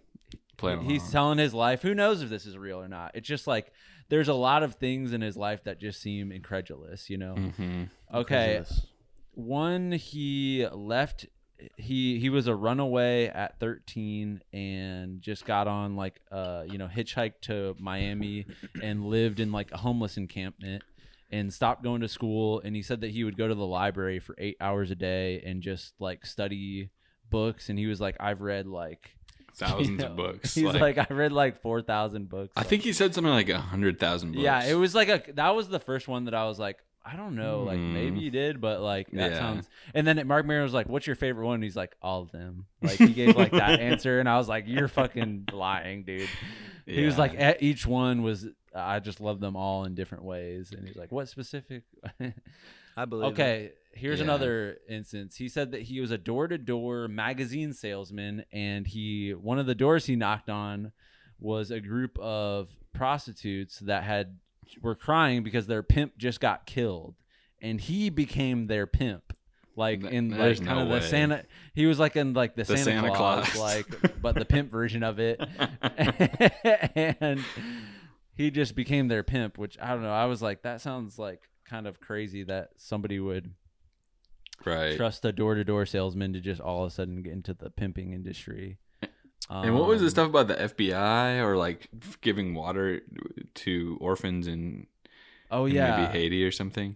Playing 0.58 0.82
he's 0.82 1.02
along. 1.04 1.12
telling 1.12 1.38
his 1.38 1.54
life. 1.54 1.82
Who 1.82 1.96
knows 1.96 2.22
if 2.22 2.30
this 2.30 2.46
is 2.46 2.58
real 2.58 2.82
or 2.82 2.90
not? 2.90 3.12
It's 3.16 3.28
just 3.28 3.48
like 3.48 3.72
there's 4.12 4.28
a 4.28 4.34
lot 4.34 4.62
of 4.62 4.76
things 4.76 5.14
in 5.14 5.22
his 5.22 5.38
life 5.38 5.64
that 5.64 5.80
just 5.80 6.02
seem 6.02 6.32
incredulous. 6.32 7.10
You 7.10 7.18
know. 7.18 7.36
Mhm. 7.38 7.90
Okay, 8.14 8.62
one 9.34 9.94
he 9.94 10.68
left 10.68 11.26
he 11.78 12.20
he 12.20 12.30
was 12.30 12.48
a 12.48 12.56
runaway 12.56 13.28
at 13.28 13.58
13 13.60 14.42
and 14.52 15.22
just 15.22 15.46
got 15.46 15.68
on 15.68 15.96
like 15.96 16.20
uh 16.32 16.64
you 16.68 16.78
know 16.78 16.88
hitchhiked 16.88 17.40
to 17.42 17.76
Miami 17.80 18.46
and 18.82 19.06
lived 19.06 19.40
in 19.40 19.52
like 19.52 19.72
a 19.72 19.78
homeless 19.78 20.18
encampment 20.18 20.84
and 21.32 21.54
stopped 21.54 21.84
going 21.84 22.02
to 22.02 22.08
school 22.10 22.60
and 22.66 22.76
he 22.76 22.82
said 22.82 23.00
that 23.02 23.12
he 23.12 23.24
would 23.24 23.38
go 23.38 23.48
to 23.48 23.56
the 23.56 23.66
library 23.66 24.20
for 24.20 24.36
8 24.38 24.58
hours 24.60 24.92
a 24.92 24.96
day 24.96 25.42
and 25.46 25.62
just 25.62 25.94
like 26.00 26.26
study 26.26 26.90
books 27.30 27.70
and 27.70 27.78
he 27.80 27.86
was 27.86 28.02
like 28.02 28.18
I've 28.20 28.42
read 28.42 28.66
like 28.68 29.12
thousands 29.56 29.90
You 29.90 29.98
know, 29.98 30.06
of 30.08 30.16
books. 30.16 30.54
He's 30.56 30.64
like, 30.66 30.98
like, 30.98 31.12
I 31.12 31.14
read 31.14 31.32
like 31.32 31.62
four 31.62 31.82
thousand 31.82 32.30
books. 32.30 32.54
I 32.56 32.64
think 32.64 32.84
he 32.84 32.94
said 32.94 33.14
something 33.14 33.32
like 33.32 33.50
a 33.50 33.60
hundred 33.60 34.00
thousand 34.00 34.32
books. 34.34 34.44
Yeah, 34.44 34.64
it 34.66 34.74
was 34.76 34.94
like 34.96 35.10
a 35.10 35.24
that 35.34 35.56
was 35.56 35.68
the 35.70 35.80
first 35.80 36.08
one 36.08 36.26
that 36.26 36.34
I 36.34 36.46
was 36.46 36.60
like, 36.60 36.78
I 37.04 37.16
don't 37.16 37.36
know, 37.36 37.64
like 37.64 37.80
Hmm. 37.80 37.94
maybe 37.94 38.20
you 38.20 38.30
did, 38.32 38.62
but 38.62 38.80
like 38.82 39.10
that 39.12 39.32
Yeah. 39.32 39.40
sounds. 39.40 39.70
And 39.96 40.06
then 40.06 40.26
Marc 40.28 40.46
Maron 40.46 40.64
was 40.64 40.74
like, 40.74 40.88
"What's 40.88 41.08
your 41.08 41.16
favorite 41.16 41.46
one?" 41.48 41.56
And 41.56 41.64
he's 41.64 41.76
like, 41.76 41.96
"All 42.02 42.22
of 42.22 42.32
them." 42.32 42.66
Like 42.82 43.00
he 43.00 43.14
gave 43.14 43.36
like 43.36 43.52
that 43.52 43.80
answer, 43.92 44.20
and 44.20 44.30
I 44.30 44.38
was 44.38 44.48
like, 44.48 44.66
"You're 44.68 44.88
fucking 44.88 45.46
lying, 45.52 46.04
dude." 46.04 46.30
He 46.86 47.04
was 47.06 47.18
like, 47.18 47.34
"Eh, 47.36 47.56
each 47.60 47.86
one 47.88 48.22
was. 48.22 48.48
I 48.74 49.00
just 49.00 49.20
love 49.20 49.40
them 49.40 49.56
all 49.58 49.84
in 49.86 49.96
different 49.96 50.24
ways, 50.26 50.72
and 50.72 50.88
he's 50.88 50.96
like, 50.96 51.12
"What 51.12 51.28
specific?" 51.28 51.84
I 52.96 53.06
believe. 53.06 53.38
it. 53.40 53.78
Here's 53.94 54.20
Yeah. 54.20 54.26
another 54.26 54.78
instance. 54.90 55.36
He 55.38 55.50
said 55.50 55.72
that 55.72 55.84
he 55.84 56.00
was 56.00 56.12
a 56.12 56.18
door-to-door 56.18 57.08
magazine 57.08 57.74
salesman, 57.74 58.46
and 58.52 58.88
he 58.88 59.32
one 59.32 59.60
of 59.60 59.66
the 59.66 59.76
doors 59.76 60.06
he 60.06 60.16
knocked 60.16 60.50
on 60.50 60.92
was 61.40 61.72
a 61.72 61.80
group 61.80 62.18
of 62.20 62.70
prostitutes 62.94 63.80
that 63.80 64.04
had 64.04 64.38
were 64.82 64.96
crying 64.96 65.44
because 65.44 65.68
their 65.68 65.84
pimp 65.84 66.18
just 66.18 66.40
got 66.40 66.66
killed, 66.66 67.16
and 67.62 67.82
he 67.82 68.10
became 68.10 68.68
their 68.68 68.88
pimp. 68.88 69.34
Like 69.76 70.04
in 70.04 70.32
like 70.38 70.58
kind 70.58 70.66
no 70.68 70.80
of 70.82 70.88
the 70.90 70.94
way. 70.96 71.02
Santa, 71.02 71.46
he 71.74 71.86
was 71.86 71.98
like 71.98 72.16
in 72.18 72.34
like 72.34 72.56
the, 72.56 72.64
The 72.66 72.76
Santa, 72.78 73.02
Santa 73.02 73.16
Claus, 73.16 73.50
Claus. 73.50 73.58
like 73.58 74.22
but 74.22 74.36
the 74.36 74.44
pimp 74.46 74.70
version 74.70 75.02
of 75.02 75.18
it, 75.20 75.40
and 77.22 77.44
he 78.36 78.52
just 78.52 78.76
became 78.76 79.08
their 79.08 79.24
pimp. 79.24 79.58
Which 79.58 79.78
I 79.82 79.90
don't 79.94 80.04
know. 80.04 80.12
I 80.12 80.26
was 80.26 80.42
like, 80.42 80.64
that 80.64 80.82
sounds 80.82 81.18
like 81.18 81.42
kind 81.66 81.88
of 81.88 82.00
crazy 82.02 82.44
that 82.44 82.72
somebody 82.78 83.20
would 83.20 83.54
right. 84.66 84.96
trust 84.98 85.24
a 85.26 85.32
door 85.32 85.56
to 85.56 85.64
door 85.64 85.86
salesman 85.86 86.34
to 86.34 86.40
just 86.40 86.62
all 86.62 86.84
of 86.84 86.92
a 86.92 86.94
sudden 86.94 87.22
get 87.24 87.34
into 87.34 87.54
the 87.54 87.70
pimping 87.70 88.14
industry. 88.14 88.78
and 89.50 89.76
what 89.78 89.88
was 89.88 90.00
the 90.00 90.06
Um, 90.08 90.10
stuff 90.12 90.30
about 90.30 90.48
the 90.48 90.56
FBI 90.56 91.44
or 91.44 91.58
like 91.58 91.90
giving 92.22 92.54
water 92.54 93.02
to 93.56 93.98
orphans 94.00 94.48
in, 94.48 94.88
Oh 95.50 95.66
in 95.66 95.76
yeah, 95.76 95.98
maybe 96.08 96.12
Haiti 96.20 96.44
or 96.46 96.52
something? 96.52 96.96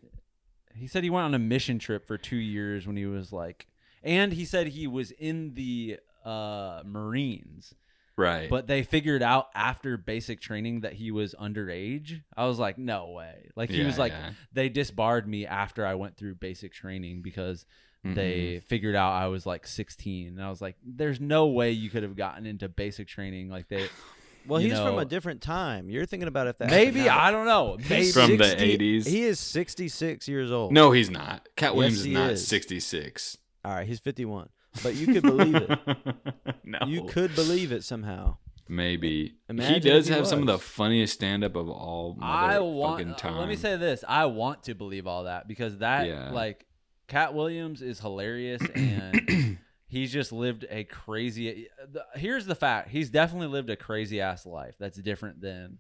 he 0.74 0.88
said 0.88 1.04
he 1.04 1.10
went 1.10 1.26
on 1.26 1.34
a 1.34 1.40
mission 1.40 1.80
trip 1.80 2.06
for 2.06 2.18
two 2.18 2.36
years 2.36 2.86
when 2.86 2.98
he 2.98 3.06
was 3.06 3.32
like, 3.32 3.68
and 4.04 4.34
he 4.34 4.44
said 4.46 4.68
he 4.68 4.88
was 4.88 5.12
in 5.12 5.54
the 5.54 6.00
uh, 6.26 6.82
Marines, 6.86 7.74
Right. 8.18 8.50
but 8.50 8.68
they 8.68 8.84
figured 8.84 9.22
out 9.22 9.50
after 9.54 9.98
basic 9.98 10.40
training 10.40 10.82
that 10.82 10.94
he 10.94 11.12
was 11.12 11.36
underage. 11.36 12.22
I 12.36 12.46
was 12.46 12.60
like, 12.60 12.78
no 12.78 13.10
way. 13.10 13.50
Like 13.56 13.70
he 13.70 13.80
Yeah, 13.80 13.88
was 13.88 13.98
like, 13.98 14.14
yeah. 14.14 14.32
they 14.54 14.70
disbarred 14.70 15.28
me 15.28 15.46
after 15.46 15.86
I 15.86 15.96
went 15.96 16.16
through 16.16 16.36
basic 16.36 16.74
training 16.74 17.22
because 17.22 17.66
they 18.14 18.58
mm-hmm. 18.58 18.68
figured 18.68 18.96
out 18.96 19.14
I 19.14 19.28
was 19.28 19.46
like 19.46 19.66
16. 19.66 20.28
And 20.28 20.44
I 20.44 20.50
was 20.50 20.62
like, 20.62 20.76
there's 20.86 21.20
no 21.20 21.48
way 21.48 21.72
you 21.72 21.90
could 21.90 22.04
have 22.04 22.16
gotten 22.16 22.46
into 22.46 22.70
basic 22.70 23.08
training 23.08 23.50
like 23.50 23.68
they. 23.68 23.88
Well, 24.48 24.62
you 24.62 24.70
he's 24.70 24.78
from 24.78 25.00
a 25.00 25.06
different 25.06 25.42
time. 25.42 25.90
You're 25.90 26.06
thinking 26.06 26.28
about 26.28 26.46
if 26.46 26.60
that 26.60 26.70
Maybe. 26.70 27.10
I 27.10 27.32
don't 27.32 27.48
know. 27.48 27.78
Maybe 27.80 27.96
He's 27.96 28.14
From 28.14 28.38
the 28.38 28.44
80s. 28.44 29.08
He 29.08 29.24
is 29.24 29.40
66 29.40 30.28
years 30.28 30.52
old. 30.52 30.72
No, 30.72 30.92
he's 30.92 31.10
not. 31.10 31.50
Katt 31.56 31.72
Yes, 31.72 31.76
Williams 31.76 32.00
is 32.02 32.06
not 32.06 32.30
is. 32.30 32.48
66. 32.48 33.40
All 33.64 33.74
right, 33.74 33.88
he's 33.88 34.00
51. 34.00 34.50
But 34.84 34.94
you 34.94 35.08
could 35.08 35.24
believe 35.24 35.56
it. 35.56 35.80
no. 36.66 36.80
You 36.88 37.04
could 37.06 37.36
believe 37.36 37.72
it 37.72 37.84
somehow. 37.84 38.38
Maybe. 38.68 39.36
Imagine 39.48 39.74
he 39.76 39.80
does 39.80 40.08
he 40.08 40.14
have 40.14 40.26
some 40.26 40.40
of 40.40 40.48
the 40.48 40.58
funniest 40.58 41.14
stand 41.14 41.44
up 41.44 41.56
of 41.56 41.70
all 41.70 42.18
I 42.22 42.56
motherfucking 42.56 42.74
want. 42.74 43.10
Uh, 43.12 43.14
time. 43.16 43.38
Let 43.38 43.48
me 43.48 43.56
say 43.56 43.78
this: 43.78 44.04
I 44.08 44.26
want 44.26 44.64
to 44.64 44.74
believe 44.74 45.06
all 45.06 45.26
that 45.26 45.48
because 45.48 45.78
that, 45.78 46.08
Yeah. 46.08 46.32
like, 46.32 46.66
Katt 47.08 47.34
Williams 47.36 47.82
is 47.84 48.00
hilarious 48.00 48.62
and 48.76 49.60
he's 49.88 50.12
just 50.12 50.32
lived 50.32 50.66
a 50.70 50.84
crazy. 50.86 51.68
the- 51.92 52.06
Here's 52.16 52.48
the 52.48 52.56
fact: 52.56 52.90
he's 52.90 53.12
definitely 53.12 53.48
lived 53.48 53.70
a 53.70 53.76
crazy 53.76 54.20
ass 54.20 54.48
life. 54.48 54.74
That's 54.80 54.98
different 54.98 55.42
than 55.42 55.78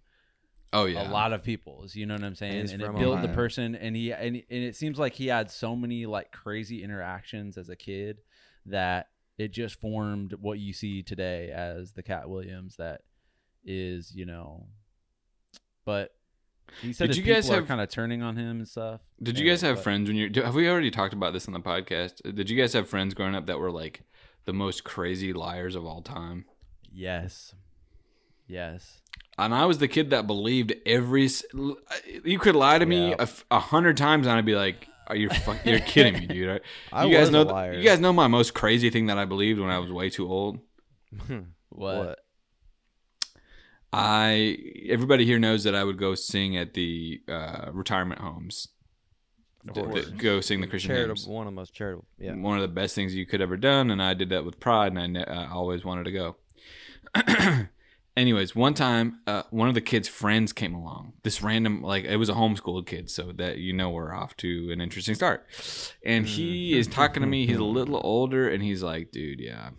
Oh 0.71 0.85
yeah. 0.85 1.09
a 1.09 1.11
lot 1.11 1.33
of 1.33 1.41
people's. 1.41 1.95
You 1.95 2.05
know 2.05 2.13
what 2.13 2.23
I'm 2.23 2.35
saying? 2.35 2.61
he's 2.61 2.71
And, 2.71 2.83
it 2.83 2.95
built 2.95 3.23
the 3.23 3.29
person, 3.29 3.73
and 3.73 3.95
he 3.95 4.11
and, 4.11 4.35
and 4.35 4.63
it 4.63 4.75
seems 4.75 4.99
like 4.99 5.13
he 5.13 5.25
had 5.25 5.49
so 5.49 5.75
many 5.75 6.05
like 6.05 6.31
crazy 6.31 6.83
interactions 6.83 7.57
as 7.57 7.69
a 7.69 7.75
kid 7.75 8.19
that 8.67 9.07
it 9.37 9.51
just 9.51 9.79
formed 9.81 10.33
what 10.39 10.59
you 10.59 10.73
see 10.73 11.03
today 11.03 11.51
as 11.51 11.93
the 11.93 12.03
Katt 12.03 12.29
Williams 12.29 12.75
that 12.77 13.01
is, 13.65 14.13
you 14.15 14.25
know. 14.25 14.67
But 15.85 16.11
he 16.81 16.93
said 16.93 17.07
Did 17.07 17.17
you 17.17 17.23
guys 17.23 17.47
have- 17.49 17.67
kind 17.67 17.79
of 17.81 17.89
turning 17.89 18.21
on 18.23 18.35
him 18.37 18.57
and 18.57 18.67
stuff. 18.67 19.01
Did 19.21 19.37
you 19.37 19.45
guys 19.47 19.61
have 19.61 19.75
but- 19.75 19.83
friends 19.83 20.07
when 20.09 20.17
you're? 20.17 20.29
do- 20.29 20.41
Have 20.41 20.55
we 20.55 20.67
already 20.69 20.89
talked 20.91 21.13
about 21.13 21.33
this 21.33 21.47
on 21.47 21.53
the 21.53 21.59
podcast? 21.59 22.21
Did 22.35 22.49
you 22.49 22.57
guys 22.57 22.73
have 22.73 22.89
friends 22.89 23.13
growing 23.13 23.35
up 23.35 23.45
that 23.47 23.59
were 23.59 23.71
like 23.71 24.01
the 24.45 24.53
most 24.53 24.83
crazy 24.83 25.31
liars 25.33 25.75
of 25.75 25.85
all 25.85 26.01
time? 26.01 26.45
Yes. 26.91 27.53
Yes. 28.47 29.01
And 29.37 29.53
I 29.53 29.65
was 29.65 29.79
the 29.79 29.87
kid 29.87 30.11
that 30.11 30.27
believed 30.27 30.73
every. 30.85 31.29
You 32.23 32.39
could 32.39 32.55
lie 32.55 32.79
to 32.79 32.85
me 32.85 33.09
Yeah. 33.09 33.15
a 33.19 33.29
a 33.55 33.59
hundred 33.59 33.97
times, 33.97 34.27
and 34.27 34.35
I'd 34.37 34.45
be 34.45 34.55
like, 34.55 34.87
"Are 35.07 35.15
you 35.15 35.29
fuck, 35.29 35.65
you're 35.65 35.79
kidding 35.93 36.13
me, 36.13 36.27
dude?" 36.27 36.49
Right? 36.49 36.61
I 36.93 37.05
you 37.05 37.13
guys 37.13 37.21
was 37.27 37.31
know. 37.31 37.41
a 37.41 37.45
th- 37.45 37.53
liar. 37.53 37.73
You 37.73 37.83
guys 37.83 37.99
know 37.99 38.13
my 38.13 38.27
most 38.27 38.53
crazy 38.53 38.89
thing 38.89 39.07
that 39.07 39.17
I 39.17 39.25
believed 39.25 39.59
when 39.59 39.69
I 39.69 39.79
was 39.79 39.91
way 39.91 40.09
too 40.09 40.29
old. 40.31 40.59
What? 41.69 42.19
I 43.91 44.57
everybody 44.89 45.25
here 45.25 45.39
knows 45.39 45.63
that 45.63 45.75
I 45.75 45.83
would 45.83 45.97
go 45.97 46.15
sing 46.15 46.57
at 46.57 46.73
the 46.73 47.21
uh, 47.27 47.69
retirement 47.71 48.19
homes. 48.21 48.67
Of 49.67 49.73
D- 49.73 49.81
course. 49.81 50.09
go 50.09 50.41
sing 50.41 50.61
the 50.61 50.67
Christian 50.67 50.89
charitable, 50.89 51.15
hymns. 51.15 51.27
one 51.27 51.47
of 51.47 51.53
the 51.53 51.55
most 51.55 51.73
charitable. 51.73 52.05
Yeah. 52.19 52.35
One 52.35 52.55
of 52.57 52.61
the 52.61 52.67
best 52.67 52.93
things 52.95 53.15
you 53.15 53.25
could 53.25 53.41
ever 53.41 53.57
done, 53.57 53.89
and 53.91 54.01
I 54.01 54.13
did 54.13 54.29
that 54.29 54.45
with 54.45 54.59
pride, 54.59 54.91
and 54.91 54.99
I, 54.99 55.07
ne- 55.07 55.25
I 55.25 55.49
always 55.49 55.83
wanted 55.83 56.03
to 56.05 56.11
go. 56.11 56.35
Anyways, 58.17 58.55
one 58.55 58.73
time, 58.73 59.19
uh, 59.27 59.43
one 59.49 59.67
of 59.67 59.73
the 59.73 59.81
kids' 59.81 60.07
friends 60.07 60.53
came 60.53 60.73
along. 60.73 61.13
This 61.23 61.41
random, 61.41 61.81
like, 61.81 62.05
it 62.05 62.15
was 62.15 62.29
a 62.29 62.33
homeschooled 62.33 62.85
kid, 62.87 63.09
so 63.09 63.33
that 63.33 63.57
you 63.57 63.73
know 63.73 63.89
we're 63.89 64.13
off 64.13 64.37
to 64.37 64.69
an 64.71 64.79
interesting 64.79 65.15
start. 65.15 65.45
And 66.05 66.25
he 66.25 66.77
is 66.77 66.87
talking 66.87 67.21
to 67.21 67.27
me. 67.27 67.45
He's 67.45 67.57
a 67.57 67.63
little 67.79 67.99
older, 68.01 68.47
and 68.47 68.63
he's 68.63 68.81
like, 68.81 69.11
"Dude, 69.11 69.41
yeah, 69.41 69.71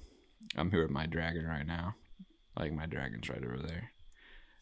I'm 0.55 0.71
here 0.71 0.83
with 0.83 0.91
my 0.91 1.07
dragon 1.07 1.47
right 1.47 1.67
now. 1.67 1.95
Like, 2.59 2.73
my 2.73 2.85
dragon's 2.87 3.29
right 3.31 3.43
over 3.43 3.59
there." 3.67 3.91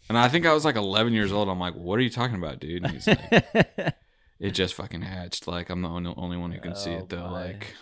And 0.09 0.17
I 0.19 0.29
think 0.29 0.47
I 0.47 0.53
was 0.53 0.65
like 0.65 0.77
11 0.77 1.13
years 1.15 1.33
old. 1.33 1.49
I'm 1.49 1.59
like, 1.59 1.75
"What 1.75 1.99
are 1.99 2.03
you 2.03 2.11
talking 2.11 2.37
about, 2.37 2.61
dude?" 2.61 2.85
And 2.85 2.93
he's 2.93 3.09
like, 3.09 3.19
"It 4.39 4.51
just 4.53 4.75
fucking 4.75 5.03
hatched. 5.03 5.49
Like, 5.49 5.69
I'm 5.69 5.83
the 5.83 5.89
only, 5.89 6.15
only 6.17 6.37
one 6.37 6.53
who 6.53 6.61
can 6.61 6.77
see 6.77 6.91
Oh, 6.93 6.99
it, 6.99 7.09
though. 7.09 7.23
boy. 7.23 7.31
Like." 7.31 7.75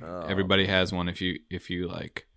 Oh. 0.00 0.20
Everybody 0.28 0.66
has 0.66 0.92
one 0.92 1.08
if 1.08 1.20
you 1.20 1.40
if 1.50 1.68
you 1.70 1.88
like, 1.88 2.28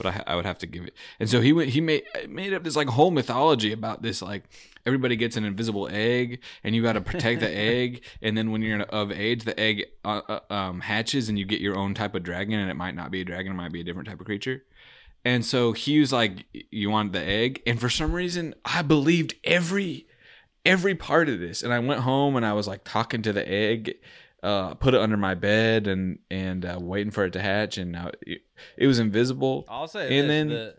but 0.00 0.14
I 0.14 0.22
I 0.32 0.36
would 0.36 0.46
have 0.46 0.58
to 0.58 0.66
give 0.66 0.84
it. 0.84 0.94
And 1.18 1.28
so 1.28 1.40
he 1.40 1.52
went 1.52 1.70
he 1.70 1.80
made 1.80 2.04
made 2.28 2.54
up 2.54 2.64
this 2.64 2.76
like 2.76 2.88
whole 2.88 3.10
mythology 3.10 3.72
about 3.72 4.02
this 4.02 4.22
like 4.22 4.44
everybody 4.86 5.16
gets 5.16 5.36
an 5.36 5.44
invisible 5.44 5.88
egg 5.90 6.40
and 6.64 6.74
you 6.74 6.82
got 6.82 6.94
to 6.94 7.00
protect 7.00 7.40
the 7.40 7.50
egg 7.54 8.02
and 8.22 8.36
then 8.36 8.50
when 8.50 8.62
you're 8.62 8.80
of 8.82 9.12
age 9.12 9.44
the 9.44 9.58
egg 9.60 9.84
uh, 10.04 10.22
uh, 10.28 10.40
um, 10.52 10.80
hatches 10.80 11.28
and 11.28 11.38
you 11.38 11.44
get 11.44 11.60
your 11.60 11.76
own 11.76 11.92
type 11.92 12.14
of 12.14 12.22
dragon 12.22 12.58
and 12.58 12.70
it 12.70 12.74
might 12.74 12.94
not 12.94 13.10
be 13.10 13.20
a 13.20 13.24
dragon 13.24 13.52
it 13.52 13.56
might 13.56 13.72
be 13.72 13.80
a 13.80 13.84
different 13.84 14.08
type 14.08 14.20
of 14.20 14.26
creature. 14.26 14.62
And 15.22 15.44
so 15.44 15.72
he 15.72 16.00
was 16.00 16.14
like, 16.14 16.46
"You 16.70 16.88
want 16.88 17.12
the 17.12 17.20
egg?" 17.20 17.60
And 17.66 17.78
for 17.78 17.90
some 17.90 18.12
reason, 18.12 18.54
I 18.64 18.80
believed 18.80 19.34
every 19.44 20.06
every 20.64 20.94
part 20.94 21.28
of 21.28 21.40
this. 21.40 21.62
And 21.62 21.72
I 21.72 21.78
went 21.78 22.00
home 22.00 22.36
and 22.36 22.44
I 22.44 22.52
was 22.52 22.66
like 22.66 22.84
talking 22.84 23.22
to 23.22 23.32
the 23.32 23.46
egg, 23.46 23.96
uh, 24.42 24.74
put 24.74 24.94
it 24.94 25.00
under 25.00 25.16
my 25.16 25.34
bed 25.34 25.86
and 25.86 26.18
and 26.30 26.64
uh, 26.64 26.78
waiting 26.80 27.10
for 27.10 27.24
it 27.24 27.32
to 27.34 27.40
hatch. 27.42 27.78
And 27.78 27.92
now 27.92 28.10
it, 28.26 28.40
it 28.76 28.86
was 28.86 28.98
invisible. 28.98 29.64
I'll 29.68 29.88
say 29.88 30.18
And 30.18 30.28
this, 30.28 30.34
then- 30.36 30.48
the 30.48 30.74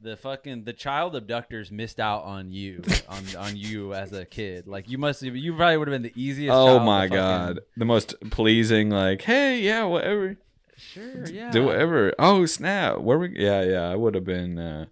the 0.00 0.16
fucking 0.16 0.62
the 0.62 0.72
child 0.72 1.16
abductors 1.16 1.72
missed 1.72 1.98
out 1.98 2.22
on 2.22 2.52
you 2.52 2.82
on 3.08 3.24
on 3.36 3.56
you 3.56 3.94
as 3.94 4.12
a 4.12 4.24
kid. 4.24 4.68
Like 4.68 4.88
you 4.88 4.96
must 4.96 5.22
you 5.22 5.54
probably 5.56 5.76
would 5.76 5.88
have 5.88 5.94
been 6.02 6.12
the 6.14 6.20
easiest. 6.22 6.54
Oh 6.54 6.78
my 6.78 7.06
fucking- 7.08 7.16
god, 7.16 7.60
the 7.76 7.84
most 7.84 8.14
pleasing. 8.30 8.90
Like, 8.90 9.22
hey, 9.22 9.60
yeah, 9.60 9.82
whatever, 9.84 10.36
Sure, 10.76 11.26
yeah. 11.26 11.50
do 11.50 11.64
whatever. 11.64 12.14
Oh 12.16 12.46
snap, 12.46 12.98
where 12.98 13.18
we? 13.18 13.34
Yeah, 13.36 13.62
yeah, 13.62 13.88
I 13.90 13.96
would 13.96 14.14
have 14.14 14.24
been. 14.24 14.56
Uh, 14.58 14.84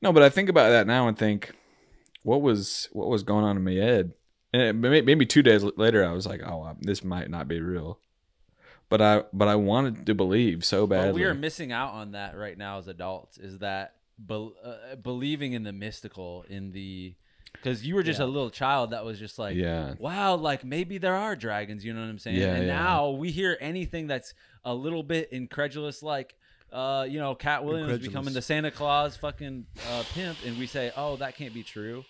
no, 0.00 0.14
but 0.14 0.22
I 0.22 0.30
think 0.30 0.48
about 0.48 0.70
that 0.70 0.86
now 0.86 1.08
and 1.08 1.18
think, 1.18 1.50
what 2.22 2.40
was 2.40 2.88
what 2.92 3.08
was 3.10 3.22
going 3.22 3.44
on 3.44 3.58
in 3.58 3.64
my 3.64 3.72
head? 3.72 4.12
And 4.54 4.84
it, 4.84 5.04
maybe 5.04 5.26
two 5.26 5.42
days 5.42 5.64
later, 5.76 6.04
I 6.04 6.12
was 6.12 6.26
like, 6.26 6.40
oh, 6.46 6.62
uh, 6.62 6.74
this 6.80 7.02
might 7.02 7.28
not 7.28 7.48
be 7.48 7.60
real. 7.60 7.98
But 8.88 9.02
I 9.02 9.22
but 9.32 9.48
I 9.48 9.56
wanted 9.56 10.06
to 10.06 10.14
believe 10.14 10.64
so 10.64 10.86
badly. 10.86 11.08
But 11.08 11.14
we 11.16 11.24
are 11.24 11.34
missing 11.34 11.72
out 11.72 11.92
on 11.94 12.12
that 12.12 12.36
right 12.36 12.56
now 12.56 12.78
as 12.78 12.86
adults. 12.86 13.36
Is 13.38 13.58
that 13.58 13.94
bel 14.18 14.52
uh, 14.64 14.94
believing 14.94 15.54
in 15.54 15.64
the 15.64 15.72
mystical 15.72 16.44
in 16.48 16.70
the 16.70 17.14
because 17.54 17.84
you 17.84 17.96
were 17.96 18.04
just 18.04 18.20
Yeah. 18.20 18.26
a 18.26 18.28
little 18.28 18.50
child 18.50 18.90
that 18.90 19.04
was 19.04 19.18
just 19.18 19.38
like 19.40 19.56
yeah. 19.56 19.94
wow 19.98 20.36
like 20.36 20.64
maybe 20.64 20.98
there 20.98 21.16
are 21.16 21.34
dragons 21.34 21.84
you 21.84 21.92
know 21.92 22.00
what 22.00 22.08
i'm 22.10 22.18
saying 22.20 22.36
Yeah, 22.36 22.54
and 22.54 22.66
yeah. 22.68 22.74
now 22.76 23.10
we 23.10 23.32
hear 23.32 23.56
anything 23.60 24.06
that's 24.06 24.34
a 24.64 24.72
little 24.74 25.02
bit 25.02 25.30
incredulous 25.32 26.00
like 26.00 26.36
uh 26.72 27.06
you 27.08 27.18
know 27.18 27.34
katt 27.34 27.64
williams 27.64 27.86
Incredulous. 27.90 28.08
becoming 28.08 28.34
the 28.34 28.42
santa 28.42 28.70
claus 28.70 29.16
fucking 29.16 29.66
uh, 29.90 30.04
pimp 30.14 30.38
and 30.46 30.58
we 30.58 30.66
say 30.68 30.92
oh 30.96 31.16
that 31.16 31.36
can't 31.36 31.54
be 31.54 31.62
true 31.64 32.04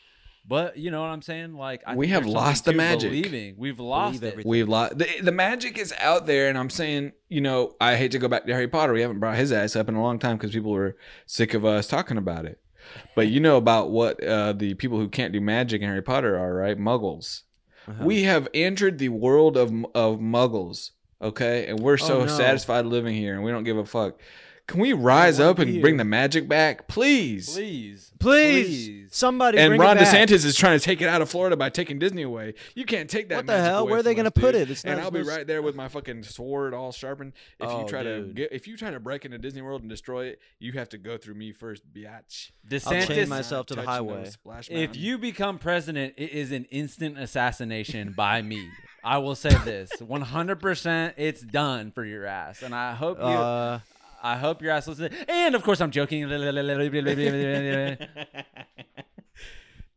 But 0.47 0.77
you 0.77 0.91
know 0.91 1.01
what 1.01 1.09
I'm 1.09 1.23
saying? 1.23 1.55
Like 1.55 1.83
I 1.87 1.97
We 1.97 2.09
have 2.09 2.27
lost 2.27 2.67
the 2.67 2.75
magic. 2.75 3.11
Believing 3.11 3.55
we've 3.57 3.81
lost 3.81 4.21
Believe 4.21 4.39
it. 4.41 4.47
We've 4.47 4.69
lost 4.69 4.99
the, 4.99 5.09
the 5.23 5.33
magic 5.33 5.79
is 5.79 5.95
out 5.99 6.27
there, 6.27 6.49
and 6.49 6.59
I'm 6.59 6.69
saying, 6.71 7.13
you 7.31 7.41
know, 7.41 7.75
I 7.81 7.97
hate 7.97 8.13
to 8.13 8.19
go 8.19 8.29
back 8.29 8.45
to 8.47 8.53
Harry 8.53 8.69
Potter. 8.69 8.93
We 8.93 9.01
haven't 9.01 9.21
brought 9.21 9.37
his 9.39 9.53
ass 9.53 9.75
up 9.75 9.89
in 9.89 9.95
a 9.95 10.03
long 10.03 10.19
time 10.19 10.37
because 10.37 10.51
people 10.53 10.73
were 10.73 10.97
sick 11.27 11.55
of 11.55 11.65
us 11.65 11.87
talking 11.87 12.19
about 12.19 12.45
it. 12.45 12.61
But 13.17 13.29
you 13.29 13.41
know 13.41 13.57
about 13.57 13.91
what 13.91 14.23
uh, 14.23 14.53
the 14.53 14.75
people 14.75 14.99
who 14.99 15.09
can't 15.09 15.33
do 15.33 15.41
magic 15.41 15.81
in 15.81 15.89
Harry 15.89 16.03
Potter 16.03 16.39
are, 16.39 16.55
right? 16.55 16.79
Muggles. 16.79 17.43
Uh-huh. 17.89 18.05
We 18.05 18.25
have 18.25 18.47
entered 18.53 18.99
the 18.99 19.09
world 19.09 19.57
of 19.57 19.71
of 19.95 20.19
Muggles, 20.19 20.91
okay, 21.23 21.67
and 21.67 21.81
we're 21.81 21.97
so 21.97 22.21
Oh, 22.21 22.25
no. 22.27 22.37
satisfied 22.37 22.85
living 22.85 23.15
here, 23.15 23.35
and 23.35 23.43
we 23.45 23.51
don't 23.51 23.65
give 23.65 23.79
a 23.79 23.87
fuck. 23.87 24.19
Can 24.67 24.81
we 24.81 24.95
rise 24.95 25.41
up 25.41 25.59
and 25.59 25.73
be 25.75 25.81
bring 25.81 25.99
the 25.99 26.05
magic 26.05 26.49
back, 26.49 26.89
please? 26.89 27.53
Please, 27.55 28.11
please, 28.19 29.09
somebody 29.15 29.59
And 29.59 29.71
bring 29.73 29.81
Ron 29.81 29.99
it 29.99 30.01
back. 30.01 30.29
DeSantis 30.29 30.47
is 30.47 30.57
trying 30.57 30.79
to 30.79 30.83
take 30.83 31.03
it 31.03 31.09
out 31.09 31.21
of 31.21 31.29
Florida 31.29 31.55
by 31.55 31.69
taking 31.69 31.99
Disney 31.99 32.23
away. 32.23 32.55
You 32.75 32.87
can't 32.87 33.11
take 33.11 33.29
that. 33.29 33.37
What 33.37 33.47
the 33.47 33.53
magic 33.53 33.65
hell? 33.67 33.81
away 33.83 33.91
Where 33.91 34.01
are 34.01 34.03
they 34.03 34.15
gonna 34.15 34.31
put 34.31 34.55
it? 34.55 34.71
It's 34.71 34.83
and 34.83 34.99
I'll 35.01 35.11
be 35.11 35.19
supposed- 35.21 35.37
right 35.37 35.47
there 35.47 35.61
with 35.61 35.75
my 35.75 35.89
fucking 35.89 36.23
sword 36.23 36.73
all 36.73 36.93
sharpened. 36.93 37.35
If 37.61 37.69
you 37.69 37.77
Oh, 37.77 37.87
try 37.87 38.03
to 38.05 38.33
get, 38.35 38.53
if 38.53 38.67
you 38.67 38.79
try 38.79 38.91
to 38.91 38.99
break 39.01 39.27
into 39.27 39.37
Disney 39.37 39.61
World 39.61 39.83
and 39.83 39.91
destroy 39.91 40.27
it, 40.29 40.41
you 40.59 40.73
have 40.73 40.89
to 40.91 40.99
go 40.99 41.19
through 41.19 41.35
me 41.35 41.53
first, 41.53 41.83
biatch. 41.93 42.53
I'll 42.87 43.07
chain 43.07 43.29
myself 43.29 43.67
to 43.67 43.75
the 43.75 43.83
highway. 43.83 44.31
if 44.71 44.97
you 44.97 45.19
become 45.19 45.59
president, 45.59 46.15
it 46.17 46.31
is 46.31 46.53
an 46.53 46.65
instant 46.71 47.19
assassination 47.19 48.15
by 48.17 48.41
me. 48.41 48.71
I 49.05 49.19
will 49.19 49.35
say 49.35 49.55
this: 49.67 49.91
100%, 50.01 51.13
it's 51.19 51.43
done 51.43 51.93
for 51.93 52.03
your 52.05 52.25
ass, 52.25 52.63
and 52.63 52.75
I 52.75 52.95
hope 52.95 53.19
you. 53.19 53.25
Uh, 53.25 53.81
I 54.25 54.37
hope 54.37 54.63
your 54.63 54.73
ass 54.73 54.89
listens. 54.89 55.15
And 55.29 55.55
of 55.55 55.63
course, 55.63 55.83
I'm 55.83 55.91
joking. 55.91 56.27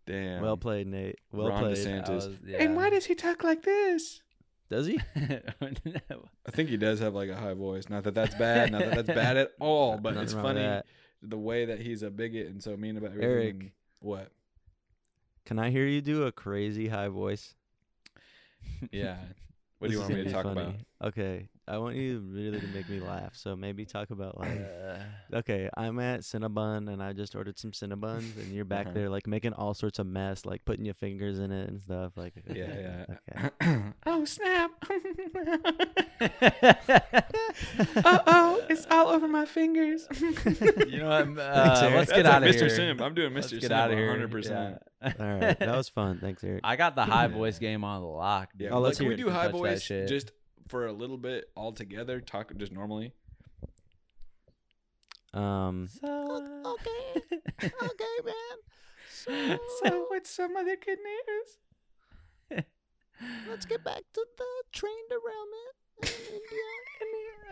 damn, 0.05 0.41
well 0.41 0.57
played, 0.57 0.87
Nate. 0.87 1.19
Well 1.31 1.47
Ron 1.47 1.59
played. 1.63 1.77
DeSantis. 1.77 2.09
Was- 2.09 2.29
yeah. 2.45 2.57
And 2.61 2.75
why 2.75 2.89
does 2.89 3.05
he 3.05 3.15
talk 3.15 3.43
like 3.43 3.63
this? 3.63 4.21
Does 4.69 4.85
he? 4.87 4.99
no. 5.15 5.39
I 6.45 6.51
think 6.51 6.67
he 6.67 6.75
does 6.75 6.99
have 6.99 7.13
like 7.13 7.29
a 7.29 7.37
high 7.37 7.53
voice. 7.53 7.87
Not 7.89 8.03
that 8.03 8.13
that's 8.15 8.35
bad. 8.35 8.73
Not 8.73 8.81
that 8.81 8.95
that's 8.95 9.07
bad 9.07 9.37
at 9.37 9.51
all. 9.61 9.97
But 9.97 10.15
Nothing 10.15 10.23
it's 10.23 10.33
funny 10.33 10.81
the 11.21 11.37
way 11.37 11.65
that 11.65 11.79
he's 11.79 12.03
a 12.03 12.09
bigot 12.09 12.47
and 12.47 12.61
so 12.61 12.75
mean 12.75 12.97
about 12.97 13.11
everything. 13.11 13.61
Eric. 13.61 13.73
What? 13.99 14.31
Can 15.45 15.57
I 15.57 15.69
hear 15.69 15.85
you 15.85 16.01
do 16.01 16.23
a 16.23 16.33
crazy 16.33 16.89
high 16.89 17.07
voice? 17.07 17.55
Yeah. 18.91 19.15
What 19.79 19.87
do 19.87 19.93
you 19.93 20.01
want 20.01 20.13
me 20.13 20.23
gonna 20.23 20.31
talk 20.31 20.43
funny. 20.43 20.61
about? 20.61 21.07
Okay, 21.09 21.47
I 21.69 21.77
want 21.79 21.95
you 21.97 22.19
really 22.31 22.61
to 22.61 22.67
make 22.67 22.87
me 22.87 22.99
laugh. 23.01 23.35
So 23.35 23.55
maybe 23.55 23.85
talk 23.85 24.09
about 24.11 24.37
like, 24.39 24.59
Uh, 24.59 25.37
okay, 25.37 25.69
I'm 25.75 25.99
at 25.99 26.21
Cinnabon 26.21 26.91
and 26.91 27.03
I 27.03 27.11
just 27.13 27.35
ordered 27.35 27.59
some 27.59 27.71
Cinnabons, 27.71 28.37
and 28.37 28.53
you're 28.53 28.63
back 28.65 28.85
Uh-huh. 28.87 28.93
there 28.93 29.09
like 29.09 29.27
making 29.27 29.51
all 29.53 29.73
sorts 29.73 29.99
of 29.99 30.07
mess, 30.07 30.45
like 30.45 30.63
putting 30.63 30.85
your 30.85 30.93
fingers 30.93 31.39
in 31.39 31.51
it 31.51 31.67
and 31.69 31.81
stuff. 31.81 32.13
Like, 32.15 32.33
Yeah, 32.53 33.05
Okay. 33.09 33.49
yeah. 33.61 33.91
oh 34.05 34.23
snap! 34.25 34.71
uh 38.05 38.19
oh, 38.27 38.63
it's 38.69 38.85
all 38.89 39.07
over 39.09 39.27
my 39.27 39.45
fingers. 39.45 40.07
you 40.87 40.99
know 40.99 41.09
what? 41.09 41.37
Uh, 41.39 41.79
Eric. 41.81 41.95
let's 41.95 42.09
That's 42.09 42.11
get 42.13 42.25
a 42.25 42.31
out 42.31 42.43
of 42.43 42.49
Mr. 42.49 42.59
here. 42.59 42.69
Sim. 42.69 43.01
I'm 43.01 43.13
doing 43.13 43.33
Mr. 43.33 43.51
get 43.59 43.63
Sim 43.63 43.71
out 43.73 43.91
of 43.91 43.97
here. 43.97 44.15
100%. 44.27 44.79
All 45.03 45.11
right, 45.19 45.59
that 45.59 45.75
was 45.77 45.89
fun. 45.89 46.19
Thanks, 46.19 46.43
Eric. 46.43 46.61
I 46.63 46.75
got 46.75 46.95
the 46.95 47.05
high 47.05 47.27
voice 47.27 47.59
game 47.59 47.83
on 47.83 48.01
the 48.01 48.07
lock. 48.07 48.49
Yeah, 48.57 48.69
Oh, 48.71 48.79
let's 48.79 48.97
can 48.97 49.05
hear 49.05 49.15
we 49.15 49.21
it. 49.21 49.25
do 49.25 49.29
high 49.29 49.49
voice 49.49 49.83
shit. 49.83 50.07
just 50.07 50.31
for 50.67 50.85
a 50.85 50.93
little 50.93 51.17
bit 51.17 51.49
all 51.55 51.71
together? 51.71 52.21
Talk 52.21 52.55
just 52.57 52.71
normally. 52.71 53.13
Um, 55.33 55.87
So, 55.87 56.65
okay. 56.65 57.21
okay, 57.63 58.15
man. 58.25 58.57
So 59.09 59.59
so 59.83 60.05
what's 60.09 60.29
some 60.29 60.55
other 60.55 60.75
good 60.75 60.99
news? 60.99 62.65
let's 63.49 63.65
get 63.65 63.83
back 63.83 64.03
to 64.13 64.25
the 64.37 64.45
train 64.71 64.93
derailment 65.09 65.75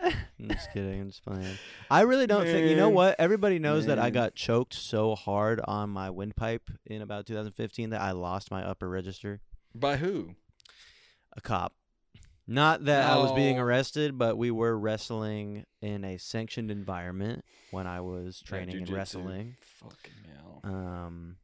in 0.02 0.12
I'm 0.40 0.48
just 0.50 0.72
kidding. 0.72 1.00
I'm 1.00 1.08
just 1.08 1.24
playing. 1.24 1.58
I 1.90 2.02
really 2.02 2.26
don't 2.26 2.44
think. 2.44 2.68
You 2.68 2.76
know 2.76 2.90
what? 2.90 3.16
Everybody 3.18 3.58
knows 3.58 3.86
that 3.86 3.98
I 3.98 4.10
got 4.10 4.34
choked 4.34 4.74
so 4.74 5.14
hard 5.14 5.60
on 5.66 5.90
my 5.90 6.10
windpipe 6.10 6.70
in 6.84 7.02
about 7.02 7.26
2015 7.26 7.90
that 7.90 8.00
I 8.00 8.12
lost 8.12 8.50
my 8.50 8.62
upper 8.62 8.88
register. 8.88 9.40
By 9.74 9.96
who? 9.96 10.34
A 11.36 11.40
cop. 11.40 11.72
Not 12.48 12.84
that 12.84 13.10
I 13.10 13.16
was 13.16 13.32
being 13.32 13.58
arrested, 13.58 14.16
but 14.16 14.36
we 14.38 14.50
were 14.52 14.78
wrestling 14.78 15.64
in 15.82 16.04
a 16.04 16.16
sanctioned 16.18 16.70
environment 16.70 17.44
when 17.72 17.86
I 17.88 18.00
was 18.00 18.40
training 18.40 18.76
in 18.78 18.86
jujitsu. 18.86 18.94
wrestling. 18.94 19.56
Fucking 19.80 20.12
hell. 20.32 20.60
Um, 20.62 21.36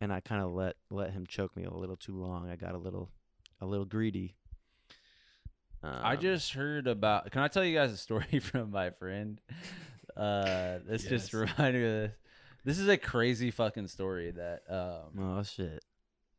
and 0.00 0.12
I 0.12 0.20
kind 0.20 0.42
of 0.42 0.52
let 0.52 0.74
let 0.90 1.12
him 1.12 1.26
choke 1.26 1.56
me 1.56 1.64
a 1.64 1.70
little 1.72 1.96
too 1.96 2.16
long. 2.16 2.50
I 2.50 2.56
got 2.56 2.74
a 2.74 2.78
little 2.78 3.10
a 3.60 3.66
little 3.66 3.86
greedy. 3.86 4.34
I 5.82 6.14
Um, 6.14 6.20
just 6.20 6.52
heard 6.54 6.86
about. 6.86 7.30
Can 7.30 7.42
I 7.42 7.48
tell 7.48 7.64
you 7.64 7.76
guys 7.76 7.92
a 7.92 7.96
story 7.96 8.38
from 8.42 8.70
my 8.70 8.90
friend? 8.90 9.40
Uh, 10.16 10.78
this 10.86 11.04
just 11.04 11.32
Yes. 11.32 11.34
reminded 11.34 11.80
me 11.82 11.86
of 11.86 11.92
this. 12.10 12.12
This 12.64 12.78
is 12.78 12.88
a 12.88 12.96
crazy 12.96 13.50
fucking 13.50 13.88
story 13.88 14.30
that. 14.32 14.62
Um, 14.68 15.18
oh 15.38 15.42
shit. 15.42 15.84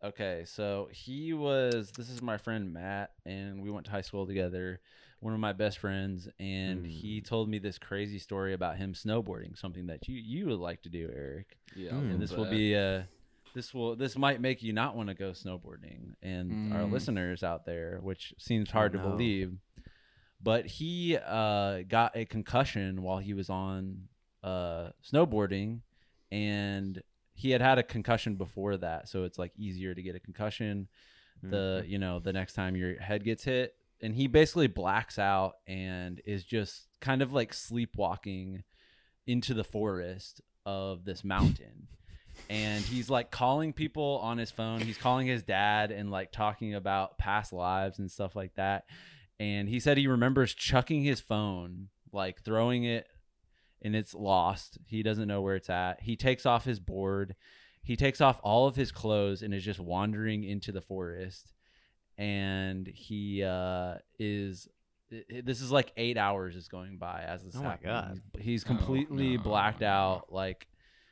Okay, 0.06 0.43
so 0.45 0.88
he 0.91 1.34
was. 1.34 1.91
This 1.97 2.10
is 2.10 2.22
my 2.22 2.38
friend 2.38 2.74
Matt, 2.74 3.12
and 3.26 3.62
we 3.62 3.70
went 3.70 3.86
to 3.86 3.91
high 3.91 4.01
school 4.01 4.26
together. 4.26 4.80
One 5.22 5.34
of 5.34 5.39
my 5.39 5.53
best 5.53 5.80
friends, 5.80 6.28
and 6.39 6.86
he 6.86 7.22
Mm. 7.22 7.26
told 7.26 7.49
me 7.49 7.58
this 7.60 7.78
crazy 7.80 8.20
story 8.20 8.53
about 8.53 8.78
him 8.78 8.93
snowboarding, 8.93 9.58
something 9.58 9.88
that 9.88 10.08
you 10.08 10.16
you 10.18 10.45
would 10.47 10.60
like 10.60 10.82
to 10.84 10.89
do, 10.89 11.10
Eric. 11.14 11.58
Yeah. 11.76 11.91
Mm. 11.91 12.12
and 12.14 12.22
this 12.22 12.32
will 12.32 12.45
be 12.45 12.76
uh 12.76 13.03
this 13.53 13.74
will 13.74 13.95
this 13.95 14.18
might 14.18 14.41
make 14.41 14.62
you 14.62 14.74
not 14.74 14.95
want 14.95 15.10
to 15.10 15.16
go 15.16 15.32
snowboarding 15.32 16.14
and 16.22 16.74
our 16.74 16.82
Mm. 16.82 16.91
listeners 16.91 17.43
out 17.43 17.66
there 17.66 17.99
which 18.01 18.34
seems 18.38 18.70
hard 18.70 18.91
to 18.93 18.97
no. 18.97 19.12
believe 19.12 19.53
but 20.43 20.66
he 20.66 21.18
uh 21.18 21.82
got 21.88 22.16
a 22.16 22.26
concussion 22.26 23.01
while 23.01 23.18
he 23.18 23.34
was 23.34 23.49
on 23.49 24.08
uh 24.43 24.89
snowboarding 25.03 25.80
and 26.32 27.01
he 27.36 27.51
had 27.51 27.61
had 27.61 27.77
a 27.77 27.83
concussion 27.83 28.36
before 28.36 28.77
that 28.77 29.07
so 29.09 29.23
it's 29.25 29.38
like 29.38 29.51
easier 29.57 29.93
to 29.93 30.01
get 30.01 30.15
a 30.15 30.19
concussion 30.19 30.88
the 31.43 31.83
Mhm. 31.83 31.89
you 31.89 31.97
know 31.99 32.19
the 32.19 32.33
next 32.33 32.53
time 32.53 32.75
your 32.75 32.99
head 32.99 33.23
gets 33.23 33.43
hit. 33.43 33.75
And 34.01 34.15
he 34.15 34.27
basically 34.27 34.67
blacks 34.67 35.19
out 35.19 35.55
and 35.67 36.21
is 36.25 36.43
just 36.43 36.88
kind 37.01 37.21
of 37.21 37.31
like 37.33 37.53
sleepwalking 37.53 38.63
into 39.27 39.53
the 39.53 39.63
forest 39.63 40.41
of 40.65 41.05
this 41.05 41.23
mountain. 41.23 41.88
And 42.49 42.83
he's 42.83 43.09
like 43.09 43.31
calling 43.31 43.73
people 43.73 44.19
on 44.23 44.38
his 44.38 44.51
phone. 44.51 44.81
He's 44.81 44.97
calling 44.97 45.27
his 45.27 45.43
dad 45.43 45.91
and 45.91 46.09
like 46.11 46.31
talking 46.31 46.73
about 46.75 47.17
past 47.17 47.53
lives 47.53 47.99
and 47.99 48.09
stuff 48.11 48.36
like 48.36 48.55
that. 48.55 48.86
And 49.39 49.69
he 49.69 49.79
said 49.79 49.97
he 49.97 50.07
remembers 50.07 50.53
chucking 50.53 51.03
his 51.03 51.19
phone 51.21 51.89
like 52.11 52.41
throwing 52.43 52.83
it 52.86 53.07
and 53.86 53.95
it's 53.95 54.13
lost 54.13 54.77
he 54.88 55.01
doesn't 55.03 55.27
know 55.29 55.41
where 55.41 55.55
it's 55.55 55.69
at 55.69 56.01
he 56.01 56.15
takes 56.17 56.45
off 56.45 56.65
his 56.65 56.79
board 56.79 57.36
he 57.83 57.95
takes 57.95 58.19
off 58.19 58.39
all 58.43 58.67
of 58.67 58.75
his 58.75 58.91
clothes 58.91 59.41
and 59.43 59.53
is 59.53 59.63
just 59.63 59.79
wandering 59.79 60.43
into 60.43 60.71
the 60.73 60.81
forest 60.81 61.53
and 62.17 62.88
he 62.88 63.43
uh 63.43 63.95
is 64.19 64.67
i- 65.11 65.23
i- 65.38 65.41
this 65.45 65.61
is 65.61 65.71
like 65.71 65.91
eight 65.97 66.17
hours 66.17 66.55
is 66.55 66.67
going 66.67 66.97
by 66.97 67.21
as 67.27 67.43
this 67.43 67.55
Oh 67.55 67.61
my. 67.63 67.77
God. 67.83 68.19
he's, 68.38 68.43
he's 68.45 68.63
Oh, 68.63 68.67
completely 68.67 69.38
no. 69.38 69.43
blacked 69.43 69.83
out 69.83 70.31
like 70.33 70.67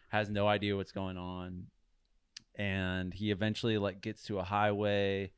has 0.10 0.30
no 0.30 0.48
idea 0.48 0.76
what's 0.76 0.92
going 0.92 1.18
on 1.18 1.68
and 2.56 3.14
he 3.14 3.32
eventually 3.32 3.78
like 3.78 4.02
gets 4.02 4.24
to 4.24 4.40
a 4.40 4.44
highway 4.44 5.32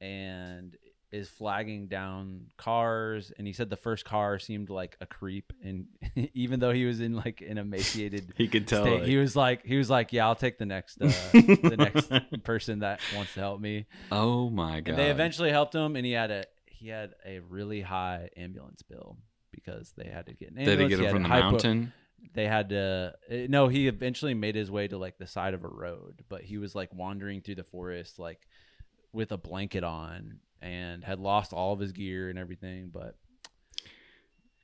and 0.00 0.76
is 1.12 1.28
flagging 1.28 1.88
down 1.88 2.46
cars 2.56 3.32
and 3.36 3.46
he 3.46 3.52
said 3.52 3.68
the 3.68 3.76
first 3.76 4.04
car 4.04 4.38
seemed 4.38 4.70
like 4.70 4.96
a 5.00 5.06
creep 5.06 5.52
and 5.62 5.86
even 6.34 6.58
though 6.58 6.72
he 6.72 6.84
was 6.86 7.00
in 7.00 7.14
like 7.14 7.42
an 7.46 7.58
emaciated 7.58 8.32
He 8.36 8.48
could 8.48 8.66
tell. 8.66 8.82
state, 8.84 9.04
he 9.04 9.18
was 9.18 9.36
like 9.36 9.64
he 9.66 9.76
was 9.76 9.90
like 9.90 10.12
yeah 10.12 10.26
i'll 10.26 10.34
take 10.34 10.56
the 10.58 10.64
next 10.66 11.00
uh, 11.02 11.06
the 11.32 11.74
next 11.78 12.10
person 12.44 12.78
that 12.78 13.00
wants 13.14 13.34
to 13.34 13.40
help 13.40 13.60
me 13.60 13.84
oh 14.10 14.48
my 14.48 14.80
god. 14.80 14.90
and 14.92 14.98
they 14.98 15.10
eventually 15.10 15.50
helped 15.50 15.74
him 15.74 15.96
and 15.96 16.06
he 16.06 16.12
had 16.12 16.30
a 16.30 16.44
he 16.66 16.88
had 16.88 17.12
a 17.26 17.40
really 17.40 17.82
high 17.82 18.30
ambulance 18.36 18.82
bill 18.82 19.16
because 19.52 19.92
they 19.96 20.08
had 20.08 20.26
to 20.26 20.32
get 20.32 20.50
an 20.50 20.56
Did 20.64 20.66
they 20.78 20.84
ambulance. 20.84 20.90
get 20.90 20.98
He 21.00 21.04
him 21.06 21.12
from 21.12 21.22
the 21.24 21.28
mountain? 21.28 21.92
they 22.34 22.46
had 22.46 22.70
to 22.70 23.12
uh, 23.30 23.34
no 23.48 23.68
he 23.68 23.86
eventually 23.86 24.32
made 24.32 24.54
his 24.54 24.70
way 24.70 24.88
to 24.88 24.96
like 24.96 25.18
the 25.18 25.26
side 25.26 25.52
of 25.52 25.62
a 25.64 25.68
road 25.68 26.22
but 26.30 26.40
he 26.42 26.56
was 26.56 26.74
like 26.74 26.88
wandering 26.94 27.42
through 27.42 27.56
the 27.56 27.64
forest 27.64 28.18
like 28.18 28.40
with 29.12 29.30
a 29.32 29.36
blanket 29.36 29.84
on 29.84 30.38
and 30.62 31.04
had 31.04 31.18
lost 31.18 31.52
all 31.52 31.72
of 31.72 31.80
his 31.80 31.92
gear 31.92 32.30
and 32.30 32.38
everything 32.38 32.90
but 32.92 33.16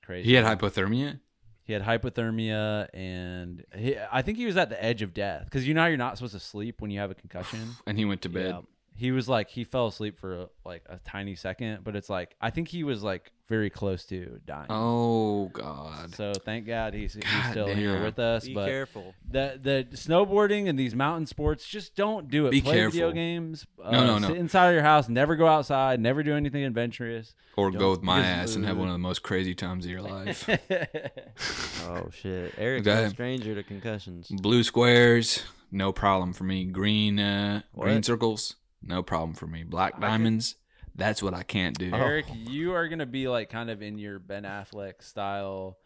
crazy 0.04 0.28
He 0.28 0.34
had 0.34 0.44
hypothermia. 0.44 1.20
he 1.64 1.72
had 1.72 1.82
hypothermia 1.82 2.88
and 2.94 3.64
he, 3.76 3.96
i 4.10 4.22
think 4.22 4.38
he 4.38 4.46
was 4.46 4.56
at 4.56 4.70
the 4.70 4.82
edge 4.82 5.02
of 5.02 5.12
death 5.14 5.44
because 5.44 5.66
you 5.66 5.74
know 5.74 5.82
how 5.82 5.86
you're 5.88 5.96
not 5.96 6.16
supposed 6.16 6.34
to 6.34 6.40
sleep 6.40 6.80
when 6.80 6.90
you 6.90 7.00
have 7.00 7.10
a 7.10 7.14
concussion 7.14 7.60
And 7.86 7.98
he 7.98 8.04
went 8.04 8.22
to 8.22 8.28
bed. 8.28 8.50
Yeah. 8.54 8.60
He 8.98 9.12
was 9.12 9.28
like 9.28 9.48
he 9.48 9.62
fell 9.64 9.86
asleep 9.86 10.18
for 10.18 10.48
like 10.64 10.82
a 10.88 10.98
tiny 10.98 11.34
second, 11.36 11.84
but 11.84 11.94
it's 11.94 12.10
like 12.10 12.34
I 12.40 12.50
think 12.50 12.68
he 12.68 12.82
was 12.82 13.02
like 13.02 13.30
very 13.48 13.70
close 13.70 14.04
to 14.06 14.40
dying. 14.44 14.66
Oh 14.68 15.48
God. 15.54 16.14
So 16.14 16.32
thank 16.34 16.66
God 16.66 16.92
he's, 16.94 17.14
he's 17.14 17.24
God 17.24 17.50
still 17.50 17.74
here 17.74 18.02
with 18.02 18.18
us. 18.18 18.46
Be 18.46 18.54
but 18.54 18.66
careful. 18.66 19.14
the 19.30 19.58
the 19.62 19.86
snowboarding 19.96 20.68
and 20.68 20.78
these 20.78 20.94
mountain 20.94 21.26
sports, 21.26 21.64
just 21.66 21.94
don't 21.94 22.28
do 22.28 22.46
it. 22.46 22.50
Be 22.50 22.60
Play 22.60 22.84
video 22.86 23.12
games. 23.12 23.66
Uh, 23.82 23.92
No, 23.92 24.06
no, 24.06 24.18
no. 24.18 24.28
Sit 24.28 24.36
inside 24.36 24.68
of 24.68 24.74
your 24.74 24.82
house. 24.82 25.08
Never 25.08 25.36
go 25.36 25.46
outside. 25.46 26.00
Never 26.00 26.22
do 26.22 26.34
anything 26.34 26.64
adventurous. 26.64 27.34
Or 27.56 27.70
go 27.70 27.90
with 27.90 28.02
my 28.02 28.20
ass 28.20 28.54
and 28.56 28.64
have 28.66 28.76
one 28.76 28.88
of 28.88 28.94
the 28.94 28.98
most 28.98 29.22
crazy 29.22 29.54
times 29.54 29.84
of 29.84 29.90
your 29.90 30.02
life. 30.02 30.48
Oh 31.88 32.10
shit, 32.10 32.54
Eric's 32.58 32.86
Okay. 32.86 33.02
no 33.04 33.08
stranger 33.08 33.54
to 33.54 33.62
concussions. 33.62 34.28
Blue 34.28 34.62
squares, 34.62 35.44
no 35.70 35.92
problem 35.92 36.32
for 36.32 36.44
me. 36.44 36.64
Green 36.64 37.18
uh 37.18 37.62
green 37.78 38.02
circles, 38.02 38.56
no 38.82 39.02
problem 39.02 39.34
for 39.34 39.46
me. 39.46 39.64
Black 39.64 40.00
diamonds, 40.00 40.56
that's 40.94 41.22
what 41.22 41.34
I 41.34 41.42
can't 41.42 41.78
do. 41.78 41.92
Eric, 41.92 42.26
you 42.34 42.72
are 42.74 42.88
gonna 42.88 43.06
be 43.06 43.28
like 43.28 43.50
kind 43.50 43.70
of 43.70 43.82
in 43.82 43.98
your 43.98 44.18
Ben 44.18 44.44
Affleck 44.44 45.02
style, 45.02 45.78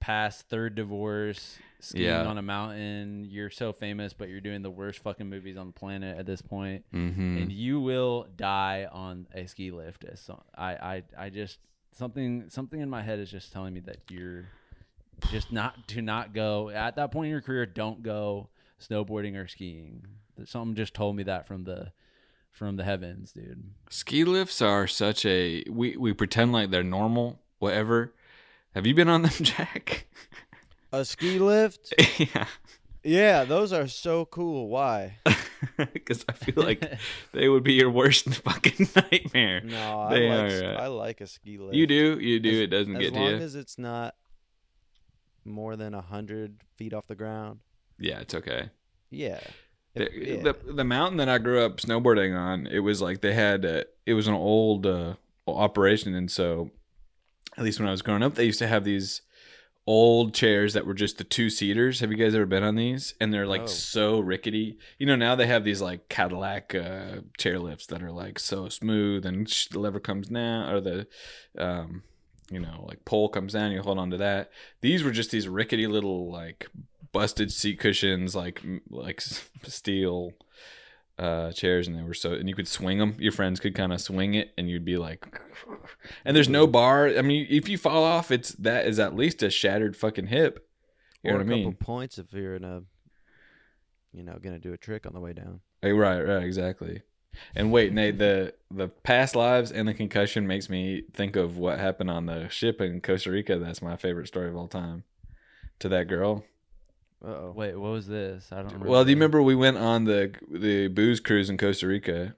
past 0.00 0.48
third 0.48 0.74
divorce, 0.74 1.58
skiing 1.80 2.04
Yeah. 2.06 2.24
on 2.24 2.38
a 2.38 2.42
mountain. 2.42 3.24
You're 3.28 3.50
so 3.50 3.72
famous, 3.72 4.12
but 4.12 4.28
you're 4.28 4.40
doing 4.40 4.62
the 4.62 4.70
worst 4.70 5.00
fucking 5.00 5.28
movies 5.28 5.56
on 5.56 5.66
the 5.68 5.72
planet 5.72 6.18
at 6.18 6.26
this 6.26 6.40
point, 6.42 6.84
Mm-hmm. 6.94 7.38
and 7.38 7.52
you 7.52 7.80
will 7.80 8.26
die 8.36 8.86
on 8.90 9.26
a 9.34 9.46
ski 9.46 9.70
lift. 9.70 10.04
As 10.04 10.20
so, 10.20 10.42
I, 10.56 10.72
I, 10.74 11.02
I 11.26 11.30
just 11.30 11.58
something, 11.92 12.44
something 12.48 12.80
in 12.80 12.88
my 12.90 13.02
head 13.02 13.18
is 13.18 13.30
just 13.30 13.52
telling 13.52 13.74
me 13.74 13.80
that 13.80 13.98
you're 14.10 14.46
just 15.30 15.50
not 15.52 15.88
to 15.88 16.00
not 16.02 16.32
go 16.32 16.68
at 16.70 16.94
that 16.96 17.10
point 17.10 17.26
in 17.26 17.30
your 17.32 17.40
career. 17.40 17.66
Don't 17.66 18.02
go 18.02 18.50
snowboarding 18.80 19.36
or 19.36 19.48
skiing. 19.48 20.06
Something 20.44 20.76
just 20.76 20.94
told 20.94 21.16
me 21.16 21.24
that 21.24 21.48
from 21.48 21.64
the 21.64 21.90
from 22.58 22.76
the 22.76 22.84
heavens, 22.84 23.32
dude. 23.32 23.62
Ski 23.90 24.24
lifts 24.24 24.60
are 24.60 24.86
such 24.86 25.24
a 25.24 25.64
we 25.70 25.96
we 25.96 26.12
pretend 26.12 26.52
like 26.52 26.70
they're 26.70 26.82
normal, 26.82 27.40
whatever. 27.58 28.12
Have 28.74 28.86
you 28.86 28.94
been 28.94 29.08
on 29.08 29.22
them, 29.22 29.32
Jack? 29.42 30.06
A 30.92 31.04
ski 31.04 31.38
lift? 31.38 31.94
yeah. 32.18 32.46
Yeah, 33.04 33.44
those 33.44 33.72
are 33.72 33.86
so 33.88 34.24
cool. 34.26 34.68
Why? 34.68 35.18
Because 35.92 36.24
I 36.28 36.32
feel 36.32 36.62
like 36.62 36.84
they 37.32 37.48
would 37.48 37.64
be 37.64 37.72
your 37.74 37.90
worst 37.90 38.28
fucking 38.32 38.88
nightmare. 38.94 39.60
No, 39.64 40.00
I 40.02 40.14
They 40.14 40.28
like 40.28 40.52
are, 40.52 40.64
uh, 40.64 40.82
I 40.82 40.86
like 40.86 41.20
a 41.20 41.26
ski 41.26 41.58
lift. 41.58 41.74
You 41.74 41.86
do, 41.86 42.18
you 42.20 42.38
do. 42.38 42.50
As- 42.50 42.56
it 42.58 42.66
doesn't 42.68 42.96
as 42.96 43.00
get 43.02 43.14
to 43.14 43.18
long 43.20 43.30
you. 43.30 43.36
as 43.38 43.54
it's 43.56 43.76
not 43.78 44.14
more 45.44 45.74
than 45.76 45.94
a 45.94 46.00
hundred 46.00 46.62
feet 46.76 46.92
off 46.94 47.06
the 47.08 47.14
ground. 47.16 47.60
yeah, 47.98 48.20
it's 48.20 48.34
okay. 48.34 48.70
Yeah. 49.10 49.40
The, 49.98 50.10
yeah. 50.14 50.42
the 50.42 50.72
the 50.72 50.84
mountain 50.84 51.18
that 51.18 51.28
I 51.28 51.38
grew 51.38 51.60
up 51.64 51.78
snowboarding 51.78 52.36
on, 52.36 52.66
it 52.66 52.80
was 52.80 53.02
like 53.02 53.20
they 53.20 53.34
had 53.34 53.64
uh, 53.64 53.84
it 54.06 54.14
was 54.14 54.26
an 54.28 54.34
old 54.34 54.86
uh, 54.86 55.14
operation, 55.46 56.14
and 56.14 56.30
so 56.30 56.70
at 57.56 57.64
least 57.64 57.78
when 57.80 57.88
I 57.88 57.92
was 57.92 58.02
growing 58.02 58.22
up, 58.22 58.34
they 58.34 58.44
used 58.44 58.58
to 58.60 58.68
have 58.68 58.84
these 58.84 59.22
old 59.86 60.34
chairs 60.34 60.74
that 60.74 60.84
were 60.86 60.92
just 60.94 61.16
the 61.16 61.24
two 61.24 61.48
seaters. 61.48 62.00
Have 62.00 62.10
you 62.10 62.18
guys 62.18 62.34
ever 62.34 62.44
been 62.44 62.62
on 62.62 62.74
these? 62.76 63.14
And 63.20 63.32
they're 63.32 63.46
like 63.46 63.62
No. 63.62 63.66
so 63.66 64.20
rickety. 64.20 64.76
You 64.98 65.06
know, 65.06 65.16
now 65.16 65.34
they 65.34 65.46
have 65.46 65.64
these 65.64 65.80
like 65.80 66.08
Cadillac 66.10 66.74
uh, 66.74 67.20
chair 67.38 67.58
lifts 67.58 67.86
that 67.86 68.02
are 68.02 68.12
like 68.12 68.38
so 68.38 68.68
smooth, 68.68 69.24
and 69.24 69.48
sh- 69.48 69.68
the 69.68 69.78
lever 69.80 69.98
comes 70.00 70.28
down, 70.28 70.70
or 70.72 70.80
the 70.80 71.06
um, 71.56 72.02
you 72.50 72.60
know, 72.60 72.84
like 72.86 73.04
pole 73.04 73.28
comes 73.28 73.54
down, 73.54 73.72
you 73.72 73.80
hold 73.82 73.98
on 73.98 74.10
to 74.10 74.18
that. 74.18 74.50
These 74.82 75.02
were 75.02 75.10
just 75.10 75.30
these 75.30 75.48
rickety 75.48 75.86
little 75.86 76.30
like 76.30 76.68
busted 77.12 77.52
seat 77.52 77.78
cushions, 77.78 78.34
like 78.34 78.62
like 78.90 79.20
steel 79.20 80.32
uh 81.18 81.50
chairs 81.50 81.88
and 81.88 81.96
they 81.96 82.02
were 82.02 82.14
so 82.14 82.32
and 82.32 82.48
you 82.48 82.54
could 82.54 82.68
swing 82.68 82.98
them 82.98 83.16
your 83.18 83.32
friends 83.32 83.58
could 83.58 83.74
kind 83.74 83.92
of 83.92 84.00
swing 84.00 84.34
it 84.34 84.52
and 84.56 84.70
you'd 84.70 84.84
be 84.84 84.96
like 84.96 85.26
and 86.24 86.36
there's 86.36 86.48
no 86.48 86.66
bar. 86.66 87.08
I 87.08 87.22
mean 87.22 87.46
if 87.50 87.68
you 87.68 87.76
fall 87.76 88.04
off 88.04 88.30
it's 88.30 88.50
that 88.52 88.86
is 88.86 88.98
at 88.98 89.16
least 89.16 89.42
a 89.42 89.50
shattered 89.50 89.96
fucking 89.96 90.28
hip. 90.28 90.68
You 91.22 91.30
know 91.30 91.36
or 91.36 91.38
what 91.38 91.46
a 91.46 91.50
i 91.50 91.56
couple 91.56 91.64
mean 91.64 91.74
points 91.74 92.18
if 92.18 92.32
you're 92.32 92.54
in 92.54 92.64
a, 92.64 92.82
you 94.12 94.22
know, 94.22 94.38
gonna 94.40 94.60
do 94.60 94.72
a 94.72 94.76
trick 94.76 95.06
on 95.06 95.12
the 95.12 95.20
way 95.20 95.32
down. 95.32 95.60
Eh, 95.82 95.90
right 95.90 96.20
right 96.20 96.44
exactly. 96.44 97.02
And 97.56 97.72
wait 97.72 97.92
nate 97.92 98.18
the 98.18 98.54
the 98.70 98.86
past 98.86 99.34
lives 99.34 99.72
and 99.72 99.88
the 99.88 99.94
concussion 99.94 100.46
makes 100.46 100.70
me 100.70 101.02
think 101.12 101.34
of 101.34 101.56
what 101.56 101.80
happened 101.80 102.10
on 102.10 102.26
the 102.26 102.48
ship 102.48 102.80
in 102.80 103.00
costa 103.00 103.32
rica 103.32 103.58
that's 103.58 103.82
my 103.82 103.96
favorite 103.96 104.28
story 104.28 104.48
of 104.48 104.56
all 104.56 104.68
time. 104.68 105.02
To 105.80 105.88
that 105.88 106.06
girl 106.06 106.44
oh. 107.24 107.52
Wait, 107.54 107.74
what 107.76 107.92
was 107.92 108.06
this? 108.06 108.48
I 108.52 108.56
don't 108.56 108.66
remember. 108.66 108.88
well 108.88 109.04
do 109.04 109.10
you 109.10 109.16
remember 109.16 109.42
we 109.42 109.54
went 109.54 109.76
on 109.76 110.04
the 110.04 110.32
the 110.50 110.88
booze 110.88 111.20
cruise 111.20 111.50
in 111.50 111.56
costa 111.58 111.86
rica 111.86 112.34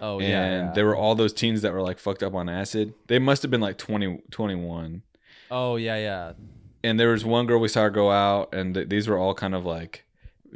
Oh 0.00 0.18
and 0.18 0.28
yeah, 0.28 0.50
yeah. 0.66 0.72
there 0.72 0.86
were 0.86 0.96
all 0.96 1.14
those 1.14 1.32
teens 1.32 1.62
that 1.62 1.72
were 1.72 1.80
like 1.80 2.00
fucked 2.00 2.24
up 2.24 2.34
on 2.34 2.48
acid. 2.48 2.94
They 3.06 3.20
must 3.20 3.42
have 3.42 3.50
been 3.52 3.60
like 3.60 3.78
20, 3.78 4.22
21. 4.32 5.02
Oh 5.52 5.76
yeah, 5.76 5.96
yeah. 5.96 6.32
And 6.82 6.98
there 6.98 7.10
was 7.10 7.24
one 7.24 7.46
girl 7.46 7.60
we 7.60 7.68
saw 7.68 7.88
go 7.88 8.10
out, 8.10 8.52
and 8.52 8.74
th- 8.74 8.88
these 8.88 9.06
were 9.06 9.16
all 9.16 9.34
kind 9.34 9.54
of 9.54 9.64
like 9.64 10.04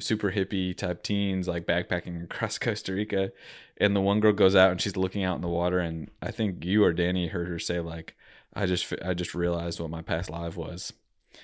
super 0.00 0.32
hippie 0.32 0.76
type 0.76 1.04
teens, 1.04 1.46
like 1.46 1.66
backpacking 1.66 2.24
across 2.24 2.58
Costa 2.58 2.92
Rica. 2.92 3.30
And 3.76 3.94
the 3.94 4.00
one 4.00 4.18
girl 4.18 4.32
goes 4.32 4.56
out 4.56 4.72
and 4.72 4.80
she's 4.80 4.96
looking 4.96 5.22
out 5.22 5.36
in 5.36 5.40
the 5.42 5.48
water, 5.48 5.78
and 5.78 6.10
I 6.20 6.32
think 6.32 6.64
you 6.64 6.82
or 6.82 6.92
Danny 6.92 7.28
heard 7.28 7.46
her 7.46 7.60
say 7.60 7.78
like, 7.78 8.16
"I 8.54 8.66
just 8.66 8.92
f- 8.92 8.98
I 9.04 9.14
just 9.14 9.36
realized 9.36 9.78
what 9.78 9.88
my 9.88 10.02
past 10.02 10.30
life 10.30 10.56
was," 10.56 10.92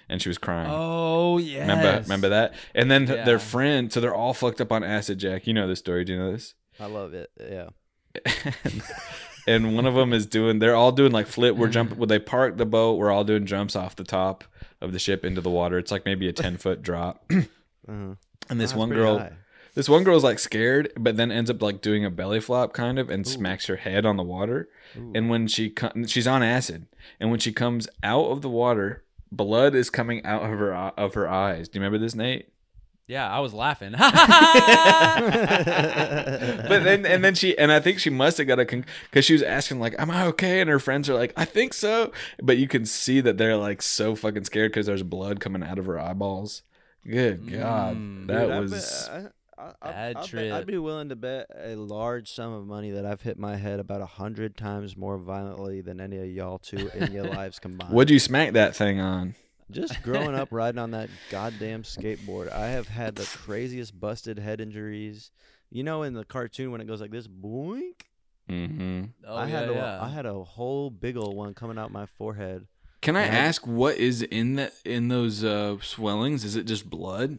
and 0.09 0.21
she 0.23 0.29
was 0.29 0.39
crying. 0.39 0.71
Oh 0.73 1.39
yeah. 1.39 1.61
Remember, 1.61 2.01
remember 2.03 2.29
that? 2.31 2.55
And 2.75 2.91
then 2.91 3.07
Yeah. 3.07 3.25
their 3.25 3.39
friend, 3.39 3.93
so 3.93 4.01
they're 4.01 4.15
all 4.15 4.35
fucked 4.35 4.61
up 4.61 4.73
on 4.73 4.83
acid. 4.85 5.19
Jack, 5.19 5.47
you 5.47 5.55
know 5.55 5.67
this 5.69 5.79
story? 5.81 6.05
Do 6.05 6.13
you 6.13 6.19
know 6.19 6.33
this? 6.33 6.55
I 6.81 6.87
love 6.87 7.15
it. 7.15 7.31
Yeah. 7.41 7.69
and 9.47 9.75
one 9.75 9.87
of 9.87 9.95
them 9.95 10.13
is 10.13 10.27
doing 10.27 10.59
they're 10.59 10.75
all 10.77 10.93
doing 10.93 11.13
like 11.13 11.27
flip 11.27 11.57
we're 11.57 11.69
jumping 11.69 11.99
when 11.99 12.09
they 12.09 12.19
park 12.19 12.57
the 12.57 12.65
boat 12.67 12.95
we're 12.99 13.11
all 13.11 13.25
doing 13.25 13.45
jumps 13.45 13.75
off 13.77 13.97
the 13.97 14.05
top 14.05 14.45
of 14.81 14.93
the 14.93 14.99
ship 14.99 15.25
into 15.25 15.41
the 15.41 15.51
water 15.51 15.79
it's 15.79 15.91
like 15.91 16.05
maybe 16.05 16.29
a 16.29 16.33
10 16.33 16.57
foot 16.57 16.81
drop 16.83 17.25
Uh-huh. 17.87 18.15
and 18.49 18.61
this 18.61 18.71
That's 18.71 18.75
one 18.79 18.89
pretty 18.89 19.03
girl 19.03 19.19
high. 19.19 19.33
this 19.75 19.91
one 19.91 20.05
girl's 20.05 20.25
like 20.25 20.39
scared 20.39 20.91
but 20.97 21.19
then 21.19 21.31
ends 21.31 21.51
up 21.51 21.61
like 21.61 21.83
doing 21.83 22.03
a 22.05 22.11
belly 22.11 22.41
flop 22.41 22.73
kind 22.73 22.99
of 22.99 23.11
and 23.11 23.27
smacks 23.27 23.67
her 23.67 23.77
head 23.77 24.07
on 24.07 24.17
the 24.17 24.23
water 24.23 24.71
Ooh. 24.97 25.13
and 25.15 25.29
when 25.29 25.47
she 25.49 25.69
co- 25.69 25.93
she's 26.07 26.27
on 26.27 26.43
acid 26.43 26.87
and 27.21 27.31
when 27.31 27.41
she 27.41 27.53
comes 27.53 27.87
out 28.03 28.25
of 28.31 28.41
the 28.41 28.49
water 28.49 29.04
blood 29.37 29.75
is 29.75 29.91
coming 29.91 30.25
out 30.25 30.43
of 30.43 30.51
her 30.51 30.73
of 30.75 31.15
her 31.15 31.29
eyes 31.29 31.69
do 31.69 31.79
you 31.79 31.83
remember 31.85 31.99
this 31.99 32.15
nate 32.15 32.49
Yeah, 33.07 33.31
I 33.31 33.41
was 33.41 33.53
laughing. 33.53 33.93
but 35.49 36.83
then 36.85 37.05
and 37.07 37.23
then 37.25 37.35
she 37.35 37.57
and 37.59 37.71
I 37.73 37.81
think 37.81 37.99
she 37.99 38.11
must 38.11 38.39
have 38.39 38.47
got 38.47 38.59
a 38.61 38.65
because 38.65 39.25
she 39.25 39.33
was 39.35 39.43
asking 39.43 39.79
like, 39.81 39.95
"Am 39.99 40.11
I 40.11 40.25
okay?" 40.27 40.61
And 40.61 40.71
her 40.71 40.79
friends 40.79 41.09
are 41.11 41.15
like, 41.15 41.33
"I 41.37 41.45
think 41.45 41.75
so," 41.75 42.13
but 42.43 42.57
you 42.57 42.67
can 42.69 42.87
see 42.87 43.21
that 43.21 43.37
they're 43.39 43.57
like 43.57 43.83
so 43.83 44.15
fucking 44.17 44.45
scared 44.45 44.73
because 44.73 44.87
there's 44.87 45.03
blood 45.03 45.41
coming 45.41 45.63
out 45.63 45.79
of 45.79 45.87
her 45.87 45.99
eyeballs. 45.99 46.63
Good 47.07 47.51
God, 47.53 47.97
Mm. 47.97 48.27
that 48.29 48.47
Dude, 48.47 48.61
was 48.71 49.09
bet- 49.09 49.11
I, 49.27 49.29
I, 49.57 49.73
I, 49.83 49.91
Bad 49.91 50.17
I'll 50.17 50.23
bet- 50.23 50.31
trip. 50.31 50.53
I'd 50.53 50.67
be 50.67 50.79
willing 50.79 51.09
to 51.11 51.17
bet 51.17 51.47
a 51.57 51.77
large 51.77 52.31
sum 52.33 52.53
of 52.53 52.67
money 52.67 52.91
that 52.93 53.07
I've 53.07 53.21
hit 53.23 53.39
my 53.39 53.57
head 53.57 53.81
about 53.81 54.01
a 54.01 54.07
hundred 54.07 54.57
times 54.57 54.97
more 54.97 55.17
violently 55.19 55.81
than 55.81 56.01
any 56.01 56.19
of 56.19 56.27
y'all 56.27 56.59
two 56.59 56.89
in 56.95 57.13
your 57.13 57.25
lives 57.35 57.59
combined. 57.59 57.93
What'd 57.93 58.11
you 58.11 58.19
smack 58.19 58.53
that 58.55 58.75
thing 58.75 59.01
on? 59.01 59.35
Just 59.71 60.03
growing 60.03 60.35
up 60.35 60.49
riding 60.51 60.79
on 60.79 60.91
that 60.91 61.09
goddamn 61.31 61.83
skateboard, 61.85 62.53
I 62.53 62.67
have 62.69 62.89
had 62.89 63.15
the 63.17 63.25
craziest 63.25 63.99
busted 63.99 64.39
head 64.39 64.61
injuries. 64.61 65.31
You 65.71 65.83
know, 65.83 66.03
in 66.03 66.13
the 66.15 66.25
cartoon 66.25 66.71
when 66.71 66.81
it 66.81 66.87
goes 66.87 67.01
like 67.01 67.11
this, 67.11 67.27
boink. 67.27 68.03
Mm-hmm. 68.51 69.05
oh, 69.27 69.35
I 69.35 69.47
yeah, 69.47 69.59
had 69.61 69.69
a, 69.71 69.73
yeah. 69.73 69.99
I 70.03 70.09
had 70.11 70.27
a 70.27 70.35
whole 70.45 70.91
big 70.91 71.17
old 71.17 71.35
one 71.35 71.55
coming 71.55 71.79
out 71.79 71.91
my 71.91 72.07
forehead. 72.07 72.67
Can 73.01 73.17
I 73.17 73.25
Yeah. 73.27 73.33
ask 73.33 73.67
what 73.67 73.97
is 73.97 74.23
in 74.23 74.57
that 74.57 74.75
in 74.85 75.09
those 75.09 75.43
uh, 75.43 75.77
swellings? 75.81 76.45
Is 76.45 76.55
it 76.57 76.67
just 76.67 76.89
blood? 76.89 77.39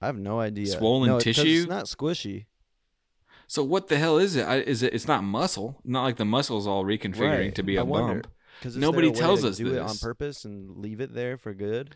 I 0.00 0.06
have 0.06 0.18
no 0.18 0.40
idea. 0.40 0.66
Swollen 0.66 1.08
No, 1.08 1.16
it's 1.16 1.24
'cause 1.24 1.36
tissue? 1.36 1.60
It's 1.62 1.68
not 1.68 1.84
squishy. 1.86 2.46
So 3.46 3.62
what 3.62 3.88
the 3.88 3.96
hell 3.96 4.18
is 4.18 4.36
it? 4.36 4.42
I, 4.42 4.56
is 4.56 4.82
it? 4.82 4.92
It's 4.92 5.06
not 5.08 5.22
muscle. 5.24 5.80
Not 5.84 6.02
like 6.02 6.16
the 6.16 6.24
muscle's 6.24 6.66
all 6.66 6.84
reconfiguring 6.84 7.38
Right. 7.38 7.54
to 7.54 7.62
be 7.62 7.76
a 7.76 7.80
I 7.80 7.84
wonder. 7.84 8.14
bump. 8.22 8.26
Because 8.58 8.76
Nobody 8.76 9.10
tells 9.12 9.44
us 9.44 9.58
to 9.58 9.64
do 9.64 9.74
it 9.74 9.78
on 9.80 9.96
purpose 9.98 10.44
and 10.44 10.78
leave 10.78 11.00
it 11.00 11.14
there 11.14 11.36
for 11.36 11.52
good. 11.54 11.94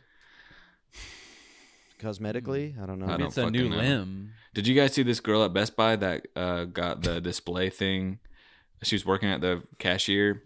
Cosmetically, 1.99 2.81
I 2.83 2.87
don't 2.87 2.99
know. 2.99 3.07
I 3.07 3.17
don't 3.19 3.27
it's 3.29 3.37
a 3.37 3.51
new 3.51 3.69
know. 3.69 3.77
limb. 3.77 4.33
Did 4.55 4.67
you 4.67 4.75
guys 4.75 4.95
see 4.95 5.03
this 5.03 5.21
girl 5.21 5.45
at 5.45 5.53
Best 5.53 5.77
Buy 5.77 5.97
that 5.97 6.27
uh, 6.35 6.65
got 6.65 7.03
the 7.03 7.21
display 7.21 7.69
thing? 7.69 8.19
She 8.83 8.95
was 8.95 9.05
working 9.05 9.29
at 9.29 9.43
the 9.43 9.63
cashier, 9.79 10.43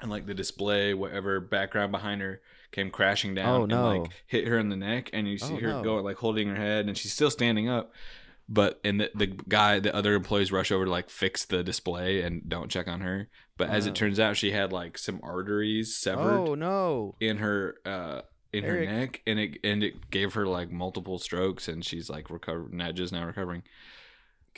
and 0.00 0.10
like 0.10 0.24
the 0.26 0.32
display, 0.34 0.94
whatever 0.94 1.40
background 1.40 1.92
behind 1.92 2.22
her 2.22 2.40
came 2.72 2.90
crashing 2.90 3.34
down 3.34 3.60
Oh, 3.60 3.62
and 3.64 4.02
like 4.02 4.10
hit 4.26 4.48
her 4.48 4.58
in 4.58 4.68
the 4.70 4.76
neck, 4.76 5.10
and 5.12 5.28
you 5.28 5.38
see 5.38 5.54
Oh, 5.54 5.60
her 5.60 5.68
no. 5.68 5.82
going 5.82 6.04
like 6.04 6.16
holding 6.16 6.48
her 6.48 6.56
head, 6.56 6.86
and 6.88 6.96
she's 6.98 7.12
still 7.12 7.30
standing 7.30 7.68
up. 7.68 7.92
But 8.48 8.80
and 8.84 9.00
the, 9.00 9.10
the 9.14 9.26
guy, 9.28 9.78
the 9.78 9.94
other 9.94 10.14
employees 10.14 10.50
rush 10.52 10.72
over 10.72 10.84
to 10.84 10.90
like 10.90 11.08
fix 11.10 11.44
the 11.44 11.62
display 11.62 12.22
and 12.22 12.48
don't 12.48 12.70
check 12.70 12.88
on 12.88 13.00
her. 13.00 13.28
But 13.56 13.70
as 13.70 13.86
Oh. 13.86 13.90
it 13.90 13.94
turns 13.94 14.18
out, 14.18 14.36
she 14.36 14.50
had 14.50 14.72
like 14.72 14.98
some 14.98 15.20
arteries 15.22 15.96
severed 15.96 16.48
Oh 16.48 16.54
no! 16.54 17.14
in 17.20 17.36
her 17.38 17.76
uh 17.86 18.22
in 18.52 18.64
Eric. 18.64 18.88
her 18.88 18.94
neck 18.94 19.22
and 19.26 19.38
it 19.38 19.58
and 19.64 19.82
it 19.82 20.10
gave 20.10 20.34
her 20.34 20.46
like 20.46 20.70
multiple 20.70 21.18
strokes 21.18 21.68
and 21.68 21.82
she's 21.84 22.10
like 22.10 22.28
recovered 22.28 22.74
now 22.74 22.92
just 22.92 23.10
now 23.12 23.24
recovering 23.24 23.62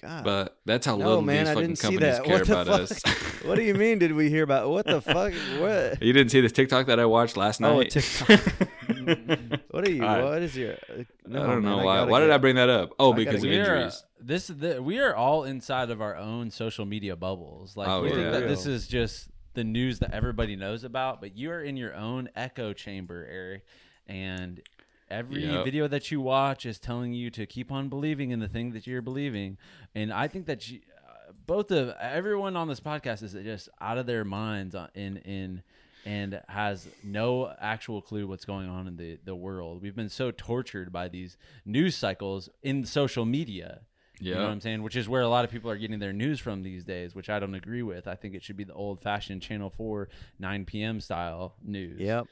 God. 0.01 0.25
But 0.25 0.59
that's 0.65 0.85
how 0.87 0.97
no, 0.97 1.07
little 1.07 1.23
man, 1.23 1.45
these 1.47 1.55
fucking 1.55 1.77
companies 1.77 2.21
care 2.21 2.39
What 2.39 2.49
about 2.49 2.67
fuck? 2.67 2.81
us. 2.81 3.03
what 3.45 3.55
do 3.57 3.63
you 3.63 3.75
mean? 3.75 3.99
Did 3.99 4.13
we 4.13 4.29
hear 4.29 4.43
about 4.45 4.69
what 4.71 4.87
the 4.87 5.01
fuck? 5.01 5.33
What? 5.61 6.03
you 6.03 6.13
didn't 6.13 6.31
see 6.31 6.41
this 6.41 6.53
TikTok 6.53 6.87
that 6.87 6.99
I 7.01 7.07
watched 7.07 7.37
last 7.37 7.61
night? 7.61 7.71
Oh, 7.73 7.83
TikTok. 7.85 8.41
What 9.71 9.89
are 9.89 9.91
you? 9.91 10.03
All 10.05 10.09
right. 10.09 10.25
What 10.25 10.43
is 10.43 10.57
your? 10.57 10.73
uh, 10.75 11.03
No, 11.27 11.43
I 11.43 11.47
don't 11.47 11.63
man, 11.63 11.79
know 11.79 11.85
why. 11.85 11.97
gotta 11.99 12.11
Why 12.11 12.21
did 12.21 12.31
I 12.31 12.39
bring 12.39 12.57
that 12.57 12.69
up? 12.69 12.91
Oh, 12.99 13.13
because 13.13 13.37
of 13.37 13.43
get- 13.43 13.51
we 13.51 13.59
are 13.59 13.75
injuries. 13.77 14.05
this 14.21 14.47
the, 14.47 14.81
we 14.83 14.99
are 15.01 15.15
all 15.17 15.45
inside 15.45 15.91
of 15.91 16.01
our 16.01 16.17
own 16.17 16.51
social 16.51 16.85
media 16.85 17.17
bubbles. 17.17 17.77
Like 17.77 17.89
Oh, 17.89 18.03
we 18.03 18.11
yeah. 18.11 18.15
think 18.15 18.33
that 18.33 18.49
this 18.49 18.67
is 18.67 18.87
just 18.87 19.29
the 19.55 19.65
news 19.65 19.99
that 20.01 20.13
everybody 20.13 20.55
knows 20.57 20.85
about, 20.85 21.21
but 21.21 21.37
you 21.37 21.51
are 21.51 21.61
in 21.63 21.77
your 21.77 21.95
own 21.95 22.29
echo 22.37 22.73
chamber, 22.73 23.27
Eric, 23.31 23.65
and 24.07 24.61
every 25.11 25.45
Yep. 25.45 25.65
video 25.65 25.89
that 25.89 26.11
you 26.11 26.21
watch 26.21 26.65
is 26.67 26.79
telling 26.79 27.13
you 27.13 27.31
to 27.31 27.47
keep 27.47 27.71
on 27.71 27.89
believing 27.89 28.31
in 28.31 28.41
the 28.41 28.49
thing 28.49 28.73
that 28.73 28.87
you're 28.87 29.03
believing. 29.03 29.59
And 29.95 30.13
I 30.13 30.29
think 30.29 30.47
that 30.47 30.69
you, 30.71 30.81
uh, 31.07 31.33
both 31.47 31.71
of 31.71 31.91
everyone 32.01 32.57
on 32.57 32.69
this 32.69 32.81
podcast 32.81 33.23
is 33.23 33.33
just 33.33 33.69
out 33.81 33.99
of 33.99 34.07
their 34.07 34.25
minds 34.25 34.75
on- 34.75 34.91
in 34.95 35.17
in 35.19 35.63
and 36.07 36.43
has 36.49 36.87
no 37.03 37.51
actual 37.59 38.03
clue 38.03 38.27
what's 38.27 38.45
going 38.45 38.69
on 38.69 38.87
in 38.87 38.97
the, 38.99 39.19
the 39.25 39.35
world. 39.35 39.81
We've 39.81 39.97
been 39.97 40.11
so 40.11 40.31
tortured 40.31 40.93
by 40.93 41.09
these 41.09 41.39
news 41.65 41.97
cycles 41.97 42.51
in 42.63 42.85
social 42.85 43.25
media. 43.25 43.81
You 44.21 44.33
know 44.35 44.41
what 44.41 44.47
Yeah. 44.47 44.53
I'm 44.53 44.61
saying? 44.61 44.83
Which 44.83 44.97
is 44.97 45.09
where 45.09 45.23
a 45.23 45.29
lot 45.29 45.47
of 45.47 45.51
people 45.51 45.71
are 45.71 45.79
getting 45.79 45.99
their 46.01 46.13
news 46.13 46.41
from 46.41 46.63
these 46.63 46.85
days, 46.85 47.15
which 47.15 47.31
I 47.31 47.39
don't 47.41 47.55
agree 47.55 47.83
with. 47.83 48.07
I 48.07 48.17
think 48.17 48.35
it 48.35 48.43
should 48.43 48.57
be 48.59 48.65
the 48.65 48.75
old 48.75 49.01
fashioned 49.01 49.41
Channel 49.41 49.71
4 49.71 50.11
9 50.39 50.67
p.m. 50.67 51.01
style 51.01 51.55
news. 51.63 51.99
Yep. 52.01 52.27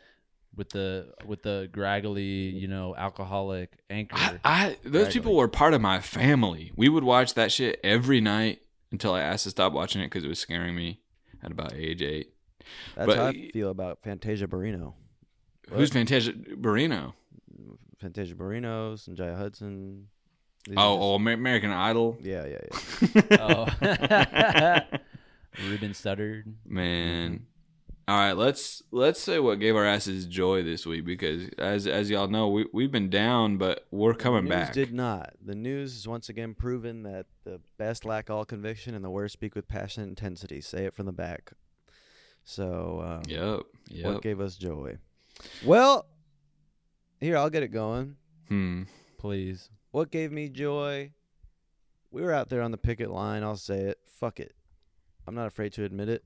With 0.55 0.69
the 0.71 1.13
with 1.25 1.43
the 1.43 1.69
graggly, 1.73 2.53
you 2.53 2.69
know, 2.69 2.95
alcoholic 2.95 3.73
anchor. 3.89 4.17
I, 4.17 4.39
I 4.45 4.77
those 4.85 4.95
Exactly. 5.07 5.21
people 5.21 5.37
were 5.37 5.49
part 5.49 5.73
of 5.73 5.81
my 5.81 6.01
family. 6.01 6.73
We 6.77 6.89
would 6.91 7.05
watch 7.05 7.35
that 7.35 7.51
shit 7.51 7.81
every 7.83 8.21
night 8.21 8.61
until 8.91 9.15
I 9.15 9.23
asked 9.23 9.45
to 9.45 9.51
stop 9.51 9.73
watching 9.73 10.03
it 10.03 10.07
because 10.07 10.25
it 10.25 10.29
was 10.29 10.39
scaring 10.39 10.75
me 10.77 11.01
at 11.43 11.51
about 11.53 11.73
age 11.75 12.03
eight. 12.03 12.35
That's 12.95 13.07
But- 13.07 13.17
how 13.17 13.27
I 13.29 13.51
feel 13.53 13.71
about 13.71 14.01
Fantasia 14.05 14.47
Barrino. 14.47 14.93
Who's 15.71 15.91
Fantasia 15.91 16.33
Barrino? 16.33 17.15
Fantasia 17.99 18.35
Barrino, 18.35 18.93
Sanjaya 18.95 19.37
Hudson. 19.39 20.09
These 20.67 20.75
Oh, 20.77 20.97
are 20.97 20.99
oh, 21.01 21.15
American 21.15 21.71
Idol. 21.71 22.19
yeah, 22.21 22.45
yeah, 22.47 22.59
yeah. 23.15 23.23
oh. 23.41 24.99
Ruben 25.69 25.93
Studdard. 25.93 26.45
Man. 26.67 27.33
Mm-hmm. 27.33 27.45
All 28.09 28.17
right, 28.17 28.33
let's 28.37 28.83
let's 28.91 29.21
say 29.21 29.39
what 29.39 29.61
gave 29.61 29.77
our 29.77 29.87
asses 29.87 30.27
joy 30.27 30.63
this 30.65 30.85
week 30.85 31.05
because 31.05 31.49
as 31.57 31.87
as 31.87 32.11
y'all 32.11 32.27
know, 32.27 32.49
we 32.49 32.67
we've 32.73 32.91
been 32.91 33.11
down, 33.11 33.59
but 33.59 33.87
we're 33.93 34.15
coming 34.15 34.45
the 34.45 34.51
news 34.57 34.67
back. 34.67 34.73
did 34.73 34.93
not. 34.93 35.35
The 35.45 35.55
news 35.55 35.95
has 35.95 36.09
once 36.09 36.29
again 36.29 36.55
proven 36.55 37.05
that 37.05 37.27
the 37.45 37.61
best 37.79 38.05
lack 38.05 38.29
all 38.29 38.45
conviction 38.45 38.95
and 38.97 39.05
the 39.05 39.11
worst 39.11 39.33
speak 39.35 39.55
with 39.55 39.69
passion 39.69 40.03
and 40.03 40.11
intensity. 40.11 40.61
Say 40.61 40.85
it 40.85 40.95
from 40.95 41.07
the 41.07 41.13
back. 41.13 41.53
So, 42.45 43.01
um, 43.05 43.23
Yep. 43.29 43.61
Yep. 43.89 44.05
what 44.05 44.23
gave 44.23 44.41
us 44.41 44.57
joy? 44.57 44.99
Well, 45.65 46.07
here 47.21 47.37
I'll 47.37 47.51
get 47.51 47.63
it 47.63 47.69
going. 47.69 48.17
Hmm. 48.49 48.83
Please. 49.17 49.71
What 49.93 50.11
gave 50.11 50.33
me 50.33 50.49
joy? 50.49 51.13
We 52.11 52.23
were 52.23 52.33
out 52.33 52.49
there 52.49 52.63
on 52.63 52.73
the 52.73 52.79
picket 52.79 53.11
line. 53.11 53.45
I'll 53.45 53.55
say 53.57 53.79
it. 53.79 53.99
Fuck 54.07 54.41
it. 54.41 54.55
I'm 55.27 55.37
not 55.37 55.47
afraid 55.47 55.73
to 55.75 55.85
admit 55.85 56.09
it. 56.09 56.25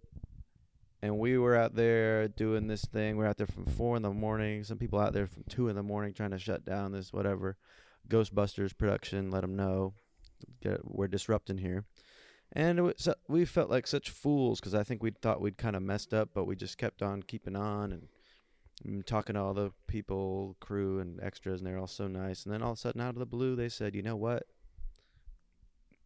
And 1.03 1.19
we 1.19 1.39
were 1.39 1.57
out 1.57 1.75
there 1.75 2.29
doing 2.29 2.67
this 2.67 2.85
thing. 2.85 3.17
We're 3.17 3.27
out 3.27 3.37
there 3.37 3.47
from 3.47 3.67
four 3.67 3.97
in 3.97 4.03
the 4.03 4.11
morning. 4.11 4.65
Some 4.65 4.79
people 4.79 4.99
out 4.99 5.13
there 5.13 5.27
from 5.27 5.45
two 5.49 5.69
in 5.69 5.77
the 5.77 5.83
morning 5.83 6.15
trying 6.15 6.31
to 6.31 6.39
shut 6.39 6.65
down 6.65 6.93
this 6.93 7.13
whatever 7.13 7.57
Ghostbusters 8.09 8.77
production. 8.77 9.31
Let 9.31 9.43
them 9.43 9.57
know 9.57 9.95
Get, 10.61 10.81
we're 10.85 11.09
disrupting 11.09 11.59
here. 11.59 11.85
And 12.53 12.93
we 13.29 13.45
felt 13.45 13.71
like 13.71 13.87
such 13.87 14.11
fools 14.11 14.61
because 14.61 14.75
I 14.75 14.85
think 14.85 15.03
we 15.03 15.11
thought 15.11 15.41
we'd 15.41 15.59
kind 15.59 15.77
of 15.77 15.83
messed 15.83 16.15
up, 16.15 16.31
but 16.33 16.47
we 16.47 16.57
just 16.57 16.79
kept 16.79 17.03
on 17.03 17.23
keeping 17.23 17.57
on 17.57 17.93
and, 17.93 18.09
and 18.85 19.07
talking 19.07 19.35
to 19.35 19.41
all 19.41 19.55
the 19.55 19.73
people, 19.87 20.57
crew, 20.61 21.01
and 21.01 21.21
extras, 21.21 21.61
and 21.61 21.67
they're 21.67 21.79
all 21.79 21.87
so 21.87 22.07
nice. 22.07 22.45
And 22.45 22.55
then 22.55 22.63
all 22.63 22.73
of 22.73 22.79
a 22.79 22.81
sudden, 22.81 23.01
out 23.01 23.15
of 23.15 23.19
the 23.19 23.27
blue, 23.27 23.57
they 23.57 23.69
said, 23.69 23.95
"You 23.95 24.03
know 24.03 24.17
what? 24.17 24.45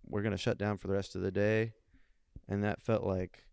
We're 0.07 0.23
gonna 0.23 0.39
shut 0.39 0.59
down 0.59 0.79
for 0.79 0.89
the 0.89 0.95
rest 0.95 1.15
of 1.15 1.23
the 1.23 1.31
day," 1.31 1.73
and 2.49 2.65
that 2.65 2.81
felt 2.81 3.05
like, 3.05 3.45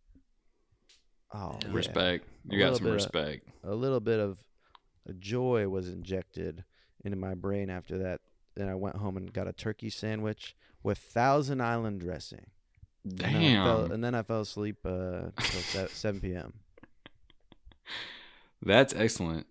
oh, 1.33 1.57
yeah. 1.61 1.69
Respect. 1.71 2.25
You 2.49 2.59
got 2.59 2.75
some 2.75 2.83
bit 2.85 2.89
of- 2.89 2.95
respect. 2.95 3.47
A 3.63 3.75
little 3.75 3.99
bit 3.99 4.19
of 4.19 4.39
joy 5.19 5.67
was 5.67 5.87
injected 5.89 6.63
into 7.03 7.17
my 7.17 7.33
brain 7.33 7.69
after 7.69 7.97
that. 7.99 8.21
Then 8.55 8.69
I 8.69 8.75
went 8.75 8.95
home 8.97 9.17
and 9.17 9.31
got 9.31 9.47
a 9.47 9.53
turkey 9.53 9.89
sandwich 9.89 10.55
with 10.83 10.97
Thousand 10.97 11.61
Island 11.61 12.01
dressing. 12.01 12.47
And 13.03 13.17
then 13.19 13.35
I 13.35 13.39
Damn. 13.39 13.63
fell, 13.65 13.91
and 13.91 14.03
then 14.03 14.15
I 14.15 14.23
fell 14.23 14.41
asleep 14.41 14.77
uh, 14.85 15.29
se- 15.39 15.87
7 15.91 16.19
p.m. 16.19 16.53
That's 18.61 18.93
excellent. 18.95 19.47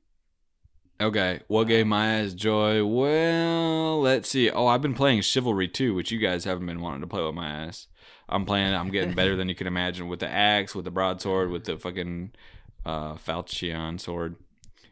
Okay, 0.99 1.41
what 1.49 1.65
gave 1.65 1.87
my 1.87 2.07
ass 2.21 2.33
joy? 2.33 2.85
Well, 2.85 4.01
let's 4.01 4.31
see. 4.31 4.51
Oh, 4.51 4.67
I've 4.67 4.81
been 4.81 4.95
playing 4.95 5.21
Chivalry 5.21 5.69
2, 5.69 5.95
which 5.95 6.11
you 6.11 6.19
guys 6.19 6.45
haven't 6.45 6.65
been 6.67 6.81
wanting 6.81 7.03
to 7.03 7.07
play 7.07 7.23
with 7.23 7.35
my 7.35 7.49
ass. 7.49 7.87
I'm 8.29 8.47
playing. 8.47 8.73
I'm 8.75 8.91
getting 8.91 9.13
better 9.15 9.37
than 9.37 9.49
you 9.49 9.55
can 9.55 9.67
imagine 9.67 10.09
with 10.09 10.21
the 10.21 10.29
axe, 10.29 10.75
with 10.75 10.87
the 10.87 10.91
broadsword, 10.91 11.51
with 11.51 11.65
the 11.65 11.77
fucking 11.77 12.33
uh, 12.87 13.15
falchion 13.17 13.99
sword. 14.01 14.37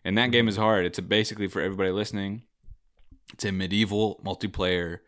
And 0.05 0.19
that 0.19 0.31
game 0.31 0.47
is 0.47 0.57
hard. 0.57 0.85
It's 0.85 0.99
a, 0.99 1.03
basically 1.03 1.49
for 1.49 1.63
everybody 1.63 1.91
listening. 1.91 2.43
It's 3.33 3.45
a 3.47 3.51
medieval 3.53 4.21
multiplayer 4.25 4.99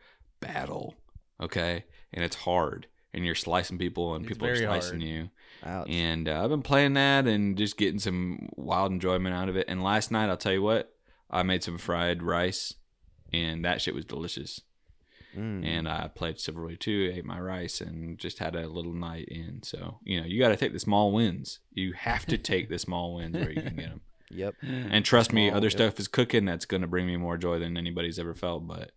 battle. 0.41 0.95
Okay, 1.41 1.85
and 2.15 2.25
it's 2.25 2.37
hard, 2.37 2.87
and 3.13 3.27
you're 3.27 3.35
slicing 3.35 3.77
people, 3.77 4.15
and 4.15 4.25
It's 4.25 4.33
people 4.33 4.49
are 4.49 4.57
slicing 4.57 5.01
hard. 5.01 5.03
you. 5.03 5.31
Ouch. 5.65 5.89
And 5.89 6.29
uh, 6.29 6.43
I've 6.43 6.51
been 6.51 6.63
playing 6.63 6.95
that 6.95 7.27
and 7.27 7.57
just 7.57 7.77
getting 7.77 7.99
some 7.99 8.49
wild 8.57 8.93
enjoyment 8.93 9.35
out 9.35 9.49
of 9.49 9.57
it. 9.57 9.67
And 9.69 9.83
last 9.83 10.11
night, 10.11 10.29
I'll 10.29 10.37
tell 10.37 10.53
you 10.53 10.63
what, 10.63 10.93
I 11.31 11.43
made 11.43 11.63
some 11.63 11.79
fried 11.79 12.23
rice, 12.23 12.75
and 13.33 13.65
that 13.65 13.81
shit 13.81 13.95
was 13.95 14.05
delicious. 14.05 14.61
Mm. 15.37 15.67
And 15.67 15.89
I 15.89 16.09
played 16.09 16.41
Chivalry 16.41 16.77
2, 16.77 17.13
ate 17.15 17.25
my 17.25 17.39
rice, 17.39 17.81
and 17.81 18.19
just 18.19 18.39
had 18.39 18.55
a 18.55 18.69
little 18.69 18.95
night 18.95 19.29
in. 19.29 19.63
So, 19.63 19.99
you 20.03 20.21
know, 20.21 20.27
you 20.27 20.41
got 20.41 20.49
to 20.49 20.57
take 20.57 20.73
the 20.73 20.79
small 20.79 21.13
wins. 21.13 21.59
You 21.73 21.93
have 21.93 22.27
to 22.27 22.39
take 22.39 22.69
the 22.69 22.79
small 22.79 23.15
wins 23.15 23.37
where 23.37 23.51
you 23.51 23.63
can 23.63 23.77
get 23.77 23.91
them. 23.91 24.01
Yep. 24.29 24.57
And 24.63 25.05
trust 25.05 25.33
me, 25.33 25.53
other 25.53 25.67
yep. 25.67 25.73
stuff 25.73 26.01
is 26.01 26.09
cooking 26.09 26.47
that's 26.47 26.65
going 26.65 26.81
to 26.81 26.89
bring 26.89 27.07
me 27.07 27.17
more 27.17 27.37
joy 27.37 27.61
than 27.61 27.77
anybody's 27.77 28.19
ever 28.19 28.35
felt. 28.35 28.67
But 28.67 28.91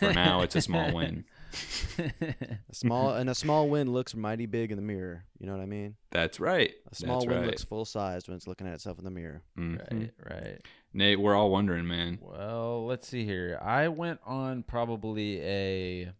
for 0.00 0.12
now, 0.12 0.40
it's 0.40 0.56
a 0.56 0.60
small 0.60 0.92
win. 0.94 1.24
A 1.98 2.74
small 2.74 3.14
and 3.14 3.28
a 3.28 3.34
small 3.34 3.68
win 3.68 3.92
looks 3.92 4.14
mighty 4.14 4.46
big 4.46 4.70
in 4.70 4.76
the 4.76 4.82
mirror. 4.82 5.24
You 5.38 5.46
know 5.46 5.52
what 5.52 5.62
I 5.62 5.66
mean? 5.66 5.96
That's 6.10 6.40
right. 6.40 6.72
A 6.90 6.94
small 6.94 7.20
That's 7.20 7.28
win 7.28 7.38
right. 7.40 7.46
looks 7.46 7.64
full 7.64 7.84
sized 7.84 8.28
when 8.28 8.36
it's 8.36 8.46
looking 8.46 8.66
at 8.66 8.74
itself 8.74 8.98
in 8.98 9.04
the 9.04 9.10
mirror. 9.10 9.42
Mhm. 9.58 9.78
right, 9.90 10.10
right. 10.30 10.62
Nate, 10.94 11.20
we're 11.20 11.34
all 11.34 11.50
wondering, 11.50 11.86
man. 11.86 12.18
Well, 12.20 12.86
let's 12.86 13.06
see 13.08 13.24
here. 13.24 13.58
I 13.62 13.88
went 13.88 14.20
on 14.24 14.62
probably 14.62 15.40
a. 15.42 16.12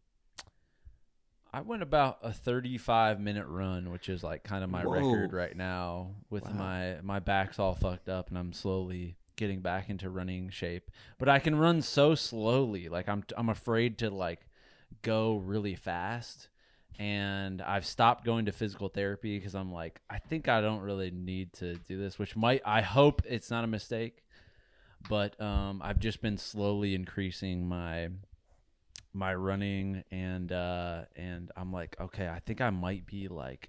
I 1.54 1.60
went 1.60 1.82
about 1.82 2.18
a 2.22 2.32
35 2.32 3.20
minute 3.20 3.46
run, 3.46 3.90
which 3.92 4.08
is 4.08 4.22
like 4.24 4.42
kind 4.42 4.64
of 4.64 4.70
my 4.70 4.84
Whoa. 4.84 4.92
record 4.92 5.32
right 5.34 5.56
now. 5.56 6.14
With 6.30 6.44
Wow. 6.44 6.52
my 6.52 6.96
my 7.02 7.18
back's 7.20 7.58
all 7.58 7.74
fucked 7.74 8.08
up, 8.08 8.28
and 8.28 8.38
I'm 8.38 8.52
slowly 8.52 9.16
getting 9.36 9.60
back 9.60 9.90
into 9.90 10.08
running 10.08 10.48
shape. 10.50 10.90
But 11.18 11.28
I 11.28 11.38
can 11.38 11.54
run 11.56 11.82
so 11.82 12.14
slowly, 12.14 12.88
like 12.88 13.08
I'm 13.08 13.24
I'm 13.36 13.48
afraid 13.50 13.98
to 13.98 14.08
like 14.10 14.46
go 15.03 15.36
really 15.36 15.74
fast. 15.74 16.49
And 16.99 17.62
I've 17.62 17.86
stopped 17.86 18.24
going 18.24 18.45
to 18.45 18.53
physical 18.53 18.88
therapy 18.88 19.38
because 19.38 19.55
I'm 19.55 19.72
like, 19.72 20.01
I 20.11 20.18
think 20.18 20.49
I 20.49 20.61
don't 20.61 20.80
really 20.80 21.11
need 21.11 21.53
to 21.55 21.74
do 21.74 21.99
this, 21.99 22.18
which 22.18 22.36
might 22.36 22.61
I 22.66 22.82
hope 22.82 23.22
it's 23.26 23.51
not 23.51 23.64
a 23.64 23.66
mistake 23.66 24.22
but 25.09 25.40
um, 25.40 25.80
I've 25.82 25.99
just 25.99 26.22
been 26.22 26.38
slowly 26.38 26.95
increasing 26.95 27.66
my 27.66 28.09
my 29.12 29.34
running 29.34 30.05
and 30.11 30.51
uh, 30.51 31.03
and 31.16 31.51
I'm 31.57 31.72
like, 31.72 31.97
okay, 32.01 32.28
I 32.28 32.40
think 32.40 32.61
I 32.61 32.70
might 32.70 33.07
be 33.07 33.28
like 33.28 33.68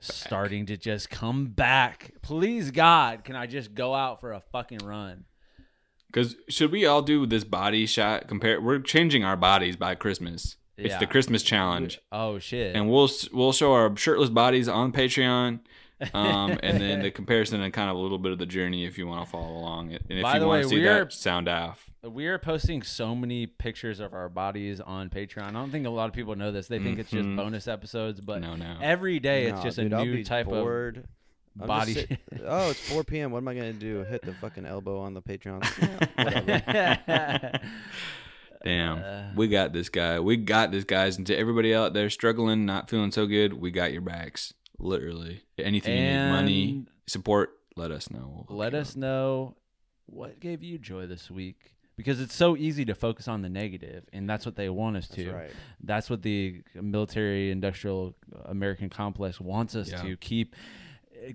starting 0.00 0.66
to 0.66 0.76
just 0.76 1.10
come 1.10 1.46
back. 1.46 2.12
Please 2.22 2.70
God, 2.70 3.24
can 3.24 3.36
I 3.36 3.46
just 3.46 3.74
go 3.74 3.94
out 3.94 4.20
for 4.20 4.32
a 4.32 4.40
fucking 4.52 4.78
run? 4.84 5.24
Because 6.12 6.36
should 6.48 6.72
we 6.72 6.86
all 6.86 7.02
do 7.02 7.26
this 7.26 7.44
body 7.44 7.86
shot? 7.86 8.28
Compare. 8.28 8.60
We're 8.60 8.78
changing 8.80 9.24
our 9.24 9.36
bodies 9.36 9.76
by 9.76 9.94
Christmas. 9.94 10.56
It's 10.76 10.92
Yeah. 10.94 10.98
the 11.00 11.06
Christmas 11.06 11.42
challenge, 11.42 11.98
Oh 12.12 12.38
shit! 12.38 12.76
and 12.76 12.88
we'll 12.90 13.10
we'll 13.32 13.52
show 13.52 13.72
our 13.72 13.96
shirtless 13.96 14.30
bodies 14.30 14.68
on 14.68 14.92
Patreon, 14.92 15.58
um, 16.14 16.58
and 16.62 16.80
then 16.80 17.02
the 17.02 17.10
comparison 17.10 17.60
and 17.60 17.72
kind 17.74 17.90
of 17.90 17.96
a 17.96 17.98
little 17.98 18.18
bit 18.18 18.30
of 18.30 18.38
the 18.38 18.46
journey 18.46 18.84
if 18.86 18.96
you 18.96 19.06
want 19.08 19.24
to 19.24 19.30
follow 19.30 19.56
along. 19.56 19.92
And 19.92 20.04
if 20.08 20.22
By 20.22 20.38
you 20.38 20.46
want 20.46 20.50
way, 20.50 20.62
to 20.62 20.68
see 20.68 20.76
we 20.76 20.82
that, 20.84 21.00
are- 21.00 21.10
sound 21.10 21.48
off. 21.48 21.90
we 22.04 22.28
are 22.28 22.38
posting 22.38 22.82
so 22.84 23.16
many 23.16 23.46
pictures 23.48 23.98
of 23.98 24.14
our 24.14 24.28
bodies 24.28 24.80
on 24.80 25.10
Patreon. 25.10 25.48
I 25.48 25.50
don't 25.50 25.70
think 25.72 25.84
a 25.84 25.90
lot 25.90 26.08
of 26.08 26.12
people 26.14 26.36
know 26.36 26.52
this. 26.52 26.68
They 26.68 26.78
think 26.78 27.00
it's 27.00 27.10
just 27.10 27.26
Mhm. 27.26 27.36
bonus 27.36 27.66
episodes, 27.66 28.20
but 28.20 28.40
no, 28.40 28.54
no. 28.54 28.76
every 28.80 29.18
day 29.18 29.46
it's 29.46 29.60
just 29.64 29.78
dude, 29.78 29.92
a 29.92 29.96
I'll 29.96 30.04
new 30.04 30.22
type 30.22 30.46
bored. 30.46 30.98
of 30.98 31.04
I'm 31.60 31.66
body. 31.66 31.94
sit- 31.94 32.18
oh, 32.44 32.70
it's 32.70 32.80
4 32.90 33.04
p.m. 33.04 33.30
What 33.30 33.38
am 33.38 33.48
I 33.48 33.54
gonna 33.54 33.72
do? 33.72 34.04
Hit 34.04 34.22
the 34.22 34.32
fucking 34.34 34.66
elbow 34.66 35.00
on 35.00 35.14
the 35.14 35.22
Patreon? 35.22 35.64
Whatever. 36.16 37.60
Damn, 38.64 38.98
Uh, 38.98 39.30
we 39.36 39.46
got 39.48 39.72
this 39.72 39.88
guy. 39.88 40.18
We 40.20 40.36
got 40.36 40.72
this, 40.72 40.84
guys. 40.84 41.16
And 41.16 41.26
to 41.28 41.36
everybody 41.36 41.74
out 41.74 41.94
there 41.94 42.10
struggling, 42.10 42.66
not 42.66 42.90
feeling 42.90 43.12
so 43.12 43.26
good, 43.26 43.52
we 43.52 43.70
got 43.70 43.92
your 43.92 44.02
backs. 44.02 44.52
Literally, 44.80 45.42
anything 45.58 45.96
you 45.96 46.04
need, 46.10 46.30
money, 46.30 46.86
support, 47.06 47.50
let 47.76 47.90
us 47.90 48.10
know. 48.10 48.46
We'll 48.48 48.58
let 48.58 48.74
us 48.74 48.90
up. 48.92 48.96
know 48.96 49.56
what 50.06 50.38
gave 50.40 50.62
you 50.62 50.78
joy 50.78 51.06
this 51.06 51.30
week 51.30 51.74
because 51.96 52.20
it's 52.20 52.34
so 52.34 52.56
easy 52.56 52.84
to 52.84 52.94
focus 52.94 53.28
on 53.28 53.42
the 53.42 53.48
negative 53.48 54.04
and 54.12 54.30
that's 54.30 54.46
what 54.46 54.56
they 54.56 54.68
want 54.70 54.96
us 54.96 55.06
to 55.08 55.24
That's 55.24 55.34
right. 55.34 55.50
that's 55.82 56.08
what 56.08 56.22
the 56.22 56.62
military 56.74 57.50
industrial 57.50 58.14
american 58.46 58.88
complex 58.88 59.38
wants 59.38 59.74
us 59.74 59.90
Yeah. 59.90 60.00
to 60.00 60.16
keep 60.16 60.56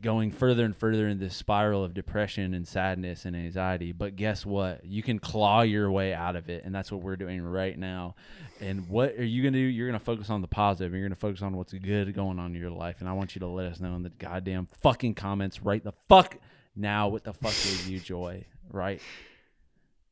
going 0.01 0.31
further 0.31 0.65
and 0.65 0.75
further 0.75 1.07
in 1.07 1.19
this 1.19 1.35
spiral 1.35 1.83
of 1.83 1.93
depression 1.93 2.53
and 2.53 2.67
sadness 2.67 3.25
and 3.25 3.35
anxiety 3.35 3.91
but 3.91 4.15
guess 4.15 4.45
what? 4.45 4.83
You 4.85 5.03
can 5.03 5.19
claw 5.19 5.61
your 5.61 5.91
way 5.91 6.13
out 6.13 6.35
of 6.35 6.49
it 6.49 6.63
and 6.65 6.73
that's 6.73 6.91
what 6.91 7.01
we're 7.01 7.15
doing 7.15 7.41
right 7.41 7.77
now. 7.77 8.15
And 8.59 8.87
what 8.87 9.13
are 9.15 9.25
you 9.25 9.43
gonna 9.43 9.57
do? 9.57 9.63
You're 9.63 9.87
gonna 9.87 9.99
focus 9.99 10.29
on 10.29 10.41
the 10.41 10.47
positive 10.47 10.93
you're 10.93 11.03
gonna 11.03 11.15
focus 11.15 11.41
on 11.41 11.55
what's 11.55 11.73
good 11.73 12.13
going 12.13 12.39
on 12.39 12.55
in 12.55 12.61
your 12.61 12.71
life 12.71 12.97
and 12.99 13.09
i 13.09 13.13
want 13.13 13.35
you 13.35 13.39
to 13.39 13.47
let 13.47 13.65
us 13.65 13.79
know 13.79 13.95
in 13.95 14.03
the 14.03 14.09
goddamn 14.09 14.67
fucking 14.81 15.13
comments 15.15 15.61
right 15.61 15.83
the 15.83 15.93
fuck 16.07 16.37
now 16.75 17.07
what 17.07 17.23
the 17.23 17.33
fuck 17.33 17.53
gave 17.63 17.87
you 17.87 17.99
joy 17.99 18.45
right 18.69 19.01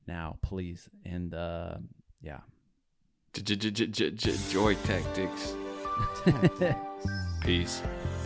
now 0.07 0.37
please. 0.41 0.89
And 1.05 1.33
uh 1.33 1.75
yeah. 2.21 2.39
Joy 4.51 4.75
tactics. 4.75 5.55
Peace. 7.41 7.81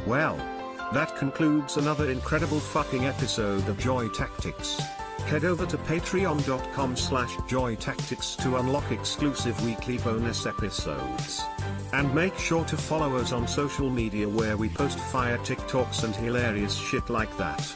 Well, 0.07 0.37
that 0.93 1.15
concludes 1.17 1.77
another 1.77 2.11
incredible 2.11 2.59
fucking 2.59 3.05
episode 3.05 3.67
of 3.67 3.77
Joy 3.79 4.07
Tactics. 4.09 4.79
Head 5.25 5.43
over 5.43 5.65
to 5.65 5.77
patreon.com 5.77 6.95
slash 6.95 7.35
joy 7.47 7.75
tactics 7.75 8.35
to 8.37 8.57
unlock 8.57 8.91
exclusive 8.91 9.59
weekly 9.65 9.97
bonus 9.97 10.45
episodes. 10.45 11.41
And 11.93 12.13
make 12.13 12.37
sure 12.37 12.63
to 12.65 12.77
follow 12.77 13.15
us 13.17 13.31
on 13.31 13.47
social 13.47 13.89
media 13.89 14.29
where 14.29 14.55
we 14.55 14.69
post 14.69 14.99
fire 14.99 15.39
TikToks 15.39 16.03
and 16.03 16.15
hilarious 16.15 16.75
shit 16.75 17.09
like 17.09 17.35
that. 17.37 17.75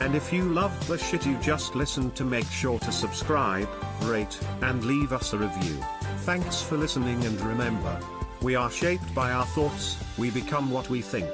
And 0.00 0.14
if 0.14 0.32
you 0.32 0.44
loved 0.44 0.82
the 0.88 0.96
shit 0.96 1.26
you 1.26 1.36
just 1.38 1.74
listened 1.74 2.16
to 2.16 2.24
make 2.24 2.50
sure 2.50 2.78
to 2.78 2.92
subscribe, 2.92 3.68
rate, 4.04 4.38
and 4.62 4.82
leave 4.84 5.12
us 5.12 5.34
a 5.34 5.38
review. 5.38 5.76
Thanks 6.20 6.62
for 6.62 6.78
listening 6.78 7.22
and 7.24 7.38
remember, 7.42 8.00
we 8.40 8.54
are 8.56 8.70
shaped 8.70 9.14
by 9.14 9.32
our 9.32 9.46
thoughts, 9.46 10.02
we 10.16 10.30
become 10.30 10.70
what 10.70 10.88
we 10.88 11.02
think. 11.02 11.28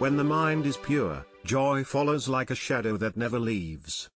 When 0.00 0.16
the 0.16 0.24
mind 0.24 0.64
is 0.64 0.78
pure, 0.78 1.26
joy 1.44 1.84
follows 1.84 2.26
like 2.26 2.50
a 2.50 2.54
shadow 2.54 2.96
that 2.96 3.18
never 3.18 3.38
leaves. 3.38 4.08